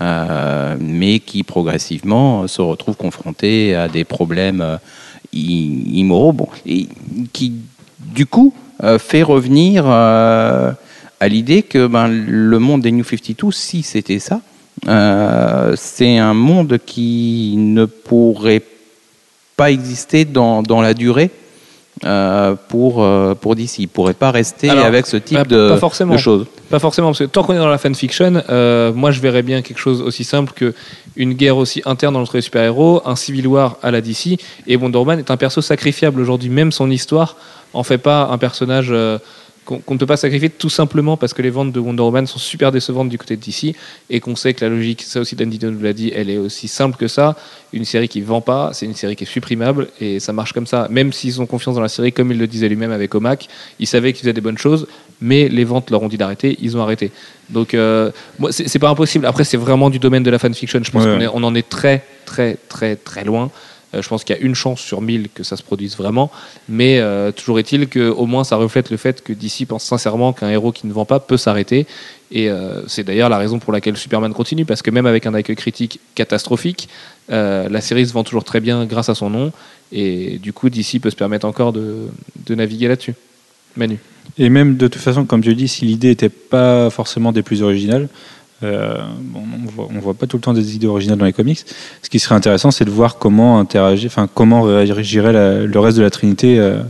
[0.00, 4.76] Euh, mais qui progressivement se retrouve confronté à des problèmes euh,
[5.32, 6.86] immoraux, bon, et
[7.32, 7.54] qui
[7.98, 8.54] du coup
[8.98, 10.74] fait revenir à
[11.28, 14.40] l'idée que ben, le monde des New 52, si c'était ça,
[15.76, 18.62] c'est un monde qui ne pourrait
[19.56, 21.30] pas exister dans, dans la durée
[22.04, 23.78] euh, pour, euh, pour DC.
[23.78, 26.14] Il ne pourrait pas rester Alors, avec ce type pas- de, pas forcément.
[26.14, 26.46] de choses.
[26.70, 29.62] Pas forcément, parce que tant qu'on est dans la fanfiction, euh, moi je verrais bien
[29.62, 30.74] quelque chose aussi simple que
[31.16, 34.98] une guerre aussi interne entre les super-héros, un civil war à la DC, et Wonder
[34.98, 37.36] Woman est un perso sacrifiable aujourd'hui, même son histoire
[37.74, 38.92] en fait pas un personnage
[39.64, 42.38] qu'on ne peut pas sacrifier tout simplement parce que les ventes de Wonder Woman sont
[42.40, 43.74] super décevantes du côté de DC
[44.10, 46.36] et qu'on sait que la logique, ça aussi Dan Didio nous l'a dit, elle est
[46.38, 47.36] aussi simple que ça.
[47.72, 50.66] Une série qui vend pas, c'est une série qui est supprimable et ça marche comme
[50.66, 50.88] ça.
[50.90, 53.48] Même s'ils ont confiance dans la série, comme il le disait lui-même avec Omac,
[53.78, 54.86] ils savaient qu'ils faisaient des bonnes choses,
[55.20, 57.12] mais les ventes leur ont dit d'arrêter, ils ont arrêté.
[57.48, 58.10] Donc, euh,
[58.50, 59.26] c'est pas impossible.
[59.26, 60.80] Après, c'est vraiment du domaine de la fanfiction.
[60.82, 61.26] Je pense Ouais.
[61.26, 63.50] qu'on on en est très, très, très, très loin.
[63.94, 66.30] Euh, je pense qu'il y a une chance sur mille que ça se produise vraiment.
[66.68, 70.48] Mais euh, toujours est-il qu'au moins ça reflète le fait que DC pense sincèrement qu'un
[70.48, 71.86] héros qui ne vend pas peut s'arrêter.
[72.30, 75.34] Et euh, c'est d'ailleurs la raison pour laquelle Superman continue, parce que même avec un
[75.34, 76.88] accueil critique catastrophique,
[77.28, 79.52] la série se vend toujours très bien grâce à son nom.
[79.90, 82.08] Et du coup, DC peut se permettre encore de,
[82.50, 83.14] naviguer là-dessus.
[83.76, 83.98] Manu.
[84.36, 87.62] Et même de toute façon, comme tu dis, si l'idée n'était pas forcément des plus
[87.62, 88.08] originales,
[88.62, 88.96] euh,
[89.34, 91.64] on voit, voit pas tout le temps des idées originales dans les comics.
[92.02, 95.32] Ce qui serait intéressant, c'est de voir comment interagir, enfin comment réagirait
[95.66, 96.82] le reste de la Trinité euh,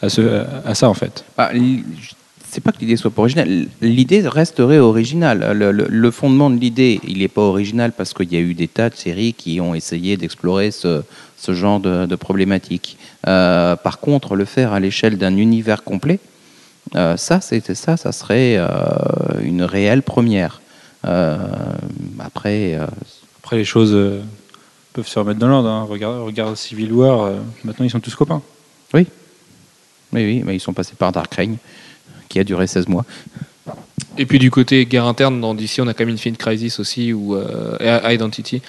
[0.00, 1.24] à, ça en fait.
[1.38, 1.84] Ah, l-
[2.50, 3.66] c'est pas que l'idée soit pas originale.
[3.80, 5.52] L'idée resterait originale.
[5.54, 8.68] Le, le- fondement de l'idée, il n'est pas original parce qu'il y a eu des
[8.68, 11.02] tas de séries qui ont essayé d'explorer ce,
[11.48, 12.98] genre de, de problématique.
[13.26, 16.18] Euh, par contre, le faire à l'échelle d'un univers complet,
[16.96, 18.66] euh, ça, c'était ça, ça serait euh,
[19.42, 20.60] une réelle première.
[21.04, 21.36] Euh,
[22.20, 22.86] après, euh,
[23.42, 24.20] Après, les choses euh,
[24.92, 25.68] peuvent se remettre dans l'ordre.
[25.68, 25.84] hein.
[25.88, 28.42] Regarde, regarde Civil War, euh, maintenant ils sont tous copains.
[28.94, 29.06] oui,
[30.12, 31.56] oui, mais ils sont passés par Dark Reign,
[32.28, 33.04] qui a duré 16 mois.
[34.18, 37.12] Et puis du côté guerre interne, dans DC, on a quand même Infinite Crisis aussi,
[37.14, 38.60] ou euh, Identity,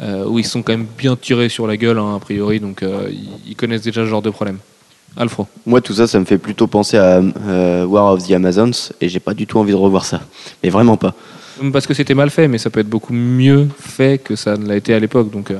[0.00, 2.82] euh, où ils sont quand même bien tirés sur la gueule, hein, a priori, donc
[2.82, 4.58] euh, ils- ils connaissent déjà ce genre de problème.
[5.16, 5.46] Alfro.
[5.66, 9.08] Moi, tout ça, ça me fait plutôt penser à euh, War of the Amazons et
[9.08, 10.20] j'ai pas du tout envie de revoir ça.
[10.62, 11.14] Mais vraiment pas.
[11.72, 14.66] Parce que c'était mal fait, mais ça peut être beaucoup mieux fait que ça ne
[14.66, 15.30] l'a été à l'époque.
[15.30, 15.58] Donc, euh,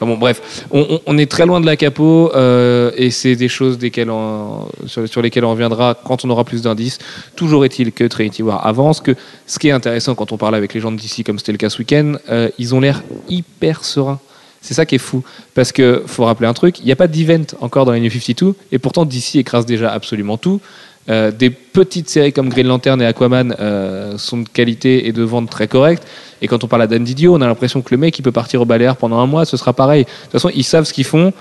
[0.00, 3.78] bon, bref, on, est très loin de la capo euh, et c'est des choses
[4.86, 6.98] sur, lesquelles on reviendra quand on aura plus d'indices.
[7.36, 9.14] Toujours est-il que Trinity War avance, que
[9.46, 11.70] ce qui est intéressant quand on parle avec les gens d'ici, comme c'était le cas
[11.70, 14.20] ce week-end, euh, ils ont l'air hyper sereins.
[14.62, 15.24] C'est ça qui est fou.
[15.54, 18.10] Parce que faut rappeler un truc, il n'y a pas d'event encore dans les New
[18.10, 20.60] 52, et pourtant DC écrase déjà absolument tout.
[21.10, 25.22] Euh, des petites séries comme Green Lantern et Aquaman euh, sont de qualité et de
[25.22, 26.06] vente très correctes.
[26.40, 28.32] Et quand on parle à Dan Didio, on a l'impression que le mec il peut
[28.32, 30.04] partir au balai pendant un mois, ce sera pareil.
[30.04, 31.32] De toute façon, ils savent ce qu'ils font.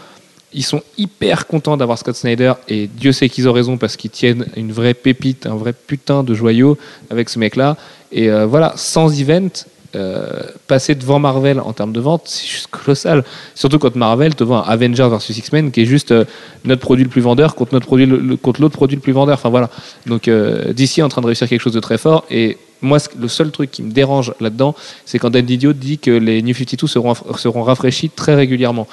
[0.54, 4.12] Ils sont hyper contents d'avoir Scott Snyder et Dieu sait qu'ils ont raison parce qu'ils
[4.12, 6.78] tiennent une vraie pépite, un vrai putain de joyau
[7.10, 7.78] avec ce mec-là.
[8.12, 9.50] Et euh, voilà, sans event,
[9.96, 13.24] euh, passer devant Marvel en termes de vente, c'est juste colossal.
[13.56, 16.26] Surtout quand Marvel te vend Avengers versus X-Men qui est juste euh,
[16.66, 19.36] notre produit le plus vendeur contre notre produit le- contre l'autre produit le plus vendeur.
[19.36, 19.70] Enfin voilà.
[20.06, 23.28] Donc euh, est en train de réussir quelque chose de très fort et moi, le
[23.28, 24.74] seul truc qui me dérange là-dedans,
[25.06, 28.88] c'est quand Dan Didio dit que les New 52 seront, seront rafraîchis très régulièrement.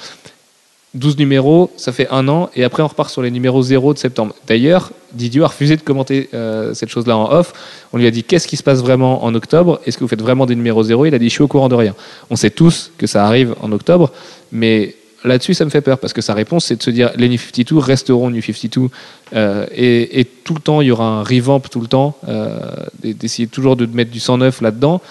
[0.95, 3.99] 12 numéros, ça fait un an, et après on repart sur les numéros 0 de
[3.99, 4.33] septembre.
[4.47, 7.53] D'ailleurs, Didio a refusé de commenter euh, cette chose-là en off.
[7.93, 9.79] On lui a dit qu'est-ce qui se passe vraiment en octobre?
[9.85, 11.69] Est-ce que vous faites vraiment des numéros 0 Il a dit je suis au courant
[11.69, 11.93] de rien.
[12.31, 14.11] On sait tous que ça arrive en octobre,
[14.51, 17.27] mais là-dessus ça me fait peur parce que sa réponse c'est de se dire les
[17.27, 18.87] New 52 resteront New 52
[19.33, 22.57] euh, et, tout le temps il y aura un revamp tout le temps, euh,
[23.03, 25.01] d'essayer toujours de mettre du 109 là-dedans.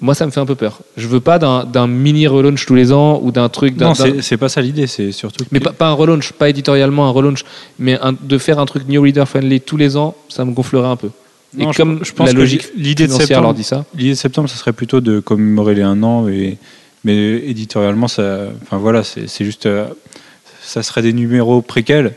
[0.00, 0.80] Moi, ça me fait un peu peur.
[0.98, 3.78] Je veux pas d'un mini relaunch tous les ans ou d'un truc.
[3.80, 5.44] Non, c'est pas ça l'idée, c'est surtout.
[5.52, 7.44] mais pas, pas un relaunch, pas éditorialement un relaunch,
[7.78, 10.88] mais un- de faire un truc new reader friendly tous les ans, ça me gonflerait
[10.88, 11.08] un peu.
[11.56, 13.86] Non, et je- comme je pense la que logique l'idée de septembre- leur dit ça,
[13.94, 16.58] L'idée de septembre, ça serait plutôt de commémorer les un an, et,
[17.04, 19.86] mais éditorialement, ça, enfin voilà, c'est juste, euh,
[20.60, 22.12] ça serait des numéros préquels,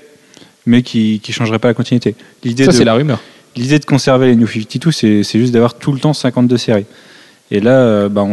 [0.65, 2.15] mais qui qui changeraient pas la continuité.
[2.43, 3.21] L'idée ça c'est la rumeur.
[3.55, 6.85] l'idée de conserver les New 52, c'est c'est juste d'avoir tout le temps 52 séries.
[7.51, 8.25] Et là, euh, bah,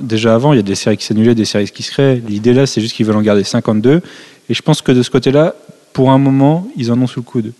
[0.00, 2.22] déjà avant, il y a des séries qui s'annulaient, des séries qui se créent.
[2.26, 4.02] L'idée là, c'est juste qu'ils veulent en garder 52.
[4.48, 5.54] Et je pense que de ce côté-là,
[5.92, 7.52] pour un moment, ils en ont sous le coude.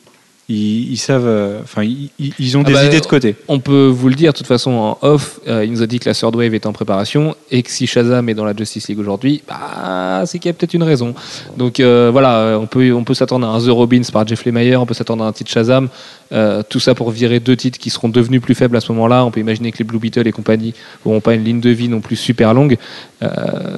[0.48, 3.36] Ils, ils savent, euh, enfin, ils, ont Ah des bah, idées de côté.
[3.48, 5.98] On peut vous le dire, de toute façon, en off, euh, il nous a dit
[5.98, 8.88] que la Third Wave est en préparation et que si Shazam est dans la Justice
[8.88, 11.14] League aujourd'hui, bah, c'est qu'il y a peut-être une raison.
[11.56, 14.44] Donc euh, voilà, euh, on peut, on peut s'attendre à un The Robins par Jeff
[14.46, 15.88] Lemire, on peut s'attendre à un titre Shazam,
[16.32, 19.26] euh, tout ça pour virer deux titres qui seront devenus plus faibles à ce moment-là.
[19.26, 20.72] On peut imaginer que les Blue Beetle et compagnie
[21.04, 22.76] n'auront pas une ligne de vie non plus super longue.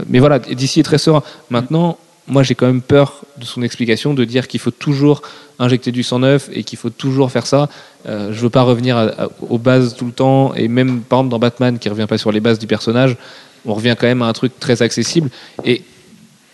[0.09, 1.23] Mais voilà, d'ici est très serein.
[1.49, 5.23] Maintenant, moi j'ai quand même peur de son explication de dire qu'il faut toujours
[5.59, 7.69] injecter du 109 et qu'il faut toujours faire ça.
[8.07, 11.19] Euh, je veux pas revenir à- à- aux bases tout le temps et même par
[11.21, 13.17] exemple dans Batman qui revient pas sur les bases du personnage,
[13.67, 15.29] on revient quand même à un truc très accessible
[15.65, 15.83] et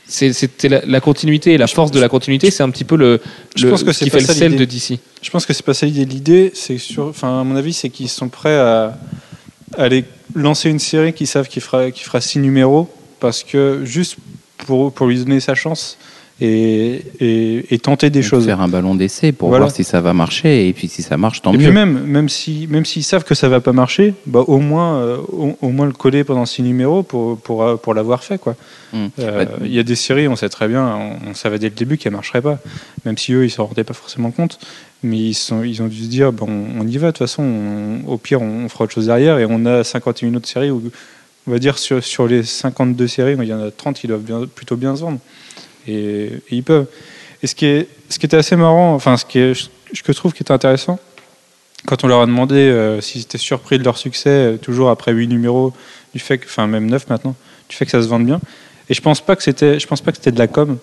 [0.08, 3.20] c'était la, la continuité et la force de la continuité, c'est un petit peu le,
[3.56, 4.64] Je le- pense que ce c'est qui fait le sel de.
[4.64, 4.98] DC.
[5.20, 6.04] Je pense que c'est pas ça l'idée.
[6.04, 8.96] L'idée, c'est sur, enfin, à mon avis, c'est qu'ils sont prêts à,
[9.76, 10.04] à aller
[10.34, 12.88] lancer une série qu'ils savent qu'il fera, qu'il fera six numéros
[13.18, 14.16] parce que juste
[14.66, 15.96] pour, pour lui donner sa chance
[16.38, 18.44] et, et, et tenter des Donc, choses.
[18.44, 19.64] Faire un ballon d'essai pour Voilà.
[19.64, 21.64] voir si ça va marcher et puis si ça marche, tant Et mieux.
[21.64, 24.96] puis même, même si, même s'ils savent que ça va pas marcher, bah au moins,
[24.98, 28.38] euh, au, au moins le coller pendant six numéros pour pour, euh, pour l'avoir fait
[28.38, 28.54] quoi.
[28.92, 29.06] Mm.
[29.20, 30.84] Euh, Bah, Il y a des séries, on sait très bien,
[31.24, 32.58] on, on savait dès le début qu'elles marcheraient pas,
[33.06, 34.58] même si eux ils s'en rendaient pas forcément compte,
[35.02, 36.48] mais ils sont, ils ont dû se dire bon,
[36.78, 39.46] on y va de toute façon, on- au pire on, fera autre chose derrière et
[39.48, 40.82] on a 51 autres séries où
[41.46, 44.76] on va dire sur, les 52 séries, il y en a 30 qui doivent plutôt
[44.76, 45.18] bien se vendre
[45.86, 46.86] et, ils peuvent.
[47.42, 50.98] Et ce qui, était assez marrant, enfin ce, que je trouve qui était intéressant,
[51.84, 55.12] quand on leur a demandé euh, s'ils étaient surpris de leur succès, euh, toujours après
[55.12, 55.72] 8 numéros,
[56.14, 57.36] du fait que, enfin même 9 maintenant,
[57.68, 58.40] du fait que ça se vende bien.
[58.88, 60.78] Et je pense pas que c'était, je pense pas que c'était de la com.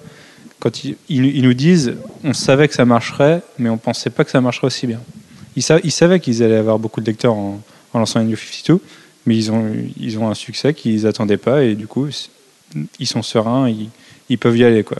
[0.59, 4.39] Quand ils, nous disent, on savait que ça marcherait, mais on pensait pas que ça
[4.39, 5.01] marcherait aussi bien.
[5.57, 7.59] Ils, sa- ils savaient qu'ils allaient avoir beaucoup de lecteurs en,
[7.93, 8.79] lançant une New 52,
[9.25, 12.07] mais ils ont, ils ont un succès qu'ils attendaient pas et du coup,
[12.99, 13.89] ils sont sereins, ils,
[14.29, 14.97] ils peuvent y aller quoi.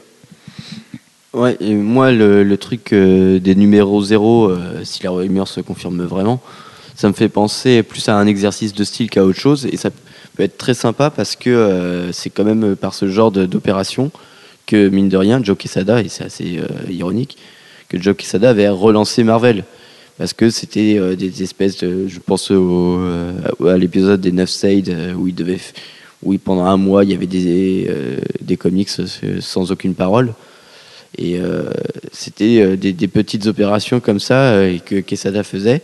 [1.34, 5.62] Ouais, et moi, le, le truc euh, des numéros zéro, euh, si la rumeur se
[5.62, 6.40] confirme vraiment,
[6.96, 9.66] ça me fait penser plus à un exercice de style qu'à autre chose.
[9.66, 9.90] Et ça
[10.36, 14.12] peut être très sympa parce que euh, c'est quand même par ce genre d'opération
[14.68, 17.38] que, mine de rien, Joe Quesada, et c'est assez ironique,
[17.90, 19.64] que Joe Quesada avait relancé Marvel.
[20.18, 22.08] Parce que c'était euh, des espèces de.
[22.08, 23.34] Je pense au, euh,
[23.68, 25.56] à l'épisode des 9 Side euh, où il devait.
[25.56, 25.74] f-
[26.22, 27.90] Où pendant un mois, il y avait des,
[28.40, 28.90] des comics
[29.42, 30.34] sans aucune parole.
[31.18, 31.38] Et
[32.14, 34.56] c'était des, petites opérations comme ça
[34.86, 35.82] que Quesada faisait,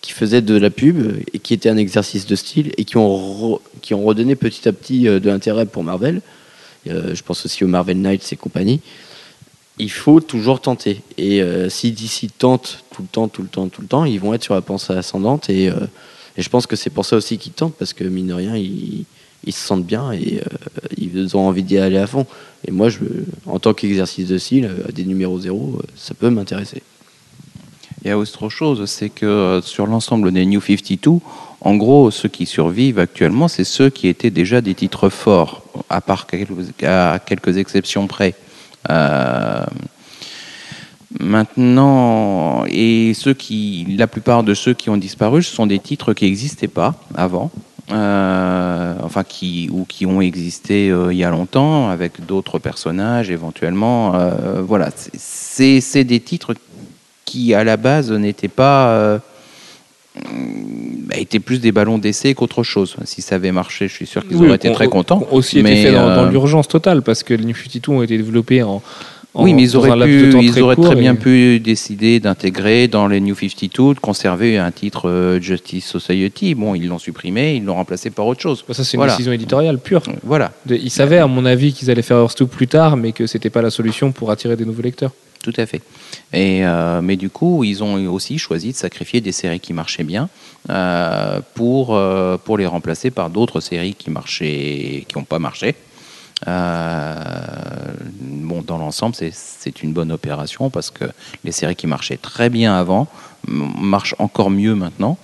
[0.00, 0.96] qui faisaient de la pub
[1.34, 4.72] et qui étaient un exercice de style et qui ont, qui ont redonné petit à
[4.72, 6.22] petit de l'intérêt pour Marvel.
[6.86, 8.80] Je pense aussi aux Marvel Knights et compagnie.
[9.78, 11.02] Il faut toujours tenter.
[11.18, 14.18] Et euh, si d'ici tentent tout le temps, tout le temps, tout le temps, ils
[14.18, 15.50] vont être sur la pensée ascendante.
[15.50, 15.74] Et, euh,
[16.38, 19.04] je pense que c'est pour ça aussi qu'ils tentent, parce que mine de rien, ils,
[19.46, 22.26] se sentent bien et euh, ils ont envie d'y aller à fond.
[22.66, 22.88] Et moi,
[23.46, 26.82] en tant qu'exercice de style, des numéros zéro, ça peut m'intéresser.
[28.04, 31.20] Il y autre chose, c'est que sur l'ensemble des New 52,
[31.60, 36.00] en gros, ceux qui survivent actuellement, c'est ceux qui étaient déjà des titres forts, à
[36.00, 36.26] part
[36.82, 38.34] à quelques exceptions près.
[38.90, 39.64] Euh,
[41.18, 46.12] maintenant, et ceux qui, la plupart de ceux qui ont disparu, ce sont des titres
[46.12, 47.50] qui n'existaient pas avant.
[47.92, 53.30] Euh, enfin qui ou qui ont existé euh, il y a longtemps avec d'autres personnages
[53.30, 56.54] éventuellement Euh, voilà c'est- des titres
[57.24, 59.20] qui à la base n'étaient pas
[61.08, 62.96] bah, étaient plus des ballons d'essai qu'autre chose.
[63.04, 65.26] Si ça avait marché, je suis sûr qu'ils Oui, auraient été très contents.
[65.30, 67.92] ont aussi mais, été fait dans, dans euh, l'urgence totale parce que les New 52
[67.92, 68.82] ont été développés en.
[69.34, 73.06] en- oui, mais ils auraient, pu, ils très auraient très bien pu décider d'intégrer dans
[73.06, 76.54] les New 52, de conserver un titre euh, Justice Society.
[76.54, 78.64] Bon, ils l'ont supprimé, ils l'ont remplacé par autre chose.
[78.70, 79.12] Ça, c'est une Voilà.
[79.12, 80.02] décision éditoriale pure.
[80.24, 83.50] Voilà, Ils savaient, à mon avis, qu'ils allaient faire Hearthstone plus tard, mais que c'était
[83.50, 85.12] pas la solution pour attirer des nouveaux lecteurs.
[85.46, 85.80] Tout à fait.
[86.32, 90.02] Et, euh, mais du coup, ils ont aussi choisi de sacrifier des séries qui marchaient
[90.02, 90.28] bien
[90.70, 95.76] euh, pour, euh, pour les remplacer par d'autres séries qui marchaient, qui n'ont pas marché.
[98.48, 101.04] Bon, dans l'ensemble, c'est- une bonne opération parce que
[101.44, 103.06] les séries qui marchaient très bien avant
[103.46, 105.16] marchent encore mieux maintenant.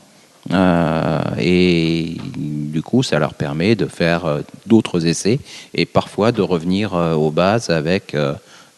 [1.40, 2.16] Et
[2.72, 4.22] du coup, ça leur permet de faire
[4.66, 5.38] d'autres essais
[5.74, 8.16] et parfois de revenir aux bases avec,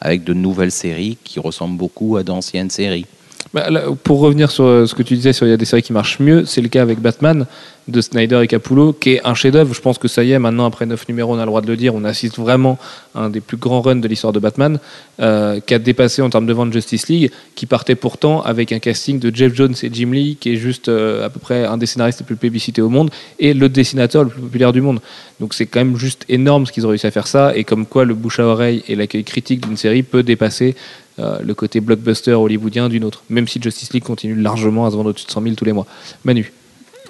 [0.01, 3.07] avec de nouvelles séries qui ressemblent beaucoup à d'anciennes séries.
[3.55, 3.69] Bah,
[4.03, 5.93] pour revenir sur euh, ce que tu disais, sur il y a des séries qui
[5.93, 7.47] marchent mieux, c'est le cas avec Batman
[7.87, 9.73] de Snyder et Capullo, qui est un chef-d'œuvre.
[9.75, 11.69] Je pense que ça y est, maintenant après 9 numéros, on a le droit de
[11.69, 12.79] le dire, on assiste vraiment
[13.15, 14.81] à un des plus grands runs de l'histoire de Batman,
[15.21, 18.81] euh, qui a dépassé en termes de vente Justice League, qui partait pourtant avec un
[18.81, 21.77] casting de Jeff Jones et Jim Lee, qui est juste euh, à peu près un
[21.77, 25.01] des scénaristes les plus plébiscités au monde, et le dessinateur le plus populaire du monde.
[25.39, 27.87] Donc c'est quand même juste énorme ce qu'ils ont réussi à faire ça, et comme
[27.87, 30.75] quoi le bouche à oreille et l'accueil critique d'une série peut dépasser
[31.19, 34.97] euh, le côté blockbuster hollywoodien d'une autre, même si Justice League continue largement à se
[34.97, 35.87] vendre au-dessus de 100 000 tous les mois.
[36.25, 36.53] Manu.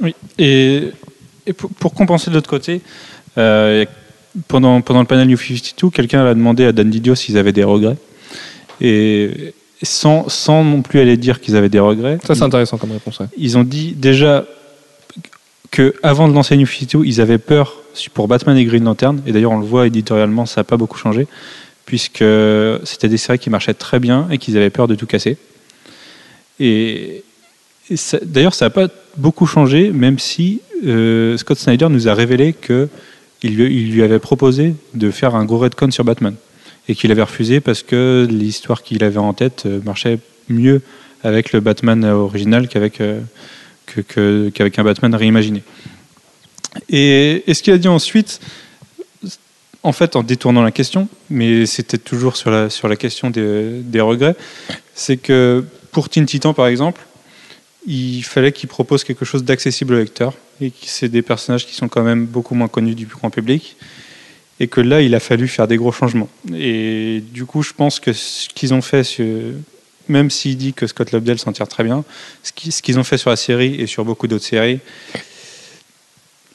[0.03, 0.15] Oui.
[0.39, 0.91] Et,
[1.47, 2.81] et pour, pour compenser de l'autre côté,
[3.39, 3.85] euh,
[4.49, 7.65] pendant, pendant le panel New 52, quelqu'un a demandé à Dan Didio s'ils avaient des
[7.65, 7.97] regrets.
[8.81, 12.93] Et sans, sans non plus aller dire qu'ils avaient des regrets, Ça, c'est intéressant comme
[12.93, 13.21] réponse.
[13.21, 13.27] ouais.
[13.37, 14.45] ils ont dit déjà
[15.71, 17.75] que avant de lancer New 52, ils avaient peur
[18.13, 19.23] pour Batman et Green Lantern.
[19.27, 21.27] Et d'ailleurs, on le voit éditorialement, ça n'a pas beaucoup changé,
[21.87, 22.25] puisque
[22.85, 25.37] c'était des séries qui marchaient très bien et qu'ils avaient peur de tout casser.
[26.61, 27.23] Et,
[28.23, 32.89] d'ailleurs, ça n'a pas beaucoup changé, même si euh, Scott Snyder nous a révélé que
[33.43, 36.35] il lui, avait proposé de faire un gros redcon sur Batman
[36.89, 40.19] et qu'il avait refusé parce que l'histoire qu'il avait en tête euh, marchait
[40.49, 40.81] mieux
[41.23, 43.21] avec le Batman original qu'avec euh,
[43.87, 45.63] que- qu'avec un Batman réimaginé.
[46.89, 48.41] Et, et ce qu'il a dit ensuite,
[49.85, 54.35] en fait, en détournant la question, mais c'était toujours sur la, question des, regrets,
[54.95, 55.63] c'est que
[55.93, 57.03] pour Teen Titan, par exemple,
[57.87, 60.33] il fallait qu'il propose quelque chose d'accessible au lecteur,
[60.63, 63.77] et que c'est des personnages qui sont quand même beaucoup moins connus du grand public,
[64.59, 66.31] et que là, il a fallu faire des gros changements.
[66.55, 69.07] Et du coup, je pense que ce qu'ils ont fait,
[70.09, 72.05] même s'il dit que Scott Lobdell s'en tire très bien,
[72.43, 74.81] ce qui- ce qu'ils ont fait sur la série et sur beaucoup d'autres séries,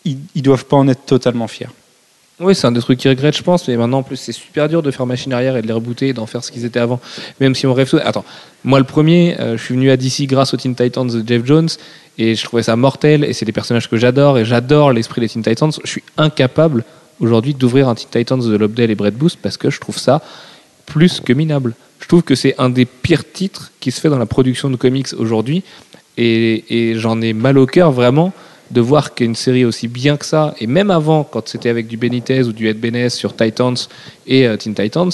[0.04, 1.68] ils, ils doivent pas en être totalement fiers.
[2.40, 3.68] Oui, c'est un des trucs qu'ils regrettent, je pense.
[3.68, 6.08] Mais maintenant, en plus, c'est super dur de faire machine arrière et de les rebooter
[6.10, 7.00] et d'en faire ce qu'ils étaient avant.
[7.42, 7.90] Même si on rêve.
[7.90, 8.24] tout- Attends,
[8.64, 11.46] moi, le premier, euh, je suis venu à DC grâce aux Teen Titans de Jeff
[11.46, 11.68] Jones
[12.18, 13.26] et je trouvais ça mortel.
[13.26, 15.72] Et c'est des personnages que j'adore et j'adore l'esprit des Teen Titans.
[15.84, 16.86] Je suis incapable
[17.20, 20.22] aujourd'hui d'ouvrir un Teen Titans de Lobdell et Brett Boost parce que je trouve ça
[20.86, 21.76] plus que minable.
[22.00, 24.78] Je trouve que c'est un des pires titres qui se fait dans la production de
[24.78, 25.64] comics aujourd'hui.
[26.18, 28.32] Et, et j'en ai mal au cœur vraiment
[28.72, 31.97] de voir qu'une série aussi bien que ça, et même avant, quand c'était avec du
[31.97, 33.76] Benitez ou du Ed Benes sur Titans
[34.28, 35.09] et euh, Teen Titans,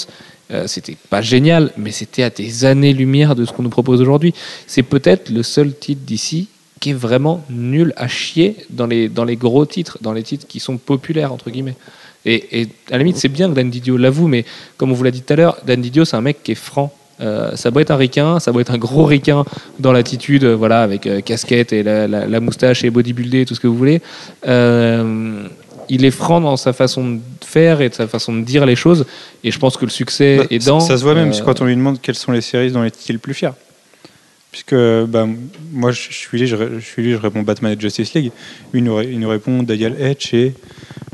[0.52, 4.32] euh, c'était pas génial, mais c'était à des années-lumière de ce qu'on nous propose aujourd'hui.
[4.66, 6.48] C'est peut-être le seul titre d'ici
[6.78, 10.46] qui est vraiment nul à chier dans les, dans les gros titres, dans les titres
[10.46, 11.76] qui sont populaires, entre guillemets.
[12.24, 14.44] Et, et à la limite, c'est bien que Dan Didio l'avoue, mais
[14.76, 16.56] comme on vous l'a dit tout à l'heure, Dan Didio, c'est un mec qui est
[16.56, 16.92] franc.
[17.20, 19.44] Euh, ça doit être un ricain, ça doit être un gros ricain
[19.78, 23.54] dans l'attitude, euh, voilà, avec euh, casquette et la, la- la moustache et bodybuildé, tout
[23.54, 24.02] ce que vous voulez.
[24.46, 25.46] Euh,
[25.88, 28.76] il est franc dans sa façon de faire et de sa façon de dire les
[28.76, 29.06] choses.
[29.44, 30.80] Et je pense que le succès Bah, est dans.
[30.80, 33.12] Ça, se voit même quand on lui demande quelles sont les séries dont il est
[33.12, 33.54] le plus fier.
[34.50, 34.74] Puisque
[35.06, 35.26] bah,
[35.72, 38.32] moi, je suis lui, je, ré- je suis lui, je réponds Batman et Justice League.
[38.72, 40.54] Lui, il nous, ré- il nous répond Dial Edge et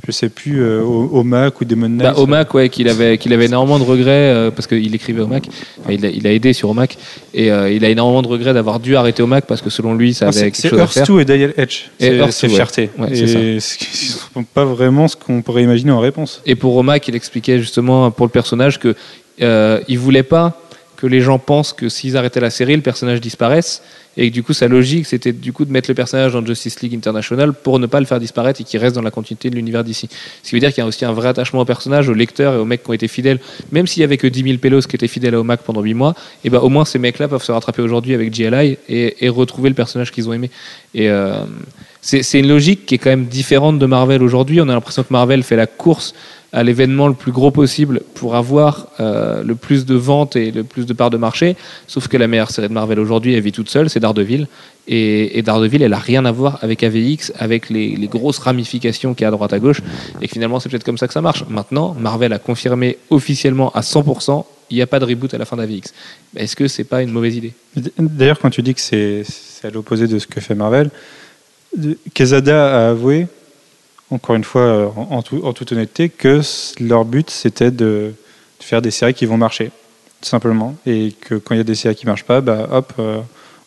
[0.06, 2.02] je sais plus, euh, O- Omac ou Demon Knight.
[2.02, 5.44] Bah, Omac, ouais, qu'il avait, qu'il avait énormément de regrets euh, parce qu'il écrivait Omac.
[5.80, 6.96] Enfin, il, a, il a aidé sur Omac
[7.34, 10.12] et euh, il a énormément de regrets d'avoir dû arrêter Omac parce que selon lui,
[10.14, 11.06] ça Ah, avait c'est quelque c'est chose à Earth faire.
[11.06, 11.76] 2 et Dial Edge.
[12.00, 12.56] Et C'est Earth c'est 2, ouais.
[12.56, 12.90] fierté.
[12.98, 16.42] Ouais, et c'est ce sont pas vraiment ce qu'on pourrait imaginer en réponse.
[16.46, 18.94] Et pour Omac, il expliquait justement pour le personnage que
[19.40, 20.58] euh, il voulait pas
[20.96, 23.82] que les gens pensent que s'ils arrêtaient la série, le personnage disparaisse.
[24.16, 26.94] Et du coup, sa logique, c'était du coup de mettre le personnage dans Justice League
[26.94, 29.84] International pour ne pas le faire disparaître et qu'il reste dans la continuité de l'univers
[29.84, 30.08] d'ici.
[30.42, 32.54] Ce qui veut dire qu'il y a aussi un vrai attachement au personnage, aux lecteurs
[32.54, 33.40] et aux mecs qui ont été fidèles.
[33.70, 35.94] Même s'il y avait que 10 000 pélos qui étaient fidèles à Omac pendant 8
[35.94, 39.28] mois, et ben au moins ces mecs-là peuvent se rattraper aujourd'hui avec GLI et, et
[39.28, 40.50] retrouver le personnage qu'ils ont aimé.
[40.94, 41.44] Et euh,
[42.02, 44.60] c'est une logique qui est quand même différente de Marvel aujourd'hui.
[44.60, 46.14] On a l'impression que Marvel fait la course
[46.52, 50.64] à l'événement le plus gros possible pour avoir euh, le plus de ventes et le
[50.64, 51.56] plus de parts de marché.
[51.86, 54.46] Sauf que la meilleure série de Marvel aujourd'hui, elle vit toute seule, c'est Daredevil.
[54.86, 59.24] Et, Daredevil, elle a rien à voir avec AVX, avec les, grosses ramifications qu'il y
[59.24, 59.80] a à droite à gauche.
[60.20, 61.44] Et finalement, c'est peut-être comme ça que ça marche.
[61.48, 65.44] Maintenant, Marvel a confirmé officiellement à 100%, il n'y a pas de reboot à la
[65.44, 65.94] fin d'AVX.
[66.36, 67.52] Est-ce que c'est pas une mauvaise idée?
[67.98, 69.24] D'ailleurs, quand tu dis que c'est
[69.62, 70.90] à l'opposé de ce que fait Marvel,
[72.12, 73.28] Quesada a avoué,
[74.12, 76.40] encore une fois, euh, en, tout- en toute honnêteté, que
[76.80, 78.12] leur but c'était de,
[78.60, 79.70] faire des séries qui vont marcher,
[80.20, 80.76] tout simplement.
[80.86, 83.20] Et que quand il y a des séries qui marchent pas, bah, hop, euh,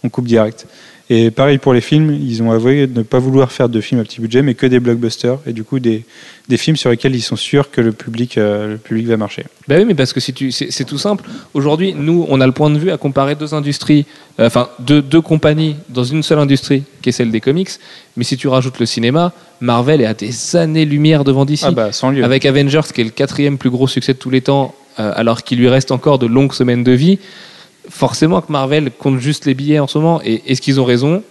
[0.04, 0.68] on coupe direct.
[1.10, 4.04] Et pareil pour les films, ils ont avoué ne pas vouloir faire de films à
[4.04, 6.04] petit budget, mais que des blockbusters, et du coup des,
[6.50, 9.46] des films sur lesquels ils sont sûrs que le public, euh, le public va marcher.
[9.68, 11.24] Ben oui, mais parce que si tu, c'est, c'est tout simple.
[11.54, 14.08] Aujourd'hui, nous, on a le point de vue à comparer deux industries,
[14.40, 17.70] euh, enfin deux, deux compagnies dans une seule industrie, qui est celle des comics.
[18.18, 19.32] Mais si tu rajoutes le cinéma,
[19.62, 21.60] Marvel est à des années-lumière devant DC.
[21.64, 22.24] Ah bah, sans lieu.
[22.24, 25.44] Avec Avengers, qui est le quatrième plus gros succès de tous les temps, euh, alors
[25.44, 27.20] qu'il lui reste encore de longues semaines de vie,
[27.90, 30.22] forcément que Marvel compte juste les billets en ce moment.
[30.24, 31.24] Et est-ce qu'ils ont raison?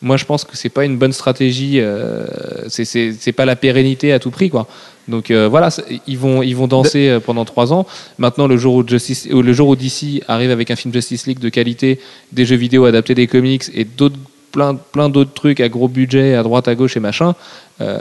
[0.00, 1.78] Moi, je pense que c'est pas une bonne stratégie.
[1.80, 2.26] euh,
[2.68, 4.66] c'est- pas la pérennité à tout prix, quoi.
[5.08, 5.68] Donc euh, voilà,
[6.06, 7.86] ils vont ils vont danser euh, pendant trois ans.
[8.18, 11.26] Maintenant, le jour où Justice, ou le jour où DC arrive avec un film Justice
[11.26, 11.98] League de qualité,
[12.32, 14.16] des jeux vidéo adaptés des comics et d'autres
[14.52, 17.34] plein plein d'autres trucs à gros budget à droite à gauche et machin.
[17.80, 17.98] Euh,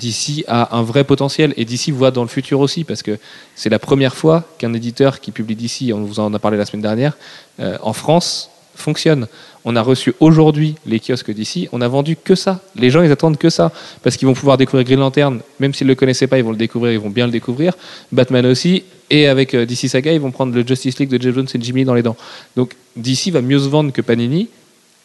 [0.00, 3.18] DC a un vrai potentiel et DC voit dans le futur aussi parce que
[3.54, 6.64] c'est la première fois qu'un éditeur qui publie DC, on vous en a parlé la
[6.64, 7.16] semaine dernière,
[7.60, 9.26] euh, en France fonctionne.
[9.64, 12.60] On a reçu aujourd'hui les kiosques d'ici, on a vendu que ça.
[12.76, 13.72] Les gens, ils attendent que ça
[14.02, 16.56] parce qu'ils vont pouvoir découvrir Green Lantern, même s'ils le connaissaient pas, ils vont le
[16.56, 17.74] découvrir, ils vont bien le découvrir.
[18.12, 21.34] Batman aussi, et avec euh, DC Saga, ils vont prendre le Justice League de Jeff
[21.34, 22.16] Jones et Jimmy dans les dents.
[22.56, 24.48] Donc DC va mieux se vendre que Panini,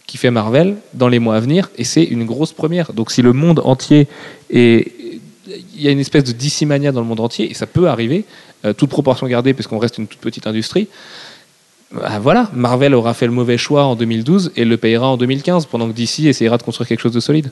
[0.09, 2.93] qui fait Marvel dans les mois à venir, et c'est une grosse première.
[2.93, 4.07] Donc si le monde entier
[4.49, 4.91] est
[5.75, 7.87] il y a une espèce de DC mania dans le monde entier, et ça peut
[7.87, 8.25] arriver,
[8.65, 10.87] euh, toute proportion gardée, parce qu'on reste une toute petite industrie.
[11.91, 15.65] Bah, voilà, Marvel aura fait le mauvais choix en 2012 et le payera en 2015,
[15.65, 17.51] pendant que DC essayera de construire quelque chose de solide.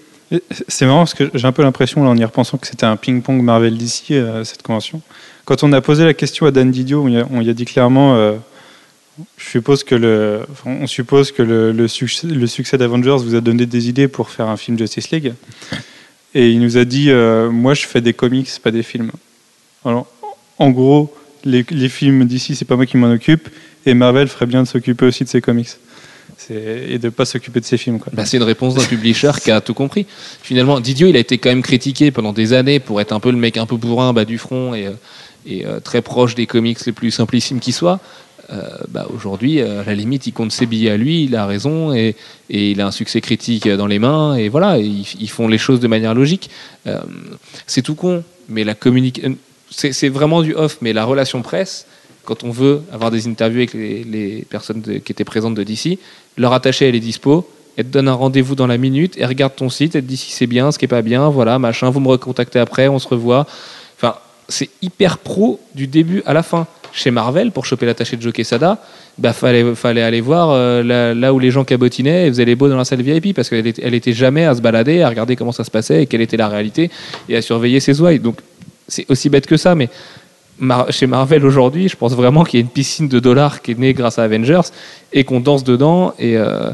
[0.68, 3.42] C'est marrant parce que j'ai un peu l'impression, en y repensant, que c'était un ping-pong
[3.42, 5.02] Marvel d'ici, euh, cette convention.
[5.46, 7.54] Quand on a posé la question à Dan Didio, on y a, on y a
[7.54, 8.34] dit clairement euh,
[9.18, 14.78] on suppose que le, succès, d'Avengers vous a donné des idées pour faire un film
[14.78, 15.34] Justice League.
[16.36, 19.12] Et il nous a dit euh, Moi, je fais des comics, pas des films.
[19.86, 20.08] Alors,
[20.60, 21.16] en gros,
[21.46, 23.50] les, films d'ici, c'est pas moi qui m'en occupe,
[23.86, 25.70] et Marvel ferait bien de s'occuper aussi de ses comics.
[26.50, 28.00] Et de pas s'occuper de ses films.
[28.14, 30.06] Bah, c'est une réponse d'un publisher qui a tout compris.
[30.42, 33.32] Finalement, Didio, il a été quand même critiqué pendant des années pour être un peu
[33.32, 34.92] le mec un peu bourrin, bas du front et, euh,
[35.50, 38.00] euh, très proche des comics les plus simplissimes qui soient.
[38.50, 41.46] Euh, bah, Aujourd'hui, euh, à la limite, il compte ses billets à lui, il a
[41.46, 42.16] raison et,
[42.50, 45.88] il a un succès critique dans les mains et voilà, ils, font les choses de
[45.88, 46.50] manière logique.
[46.88, 47.02] Euh,
[47.66, 49.36] c'est tout con, mais la communication,
[49.70, 51.88] c'est vraiment du off, mais la relation presse,
[52.24, 56.00] quand on veut avoir des interviews avec les, personnes qui étaient présentes de DC,
[56.38, 57.50] leur attaché, elle est dispo.
[57.76, 60.18] Elle te donne un rendez-vous dans la minute, elle regarde ton site, elle te dit
[60.18, 62.98] si c'est bien, ce qui est pas bien, voilà, machin, vous me recontactez après, on
[62.98, 63.46] se revoit.
[64.50, 66.68] C'est hyper pro du début à la fin.
[66.94, 68.80] Chez Marvel, pour choper l'attaché de Joe Quesada,
[69.18, 72.70] bah, fallait, fallait aller voir euh, là, où les gens cabotinaient et faisaient les beaux
[72.70, 75.52] dans la salle VIP parce qu'elle elle était jamais à se balader, à regarder comment
[75.52, 76.90] ça se passait et quelle était la réalité
[77.30, 78.20] et à surveiller ses ouailles.
[78.20, 78.40] Donc,
[78.88, 79.90] c'est aussi bête que ça, mais
[80.90, 83.80] chez Marvel aujourd'hui, je pense vraiment qu'il y a une piscine de dollars qui est
[83.80, 84.62] née grâce à Avengers
[85.14, 86.14] et qu'on danse dedans.
[86.18, 86.72] Et, euh,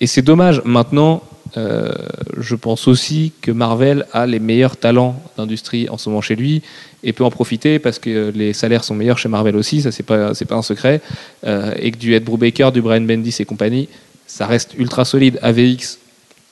[0.00, 0.62] et c'est dommage.
[0.64, 1.22] Maintenant,
[1.56, 1.92] euh,
[2.38, 6.62] je pense aussi que Marvel a les meilleurs talents d'industrie en ce moment chez lui
[7.04, 10.02] et peut en profiter parce que les salaires sont meilleurs chez Marvel aussi, ça c'est
[10.02, 11.00] pas c'est pas un secret.
[11.44, 13.88] Euh, et que du Ed Brubaker, du Brian Bendis et compagnie,
[14.26, 15.38] ça reste ultra solide.
[15.42, 15.98] AVX,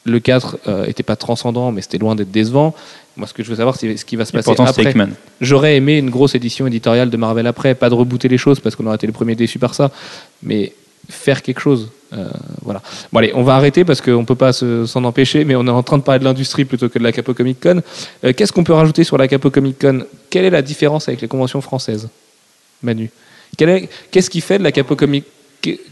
[0.04, 2.74] le 4 euh, était pas transcendant, mais c'était loin d'être décevant.
[3.16, 4.94] Moi, ce que je veux savoir, c'est ce qui va se passer pourtant, après.
[5.40, 8.74] J'aurais aimé une grosse édition éditoriale de Marvel après, pas de rebooter les choses parce
[8.76, 9.90] qu'on aurait été le premier déçu par ça,
[10.42, 10.72] mais
[11.08, 11.90] faire quelque chose.
[12.12, 12.28] euh,
[12.62, 12.80] voilà.
[13.12, 15.70] Bon allez, on va arrêter parce qu'on peut pas se- s'en empêcher, mais on est
[15.70, 17.82] en train de parler de l'industrie plutôt que de la Capo Comic Con.
[18.24, 21.20] Euh, Qu'est-ce qu'on peut rajouter sur la Capo Comic Con Quelle est la différence avec
[21.20, 22.08] les conventions françaises,
[22.82, 23.10] Manu
[23.56, 25.24] Qu'est-ce qui fait de la Capo Comic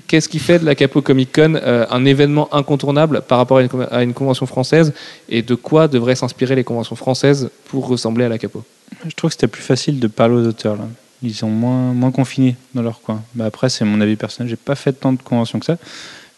[0.06, 3.62] Qu'est-ce qui fait de la Capo Comic Con euh, un événement incontournable par rapport à
[3.62, 4.92] une, à une convention française?
[5.30, 8.62] Et de quoi devraient s'inspirer les conventions françaises pour ressembler à la Capo?
[9.08, 10.76] Je trouve que c'était plus facile de parler aux auteurs.
[10.76, 10.84] Là.
[11.22, 13.22] Ils sont moins, moins confinés dans leur coin.
[13.34, 14.50] Bah après, c'est mon avis personnel.
[14.50, 15.76] J'ai pas fait tant de conventions que ça.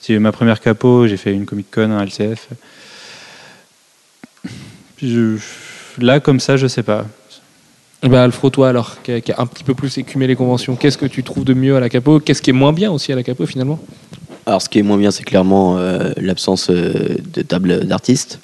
[0.00, 1.06] C'est ma première capo.
[1.06, 2.48] J'ai fait une Comic Con, un LCF.
[5.02, 5.38] Je-
[5.98, 7.06] là, comme ça, je sais pas.
[8.02, 10.76] Bah, Alfro, toi alors, qui a, qui a un petit peu plus écumé les conventions,
[10.76, 12.20] qu'est-ce que tu trouves de mieux à la Capo?
[12.20, 13.80] Qu'est-ce qui est moins bien aussi à la Capo finalement?
[14.44, 18.40] Alors, ce qui est moins bien, c'est clairement euh, l'absence euh, de table d'artistes.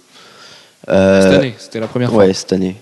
[0.89, 2.25] Euh, Cette année, c'était la première fois.
[2.25, 2.77] Ouais, cette année.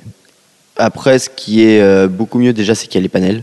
[0.79, 3.43] Après, ce qui est euh, beaucoup mieux déjà, c'est qu'il y a les panels.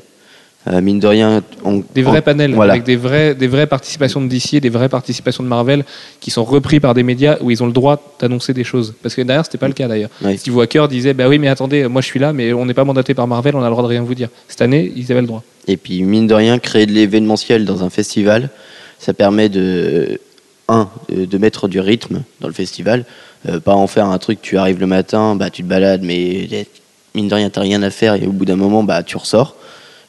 [0.68, 2.74] Euh, mine de rien, on, Des vrais on- panels, voilà.
[2.74, 5.86] avec des, vrais, des vraies participations de DC et des vraies participations de Marvel
[6.20, 8.96] qui sont repris par des médias où ils ont le droit d'annoncer des choses.
[9.04, 10.10] Parce que derrière, c'était pas le cas d'ailleurs.
[10.24, 10.38] Ouais.
[10.38, 12.84] Steve Walker disait Bah oui, mais attendez, moi je suis là, mais on n'est pas
[12.84, 14.30] mandaté par Marvel, on a le droit de rien vous dire.
[14.48, 15.44] Cette année, ils avaient le droit.
[15.68, 18.50] Et puis, mine de rien, créer de l'événementiel dans un festival,
[18.98, 20.20] ça permet de,
[20.68, 23.06] un, de, de mettre du rythme dans le festival.
[23.48, 26.48] Euh, pas en faire un truc, tu arrives le matin, bah, tu te balades, mais
[27.16, 29.56] mine de rien, t'as rien à faire et au bout d'un moment, bah, tu ressors.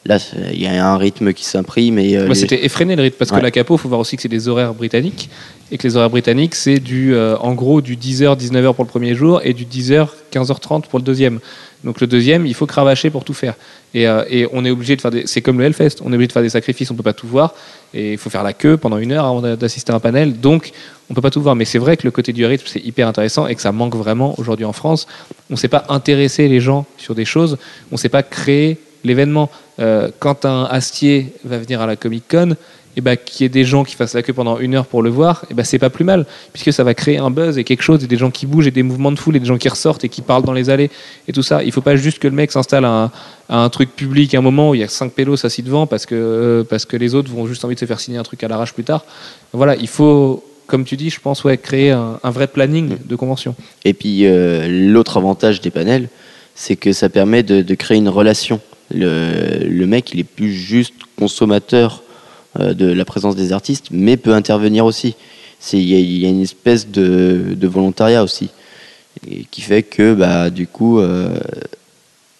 [0.05, 0.19] Là,
[0.53, 1.99] il y a un rythme qui s'imprime.
[1.99, 4.15] et euh, les- c'était effréné le rythme parce que la capo, il faut voir aussi
[4.15, 5.29] que c'est des horaires britanniques
[5.69, 8.89] et que les horaires britanniques, c'est du, euh, en gros, du 10h, 19h pour le
[8.89, 11.39] premier jour et du 10h, 15h30 pour le deuxième.
[11.83, 13.53] Donc le deuxième, il faut cravacher pour tout faire.
[13.93, 15.27] Et, euh, et on est obligé de faire des.
[15.27, 17.27] C'est comme le Hellfest, on est obligé de faire des sacrifices, on peut pas tout
[17.27, 17.53] voir.
[17.93, 20.39] Et il faut faire la queue pendant une heure avant d'a- d'assister à un panel.
[20.39, 20.71] Donc
[21.09, 21.55] on peut pas tout voir.
[21.55, 23.95] Mais c'est vrai que le côté du rythme, c'est hyper intéressant et que ça manque
[23.95, 25.07] vraiment aujourd'hui en France.
[25.49, 27.57] On ne sait pas intéresser les gens sur des choses,
[27.91, 29.49] on ne sait pas créer l'événement.
[29.79, 32.55] Euh, quand un Astier va venir à la Comic Con,
[32.97, 35.01] et ben, qu'il y ait des gens qui fassent la queue pendant une heure pour
[35.03, 37.63] le voir, et ben, c'est pas plus mal, puisque ça va créer un buzz et
[37.63, 39.59] quelque chose, et des gens qui bougent, et des mouvements de foule, et des gens
[39.59, 40.89] qui ressortent et qui parlent dans les allées,
[41.27, 41.63] et tout ça.
[41.63, 43.11] Il faut pas juste que le mec s'installe à, un-
[43.49, 45.85] à un truc public à un moment où il y a cinq pélos assis devant,
[45.85, 48.23] parce que, euh, parce que les autres vont juste envie de se faire signer un
[48.23, 49.05] truc à l'arrache plus tard.
[49.53, 53.15] Voilà, il faut, comme tu dis, je pense, ouais, créer un, un vrai planning de
[53.15, 53.53] convention.
[53.85, 56.09] Et puis euh, l'autre avantage des panels,
[56.55, 58.59] c'est que ça permet de, de créer une relation.
[58.89, 62.01] Le, le mec, il est plus juste consommateur
[62.57, 65.15] de la présence des artistes, mais peut intervenir aussi.
[65.73, 68.49] Il y, y a une espèce de, de volontariat aussi,
[69.29, 71.35] et qui fait que bah, du coup, euh,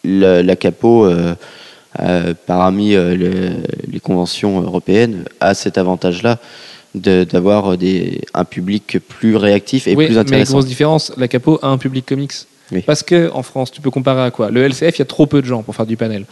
[0.04, 1.34] la, la capo, euh,
[2.00, 6.40] euh, parmi euh, le- les conventions européennes, a cet avantage-là
[6.96, 7.76] d'avoir
[8.34, 10.54] un public plus réactif et oui, plus mais intéressant.
[10.54, 12.32] grosse différence, la Capo a un public comics.
[12.72, 12.82] Oui.
[12.82, 14.50] Parce que en France, tu peux comparer à quoi?
[14.50, 16.26] Le LCF, il y a trop peu de gens pour faire du panel.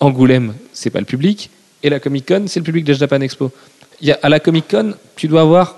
[0.00, 1.50] Angoulême, c'est pas le public,
[1.84, 3.52] et la Comic Con, c'est le public de Japan Expo.
[4.00, 5.76] Il y a, à la Comic Con, tu dois avoir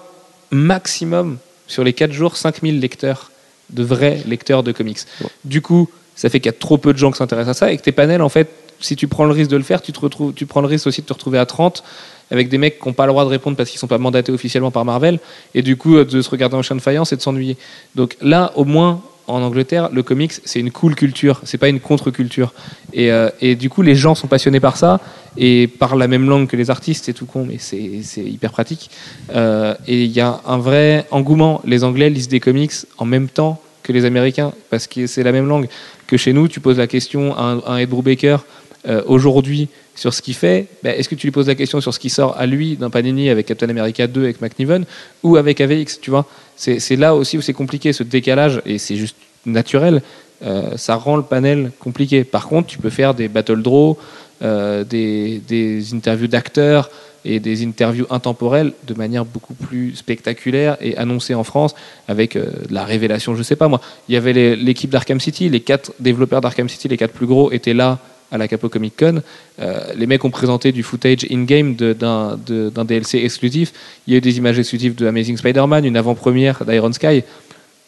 [0.51, 1.37] maximum
[1.67, 3.31] sur les 4 jours 5000 lecteurs,
[3.71, 5.01] de vrais lecteurs de comics.
[5.21, 5.29] Bon.
[5.45, 7.73] Du coup, ça fait qu'il y a trop peu de gens qui s'intéressent à ça,
[7.73, 8.49] et que tes panels, en fait,
[8.79, 10.87] si tu prends le risque de le faire, tu, te retrouves, tu prends le risque
[10.87, 11.83] aussi de te retrouver à 30
[12.31, 14.33] avec des mecs qui n'ont pas le droit de répondre parce qu'ils sont pas mandatés
[14.33, 15.19] officiellement par Marvel,
[15.55, 17.57] et du coup euh, de se regarder en chien de faïence et de s'ennuyer.
[17.97, 21.81] Donc là, au moins, en Angleterre, le comics, c'est une cool culture, c'est pas une
[21.81, 22.53] contre-culture.
[22.93, 25.01] Et, euh, et du coup, les gens sont passionnés par ça
[25.37, 28.53] et parlent la même langue que les artistes, c'est tout con, mais c'est c'est hyper
[28.53, 28.91] pratique.
[29.35, 31.61] Euh, et il y a un vrai engouement.
[31.65, 35.33] Les Anglais lisent des comics en même temps que les Américains, parce que c'est la
[35.33, 35.69] même langue.
[36.07, 38.45] Que chez nous, tu poses la question à un, à un Ed Brubaker
[38.89, 41.93] euh, aujourd'hui sur ce qu'il fait, ben, est-ce que tu lui poses la question sur
[41.93, 44.85] ce qui sort à lui d'un Panini avec Captain America 2 avec McNiven
[45.23, 46.27] ou avec AVX, tu vois?
[46.57, 50.03] C'est là aussi où c'est compliqué, ce décalage, et c'est juste naturel,
[50.45, 52.25] euh, ça rend le panel compliqué.
[52.25, 53.97] Par contre, tu peux faire des battle draws,
[54.43, 56.91] euh, des, interviews d'acteurs
[57.25, 61.75] et des interviews intemporelles de manière beaucoup plus spectaculaire et annoncée en France
[62.07, 63.81] avec de la révélation, je sais pas moi.
[64.09, 67.51] Il y avait l'équipe d'Arkham City, les quatre développeurs d'Arkham City, les quatre plus gros
[67.51, 67.99] étaient là
[68.31, 69.23] à la Capo Comic Con.
[69.61, 73.73] Euh, les mecs ont présenté du footage in-game d'un DLC exclusif.
[74.07, 77.23] Il y a eu des images exclusives de Amazing Spider-Man, une avant-première d'Iron Sky.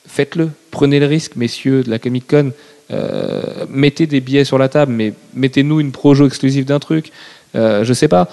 [0.07, 2.53] Faites-le, prenez le risque, messieurs de la Comic Con.
[2.91, 7.12] Euh, mettez des billets sur la table, mais mettez-nous une projo exclusive d'un truc.
[7.55, 8.28] Euh, je sais pas.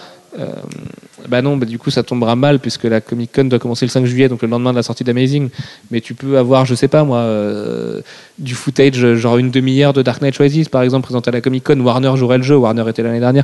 [1.27, 3.89] Bah non, bah du coup ça tombera mal puisque la Comic Con doit commencer le
[3.91, 5.49] 5 juillet, donc le lendemain de la sortie d'Amazing.
[5.91, 8.01] Mais tu peux avoir, je sais pas moi, euh,
[8.37, 11.63] du footage, genre une demi-heure de Dark Knight Rises par exemple présenté à la Comic
[11.63, 11.79] Con.
[11.79, 13.43] Warner jouerait le jeu, Warner était l'année dernière.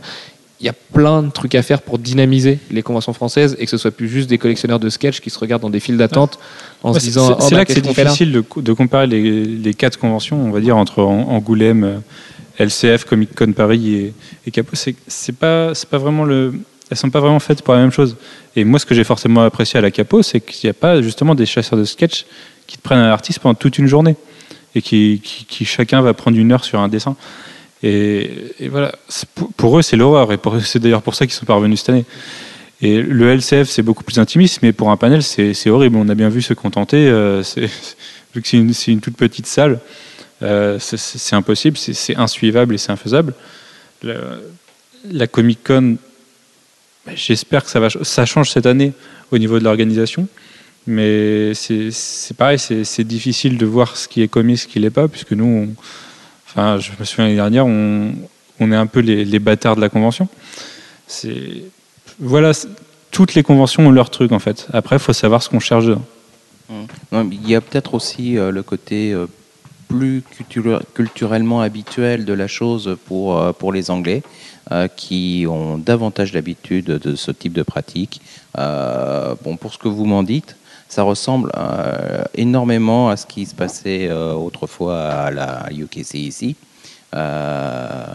[0.59, 3.71] Il y a plein de trucs à faire pour dynamiser les conventions françaises et que
[3.71, 6.37] ce soit plus juste des collectionneurs de sketch qui se regardent dans des files d'attente
[6.83, 9.07] en Ouais, se disant c'est oh, bah, là que c'est difficile de, co- de comparer
[9.07, 12.03] les, les quatre conventions, on va dire, entre An- Angoulême,
[12.59, 14.13] LCF, Comic Con Paris et,
[14.45, 14.75] et Capo.
[14.75, 16.53] C'est pas, c'est pas vraiment le.
[16.91, 18.17] Elles sont pas vraiment faites pour la même chose.
[18.57, 21.01] Et moi, ce que j'ai forcément apprécié à la Capo, c'est qu'il n'y a pas
[21.01, 22.25] justement des chasseurs de sketch
[22.67, 24.17] qui te prennent un artiste pendant toute une journée
[24.75, 25.21] et qui,
[25.65, 27.15] chacun va prendre une heure sur un dessin.
[27.81, 28.29] Et,
[28.69, 28.93] voilà,
[29.55, 30.33] pour, eux, c'est l'horreur.
[30.33, 32.05] Et c'est d'ailleurs pour ça qu'ils sont parvenus cette année.
[32.81, 35.95] Et le LCF, c'est beaucoup plus intimiste, mais pour un panel, c'est horrible.
[35.95, 37.07] On a bien vu se contenter.
[37.07, 37.41] euh,
[38.35, 39.79] vu que c'est une, toute petite salle,
[40.41, 43.33] euh, c'est- impossible, c'est insuivable et c'est infaisable.
[44.03, 45.95] La, Comic Con,
[47.15, 48.93] j'espère que ça, va, ça change cette année
[49.31, 50.27] au niveau de l'organisation.
[50.87, 55.07] Mais c'est pareil, c'est difficile de voir ce qui est commis, ce qui l'est pas,
[55.07, 55.73] puisque nous,
[56.47, 58.13] enfin, je me souviens l'année dernière, on,
[58.71, 60.27] est un peu les, les bâtards de la convention.
[62.19, 62.51] Voilà,
[63.11, 64.67] toutes les conventions ont leur truc en fait.
[64.73, 66.05] Après, il faut savoir ce qu'on cherche dedans.
[67.11, 69.27] Mais Il y a peut-être aussi euh, le côté euh,
[69.91, 74.23] plus cultu- culturellement habituel de la chose pour, euh, pour les Anglais,
[74.71, 78.21] euh, qui ont davantage l'habitude de ce type de pratique.
[78.57, 80.55] Euh, bon, pour ce que vous m'en dites,
[80.87, 81.51] ça ressemble
[82.35, 86.57] énormément à ce qui se passait autrefois à la UKC ici.
[87.15, 88.05] Euh,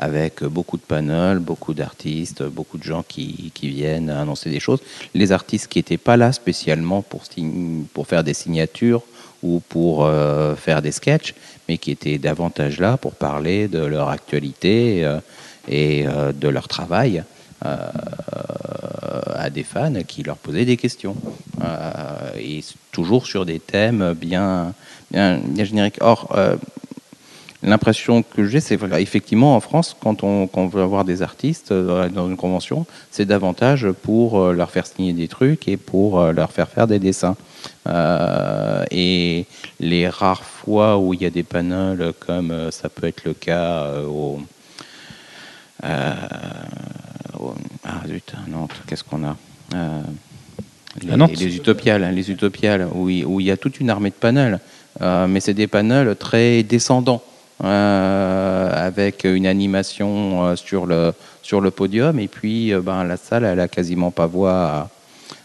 [0.00, 4.78] avec beaucoup de panels, beaucoup d'artistes, beaucoup de gens qui, qui viennent annoncer des choses.
[5.14, 7.22] Les artistes qui n'étaient pas là spécialement pour,
[7.92, 9.02] pour faire des signatures
[9.42, 11.34] ou pour euh, faire des sketchs,
[11.68, 15.20] mais qui étaient davantage là pour parler de leur actualité euh,
[15.68, 17.22] et euh, de leur travail
[17.60, 21.16] à des fans qui leur posaient des questions.
[22.38, 22.60] Et
[22.92, 24.74] toujours sur des thèmes bien,
[25.10, 25.98] bien, génériques.
[26.00, 26.32] Or,
[27.64, 31.72] L'impression que j'ai, c'est effectivement en France, quand on, quand on veut avoir des artistes
[31.72, 36.68] dans une convention, c'est davantage pour leur faire signer des trucs et pour leur faire
[36.68, 37.36] faire des dessins.
[37.86, 39.46] Euh, et
[39.80, 43.32] les rares fois où il y a des panels, comme euh, ça peut être le
[43.34, 44.40] cas euh, au,
[47.38, 47.54] au-
[47.84, 49.36] ah zut, non, qu'est-ce qu'on a
[51.26, 54.14] les, utopiales, hein, les utopiales, où il, où il y a toute une armée de
[54.16, 54.58] panels,
[55.00, 57.22] mais c'est des panels très descendants
[57.60, 63.68] avec une animation sur le sur le podium et puis ben la salle elle a
[63.68, 64.88] quasiment pas voix à-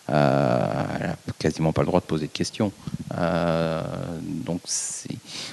[0.08, 2.72] à- elle a quasiment pas le droit de poser de questions.
[3.18, 3.82] Euh,
[4.46, 4.62] donc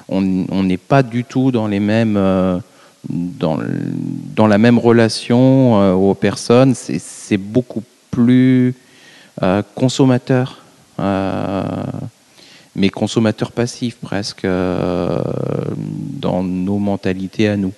[0.08, 2.58] on n'est pas du tout dans les mêmes euh,
[3.08, 3.58] dans
[4.36, 6.74] dans la même relation euh, aux personnes.
[6.74, 8.74] C'est beaucoup plus
[9.42, 10.58] euh, consommateur.
[10.98, 11.62] Euh,
[12.76, 15.20] mais consommateur passif presque euh,
[16.20, 17.72] dans nos mentalités à nous.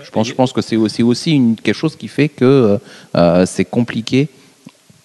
[0.00, 0.04] Euh.
[0.04, 2.78] Je pense, je pense que c'est aussi, aussi une, quelque chose qui fait que
[3.16, 4.28] euh, c'est compliqué,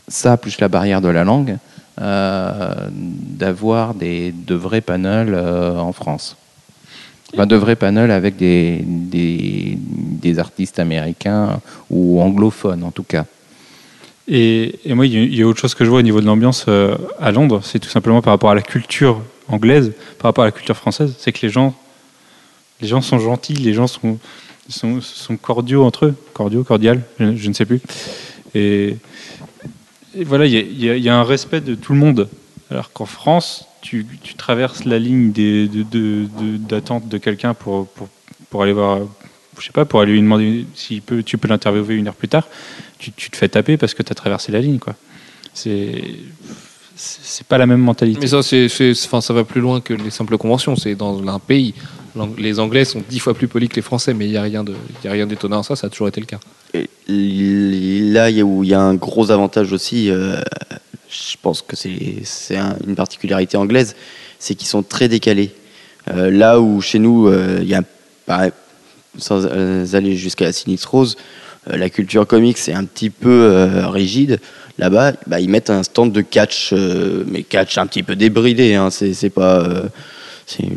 [0.08, 1.58] ça plus la barrière de la langue,
[2.02, 6.36] euh, d'avoir de vrais panels euh, en France.
[7.34, 11.62] Enfin, de vrais panels avec des, des, des artistes américains
[11.92, 13.26] ou anglophones en tout cas.
[14.28, 16.66] Et, et moi, il y, a- autre chose que je vois au niveau de l'ambiance
[16.68, 20.48] euh, à Londres, c'est tout simplement par rapport à la culture anglaise, par rapport à
[20.48, 21.74] la culture française, c'est que les gens,
[22.82, 24.18] les gens sont gentils, les gens sont,
[24.70, 27.82] sont, cordiaux entre eux, cordiaux, cordial, je, ne sais plus.
[28.56, 28.98] Et,
[30.26, 32.30] voilà, il y, a- un respect de tout le monde,
[32.70, 34.06] alors qu'en France, tu,
[34.38, 37.88] traverses la ligne d'attente de, quelqu'un pour,
[38.60, 39.00] aller voir,
[39.58, 42.48] je sais pas, pour aller lui demander si tu peux l'interviewer une heure plus tard,
[42.98, 44.80] tu, te fais taper parce que tu as traversé la ligne.
[44.80, 44.96] quoi.
[45.54, 48.20] C'est pas la même mentalité.
[48.22, 48.28] Mais
[49.22, 50.76] ça va plus loin que les simples conventions.
[50.76, 51.74] C'est dans un pays.
[52.38, 55.28] Les Anglais sont dix fois plus polis que les Français, mais il n'y a rien
[55.28, 55.76] d'étonnant à ça.
[55.76, 56.40] Ça a toujours été le cas.
[57.08, 60.42] Là, où il y a un gros avantage aussi, euh,
[61.10, 63.96] je pense que c'est c'est un- une particularité anglaise,
[64.38, 65.52] c'est qu'ils sont très décalés.
[66.12, 67.82] Euh, là où chez nous, euh, il y a,
[69.18, 69.46] sans
[69.96, 71.18] aller jusqu'à la Cynics Rose,
[71.70, 73.52] euh, la culture comique c'est un petit peu
[73.88, 74.40] rigide.
[74.78, 76.74] Là-bas, bah, ils mettent un stand de catch,
[77.28, 78.76] mais catch un petit peu débridé.
[78.76, 79.68] Hein, c'est pas,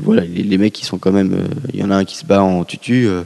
[0.03, 2.17] voilà, les, les mecs qui sont quand même, euh, il y en a un qui
[2.17, 3.07] se bat en tutu.
[3.07, 3.23] euh,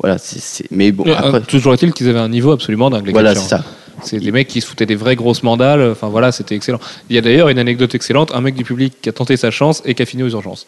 [0.00, 1.04] voilà, c'est mais bon.
[1.06, 3.10] Euh, Après, toujours est-il qu'ils avaient un niveau absolument dingue.
[3.10, 3.64] voilà, c'est ça.
[4.02, 5.90] C'est des mecs qui se foutaient des vraies grosses mandales.
[5.92, 6.80] Enfin voilà, c'était excellent.
[7.08, 8.32] Il y a d'ailleurs une anecdote excellente.
[8.34, 10.66] Un mec du public qui a tenté sa chance et qui a fini aux urgences.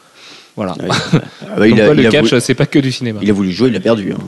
[0.54, 0.74] Voilà.
[0.80, 0.88] Ouais.
[1.42, 3.18] Ah bah, il, a, quoi, il le catch, voulu, c'est pas que du cinéma.
[3.22, 4.12] il a voulu jouer, il a perdu.
[4.12, 4.18] hein.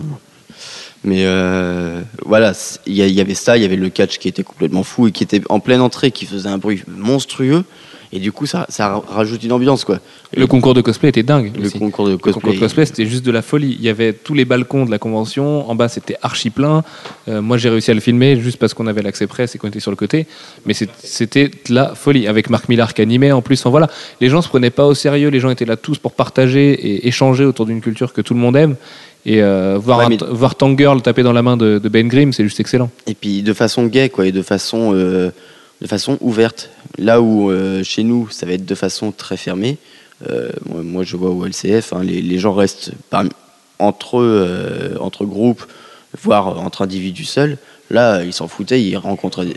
[1.05, 2.53] Mais euh, voilà,
[2.87, 5.13] y, il y avait ça, il y avait le catch qui était complètement fou et
[5.13, 7.65] qui était en pleine entrée, qui faisait un bruit monstrueux.
[8.13, 10.01] Et du coup, ça, ça rajoute une ambiance, quoi.
[10.35, 11.53] Le concours de cosplay était dingue.
[11.59, 11.79] Le aussi.
[11.79, 12.87] concours de cosplay.
[12.87, 13.77] c'était juste de la folie.
[13.79, 15.69] Il y avait tous les balcons de la convention.
[15.69, 16.85] En bas, c'était archi plein.
[17.29, 19.69] Euh, moi, j'ai réussi à le filmer juste parce qu'on avait l'accès presse et qu'on
[19.69, 20.27] était sur le côté.
[20.65, 22.27] Mais c'était de la folie.
[22.27, 23.61] Avec Marc Millar qui animait en plus.
[23.61, 23.89] Enfin, voilà.
[24.21, 25.29] Les gens se prenaient pas au sérieux.
[25.29, 28.41] Les gens étaient là tous pour partager et échanger autour d'une culture que tout le
[28.41, 28.77] monde aime.
[29.27, 32.33] Et euh, voir, Ouais, mais- voir Tangirl taper dans la main de, de Ben Grimm,
[32.33, 32.91] c'est juste excellent.
[33.07, 35.31] Et puis de façon gay, quoi, et de façon, euh,
[35.81, 36.71] de façon ouverte.
[36.99, 39.79] Là où euh, chez nous, ça va être de façon très fermée.
[40.29, 42.93] euh, moi, je vois au LCF, hein, les, gens restent
[43.79, 45.65] entre, eux, euh, entre groupes,
[46.23, 47.59] voire entre individus seuls.
[47.91, 49.57] Là, ils s'en foutaient, ils rencontraient des.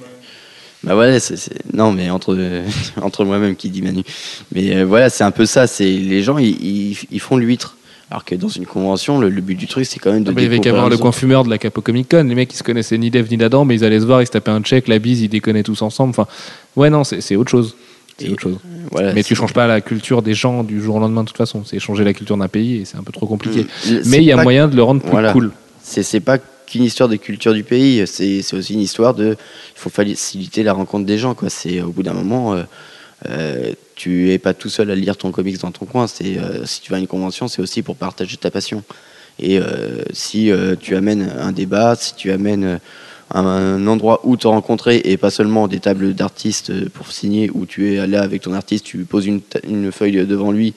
[0.83, 2.35] Bah c'est- c'est- non, mais entre,
[3.01, 4.03] entre moi-même qui dit Manu.
[4.51, 5.67] Mais voilà, c'est un peu ça.
[5.67, 7.75] C'est les gens, ils, ils, ils font l'huître.
[8.11, 10.31] Alors que dans une convention, le, le but du truc, c'est quand même de.
[10.31, 11.17] Ah bah, il y avait qu'à voir le les coin autres.
[11.17, 12.25] fumeur de la Capo Comic Con.
[12.27, 14.25] Les mecs, ils se connaissaient ni d'Eve ni d'Adam, mais ils allaient se voir, ils
[14.27, 16.09] se tapaient un check, la bise, ils déconnaient tous ensemble.
[16.09, 16.27] Enfin,
[16.75, 17.75] ouais, non, c'est autre chose.
[18.17, 18.57] C'est autre chose.
[18.91, 21.37] Voilà, Mais tu changes pas la culture des gens du jour au lendemain de toute
[21.37, 21.63] façon.
[21.65, 23.65] C'est changer la culture d'un pays et c'est un peu trop compliqué.
[23.89, 25.31] Le- Mais il y a moyen de le rendre plus Voilà.
[25.31, 25.51] cool.
[25.81, 29.29] C'est pas qu'une histoire de culture du pays, c'est c'est aussi une histoire de.
[29.75, 31.49] Il faut faciliter la rencontre des gens, quoi.
[31.49, 32.63] C'est au bout d'un moment, euh,
[33.29, 36.07] euh, tu es pas tout seul à lire ton comics dans ton coin.
[36.07, 38.83] C'est euh, si tu vas à une convention, c'est aussi pour partager ta passion.
[39.39, 42.79] Et euh, si tu amènes un débat, si tu amènes
[43.33, 47.93] un, endroit où te rencontrer et pas seulement des tables d'artistes pour signer où tu
[47.93, 50.73] es là avec ton artiste, tu poses une, feuille devant lui,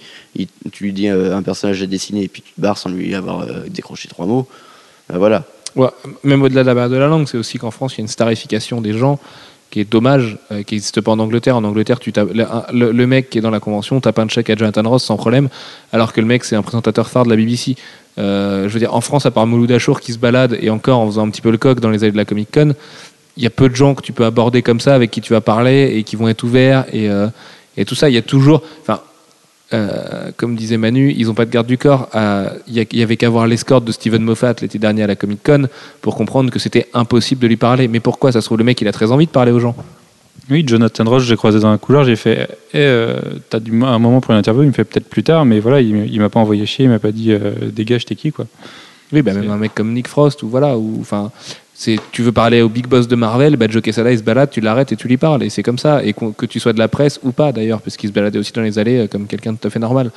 [0.72, 3.46] tu lui dis un personnage à dessiner et puis tu te barres sans lui avoir
[3.68, 4.46] décroché trois mots.
[5.10, 5.44] Ben voilà.
[6.22, 8.96] Même au-delà de la langue, c'est aussi qu'en France, il y a une starification des
[8.96, 9.18] gens
[9.74, 11.56] qui est dommage, euh, qui n'existe pas en Angleterre.
[11.56, 14.54] En Angleterre, tu le, le- mec qui est dans la convention tape un check à
[14.54, 15.48] Jonathan Ross sans problème,
[15.92, 17.74] alors que le mec, c'est un présentateur phare de la BBC.
[18.16, 21.00] Euh, je veux dire, en France, à part Mouloud Achour qui se balade, et encore
[21.00, 22.72] en faisant un petit peu le coq dans les allées de la Comic Con,
[23.36, 25.32] il y a peu de gens que tu peux aborder comme ça, avec qui tu
[25.32, 27.26] vas parler, et qui vont être ouverts, et, euh,
[27.76, 28.08] et tout ça.
[28.08, 28.62] Il y a toujours...
[29.74, 32.08] euh, comme disait Manu, ils n'ont pas de garde du corps.
[32.14, 35.02] Euh, Il y, a- il y avait qu'à voir l'escorte de Steven Moffat l'été dernier
[35.02, 35.68] à la Comic Con
[36.00, 37.88] pour comprendre que c'était impossible de lui parler.
[37.88, 39.74] Mais pourquoi Ça se trouve, le mec, il a très envie de parler aux gens?
[40.50, 43.18] Oui, Jonathan Ross, j'ai croisé dans un couloir, j'ai fait Eh, euh,
[43.48, 45.80] T'as du un moment pour une interview Il me fait peut-être plus tard, mais voilà,
[45.80, 48.46] il, il m'a pas envoyé chier, il m'a pas dit euh, Dégage, t'es qui quoi?
[49.12, 51.30] Oui, bah, même un mec comme Nick Frost, ou voilà, ou enfin,
[52.12, 54.92] tu veux parler au big boss de Marvel, bah, Joe il se balade, tu l'arrêtes
[54.92, 57.20] et tu lui parles, et c'est comme ça, et que tu sois de la presse
[57.22, 59.58] ou pas d'ailleurs, parce qu'il se baladait aussi dans les allées euh, comme quelqu'un de
[59.58, 60.10] tout à fait normal.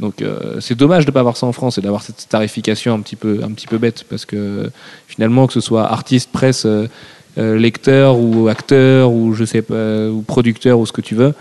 [0.00, 3.00] Donc euh, c'est dommage de pas avoir ça en France et d'avoir cette tarification un
[3.00, 4.70] petit peu, un petit peu bête, parce que
[5.06, 6.88] finalement que ce soit artiste, presse, euh,
[7.36, 11.34] lecteur ou acteur ou je sais pas, ou producteur ou ce que tu veux,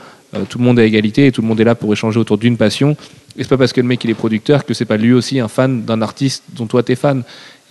[0.49, 2.39] tout le monde est à égalité et tout le monde est là pour échanger autour
[2.39, 2.97] d'une passion.
[3.37, 5.39] Et c'est pas parce que le mec il est producteur que c'est pas lui aussi
[5.39, 7.23] un fan d'un artiste dont toi t'es fan.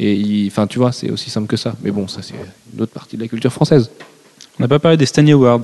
[0.05, 1.75] Et enfin tu vois, c'est aussi simple que ça.
[1.83, 2.35] Mais bon, ça c'est
[2.75, 3.91] une autre partie de la culture française.
[4.59, 5.61] On n'a pas parlé des Stanley Awards,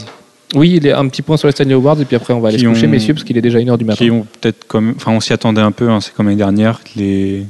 [0.55, 2.67] Oui, un petit point sur les Stanley Awards et puis après on va aller se
[2.67, 4.05] coucher ont- messieurs parce qu'il est déjà une heure du matin.
[4.05, 4.95] qui ont peut-être comme.
[4.97, 6.81] Enfin, on s'y attendait un peu, hein, c'est comme l'année dernière.
[6.97, 7.45] Les,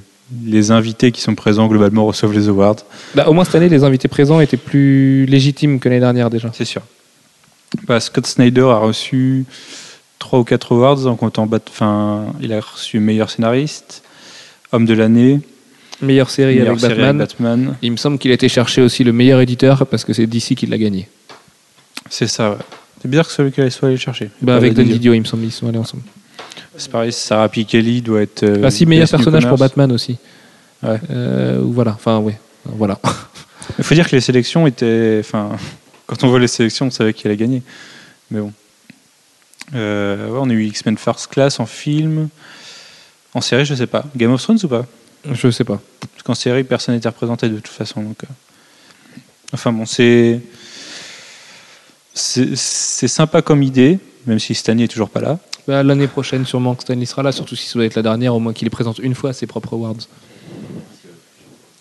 [0.44, 2.76] les invités qui sont présents globalement reçoivent les awards.
[3.14, 6.50] Bah, au moins cette année les invités présents étaient plus légitimes que l'année dernière déjà.
[6.52, 6.82] C'est sûr.
[7.86, 9.44] Bah, Scott Snyder a reçu
[10.18, 14.02] 3 ou 4 awards en comptant Bat- enfin, il a reçu meilleur scénariste,
[14.72, 15.40] homme de l'année,
[16.00, 17.20] Meilleure série meilleure avec série Batman.
[17.20, 17.74] avec Batman.
[17.82, 20.54] Il me semble qu'il a été chercher aussi le meilleur éditeur parce que c'est DC
[20.54, 21.08] qui l'a gagné.
[22.08, 22.56] C'est ça, ouais.
[23.00, 24.30] C'est bizarre que celui qui soit allé chercher.
[24.42, 25.12] Bah, avec Don Didio.
[25.14, 26.02] Il me semble, ils sont allés ensemble.
[26.76, 27.64] C'est pareil, Sarah P.
[27.64, 28.42] Kelly doit être.
[28.44, 29.58] euh, ah si, meilleur personnage pour.
[29.58, 30.16] Batman aussi.
[30.82, 31.00] Ouais.
[31.10, 33.00] Euh, ou voilà, enfin ouais, voilà.
[33.78, 35.18] Il faut dire que les sélections étaient.
[35.20, 35.50] Enfin,
[36.06, 37.62] quand on voit les sélections, on savait qui allait gagner.
[38.30, 38.52] Mais bon.
[39.74, 42.28] Euh, ouais, on a eu X-Men First Class en film.
[43.34, 44.04] En série, je sais pas.
[44.16, 44.86] Game of Thrones ou pas?
[45.32, 45.80] Je sais pas.
[46.00, 48.02] Parce qu'en série, personne n'était représenté de toute façon.
[48.02, 48.26] Donc, euh.
[49.52, 50.40] Enfin bon, c'est.
[52.14, 55.38] C'est sympa comme idée, même si Stanley est toujours pas là.
[55.68, 58.34] Bah, L'année prochaine, sûrement que Stanley sera là, surtout si ça doit être la dernière,
[58.34, 59.94] au moins qu'il les présente une fois ses propres awards.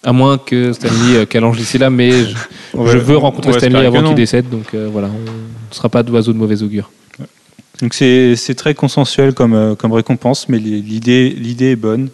[0.04, 2.36] À moins que Stanley euh, qu'allonge d'ici là, mais je,
[2.76, 5.90] Ouais, je veux on- rencontrer Stanley avant qu'il décède, donc euh, voilà, on ne sera
[5.90, 6.92] pas d'oiseau de mauvais augure.
[7.82, 12.10] Donc c'est très consensuel comme, euh, comme récompense, mais l'idée est bonne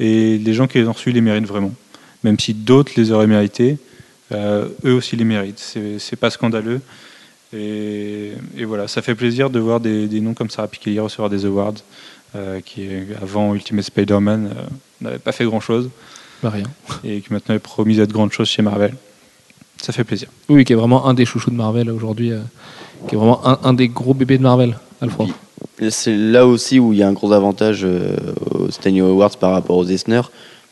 [0.00, 1.72] et les gens qui les ont reçus les méritent vraiment.
[2.24, 3.78] Même si d'autres les auraient mérités,
[4.32, 5.58] euh, eux aussi les méritent.
[5.58, 6.80] C'est c'est pas scandaleux.
[7.52, 11.30] Et, et voilà, ça fait plaisir de voir des, des noms comme Sarah Pikeli recevoir
[11.30, 11.74] des awards,
[12.34, 12.88] euh, qui
[13.22, 14.62] avant Ultimate Spider-Man euh,
[15.00, 15.88] n'avait pas fait grand-chose
[16.42, 16.64] Bah, rien.
[17.04, 18.94] et qui maintenant est promise à de grandes choses chez Marvel.
[19.80, 20.28] Ça fait plaisir.
[20.48, 22.40] Oui, qui est vraiment un des chouchous de Marvel aujourd'hui, euh,
[23.08, 25.28] qui est vraiment un, un des gros bébés de Marvel, Alfred.
[25.90, 28.16] C'est là aussi où il y a un gros avantage euh,
[28.52, 30.22] aux Stanley Awards par rapport aux Eisner,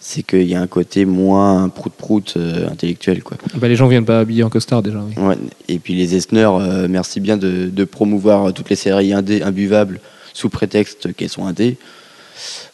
[0.01, 3.23] c'est qu'il y a un côté moins prout-prout euh, intellectuel.
[3.23, 3.37] Quoi.
[3.57, 4.99] Bah, les gens viennent pas habillés en costard déjà.
[5.01, 5.23] Oui.
[5.23, 5.37] Ouais.
[5.69, 10.01] Et puis les Eisner, euh, merci bien de, de promouvoir toutes les séries indé, imbuvables
[10.33, 11.77] sous prétexte qu'elles sont indé.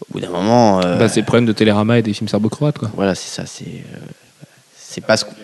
[0.09, 2.79] Au bout d'un moment, euh, Bah, c'est le problème de Télérama et des films serbo-croates.
[2.79, 2.91] quoi.
[2.95, 3.45] voilà, c'est ça.
[3.47, 3.85] C'est
[4.77, 5.35] c'est pas ce qu'on-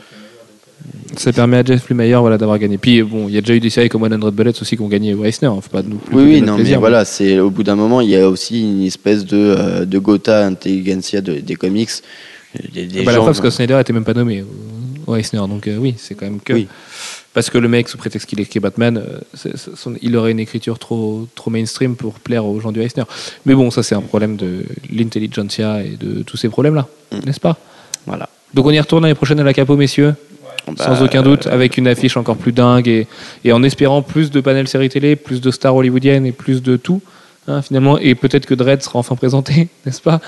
[1.17, 2.79] Ça permet à Jeff Lemire voilà, d'avoir gagné.
[2.79, 4.89] Puis bon, il y a déjà eu des séries comme 100 Bullets aussi qui ont
[4.89, 5.49] gagné au Eisner.
[5.49, 5.59] hein.
[5.63, 8.11] Faut pas nous plus Oui, oui, non, mais voilà, c'est au bout d'un moment, il
[8.11, 11.91] y a aussi une espèce de, euh, de Gotha intelligentsia de- des comics.
[12.73, 15.39] Des, des Bah, la preuve, parce que Snyder était même pas nommé au, au Eisner.
[15.49, 16.53] Donc euh, oui, c'est quand même que.
[16.53, 16.67] Oui.
[17.35, 20.31] Parce que le mec, sous prétexte qu'il est Batman, euh, c'est- c'est- son- il aurait
[20.33, 23.05] une écriture trop, trop mainstream pour plaire aux gens du Eisner.
[23.45, 27.19] Mais bon, ça c'est un problème de l'intelligentsia et de tous ces problèmes-là, Mm.
[27.27, 27.57] n'est-ce pas?
[28.07, 28.29] Voilà.
[28.55, 30.15] Donc on y retourne l'année prochaine à la Capo, messieurs,
[30.67, 33.07] Bah, sans aucun doute, avec une affiche encore plus dingue et,
[33.45, 36.77] et en espérant plus de panels séries télé, plus de stars hollywoodiennes et plus de
[36.77, 37.01] tout.
[37.49, 40.21] hein, finalement, et peut-être que Dredd sera enfin présenté, n'est-ce pas?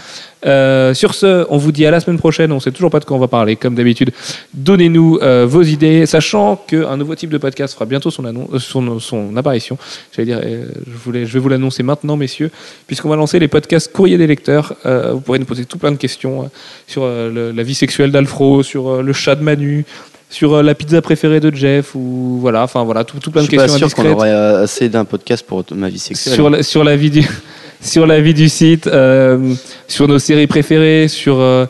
[0.47, 2.53] Euh, Sur ce, on vous dit à la semaine prochaine.
[2.53, 4.13] On sait toujours pas de quoi on va parler, comme d'habitude.
[4.55, 9.01] Donnez-nous euh, vos idées, sachant qu'un nouveau type de podcast fera bientôt son, euh, son,
[9.01, 9.77] son apparition.
[10.15, 12.53] J'allais dire, euh, je, voulais, je vais vous l'annoncer maintenant, messieurs,
[12.87, 14.75] puisqu'on va lancer les podcasts courrier des lecteurs.
[14.87, 16.47] Euh, vous pourrez nous poser tout plein de questions euh,
[16.87, 19.85] sur le- la vie sexuelle d'Alfro, sur le chat de Manu,
[20.31, 23.47] sur euh, la pizza préférée de Jeff, ou voilà, enfin voilà, tout, tout plein je
[23.47, 26.35] de suis pas questions sûr qu'on aurait euh, assez d'un podcast pour ma vie sexuelle.
[26.35, 27.27] sur la, sur la vie du
[27.81, 29.55] sur la vie du site, euh,
[29.87, 31.67] sur nos séries préférées, sur euh,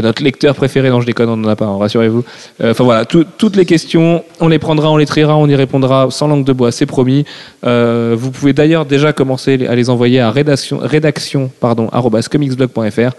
[0.00, 0.88] notre lecteur préféré.
[0.90, 2.24] Non, je déconne, on n'en a pas, hein, rassurez-vous.
[2.62, 5.54] Euh, Enfin voilà, tout- toutes les questions, on les prendra, on les triera, on y
[5.54, 7.24] répondra sans langue de bois, c'est promis.
[7.66, 11.88] Euh, vous pouvez d'ailleurs déjà commencer à les envoyer à rédaction, rédaction pardon,
[12.30, 13.10] comicsblog.fr.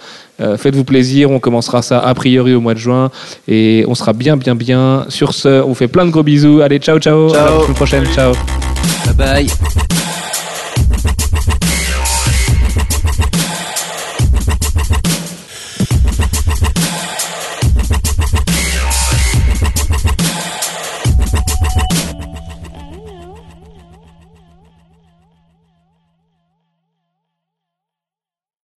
[0.41, 3.11] Euh, Faites-vous plaisir, on commencera ça a priori au mois de juin
[3.47, 5.05] et on sera bien, bien, bien.
[5.09, 6.61] Sur ce, on vous fait plein de gros bisous.
[6.61, 7.33] Allez, ciao, ciao.
[7.33, 7.73] À la Ciao.
[7.73, 8.33] prochaine, ciao.
[9.05, 10.12] Bye bye.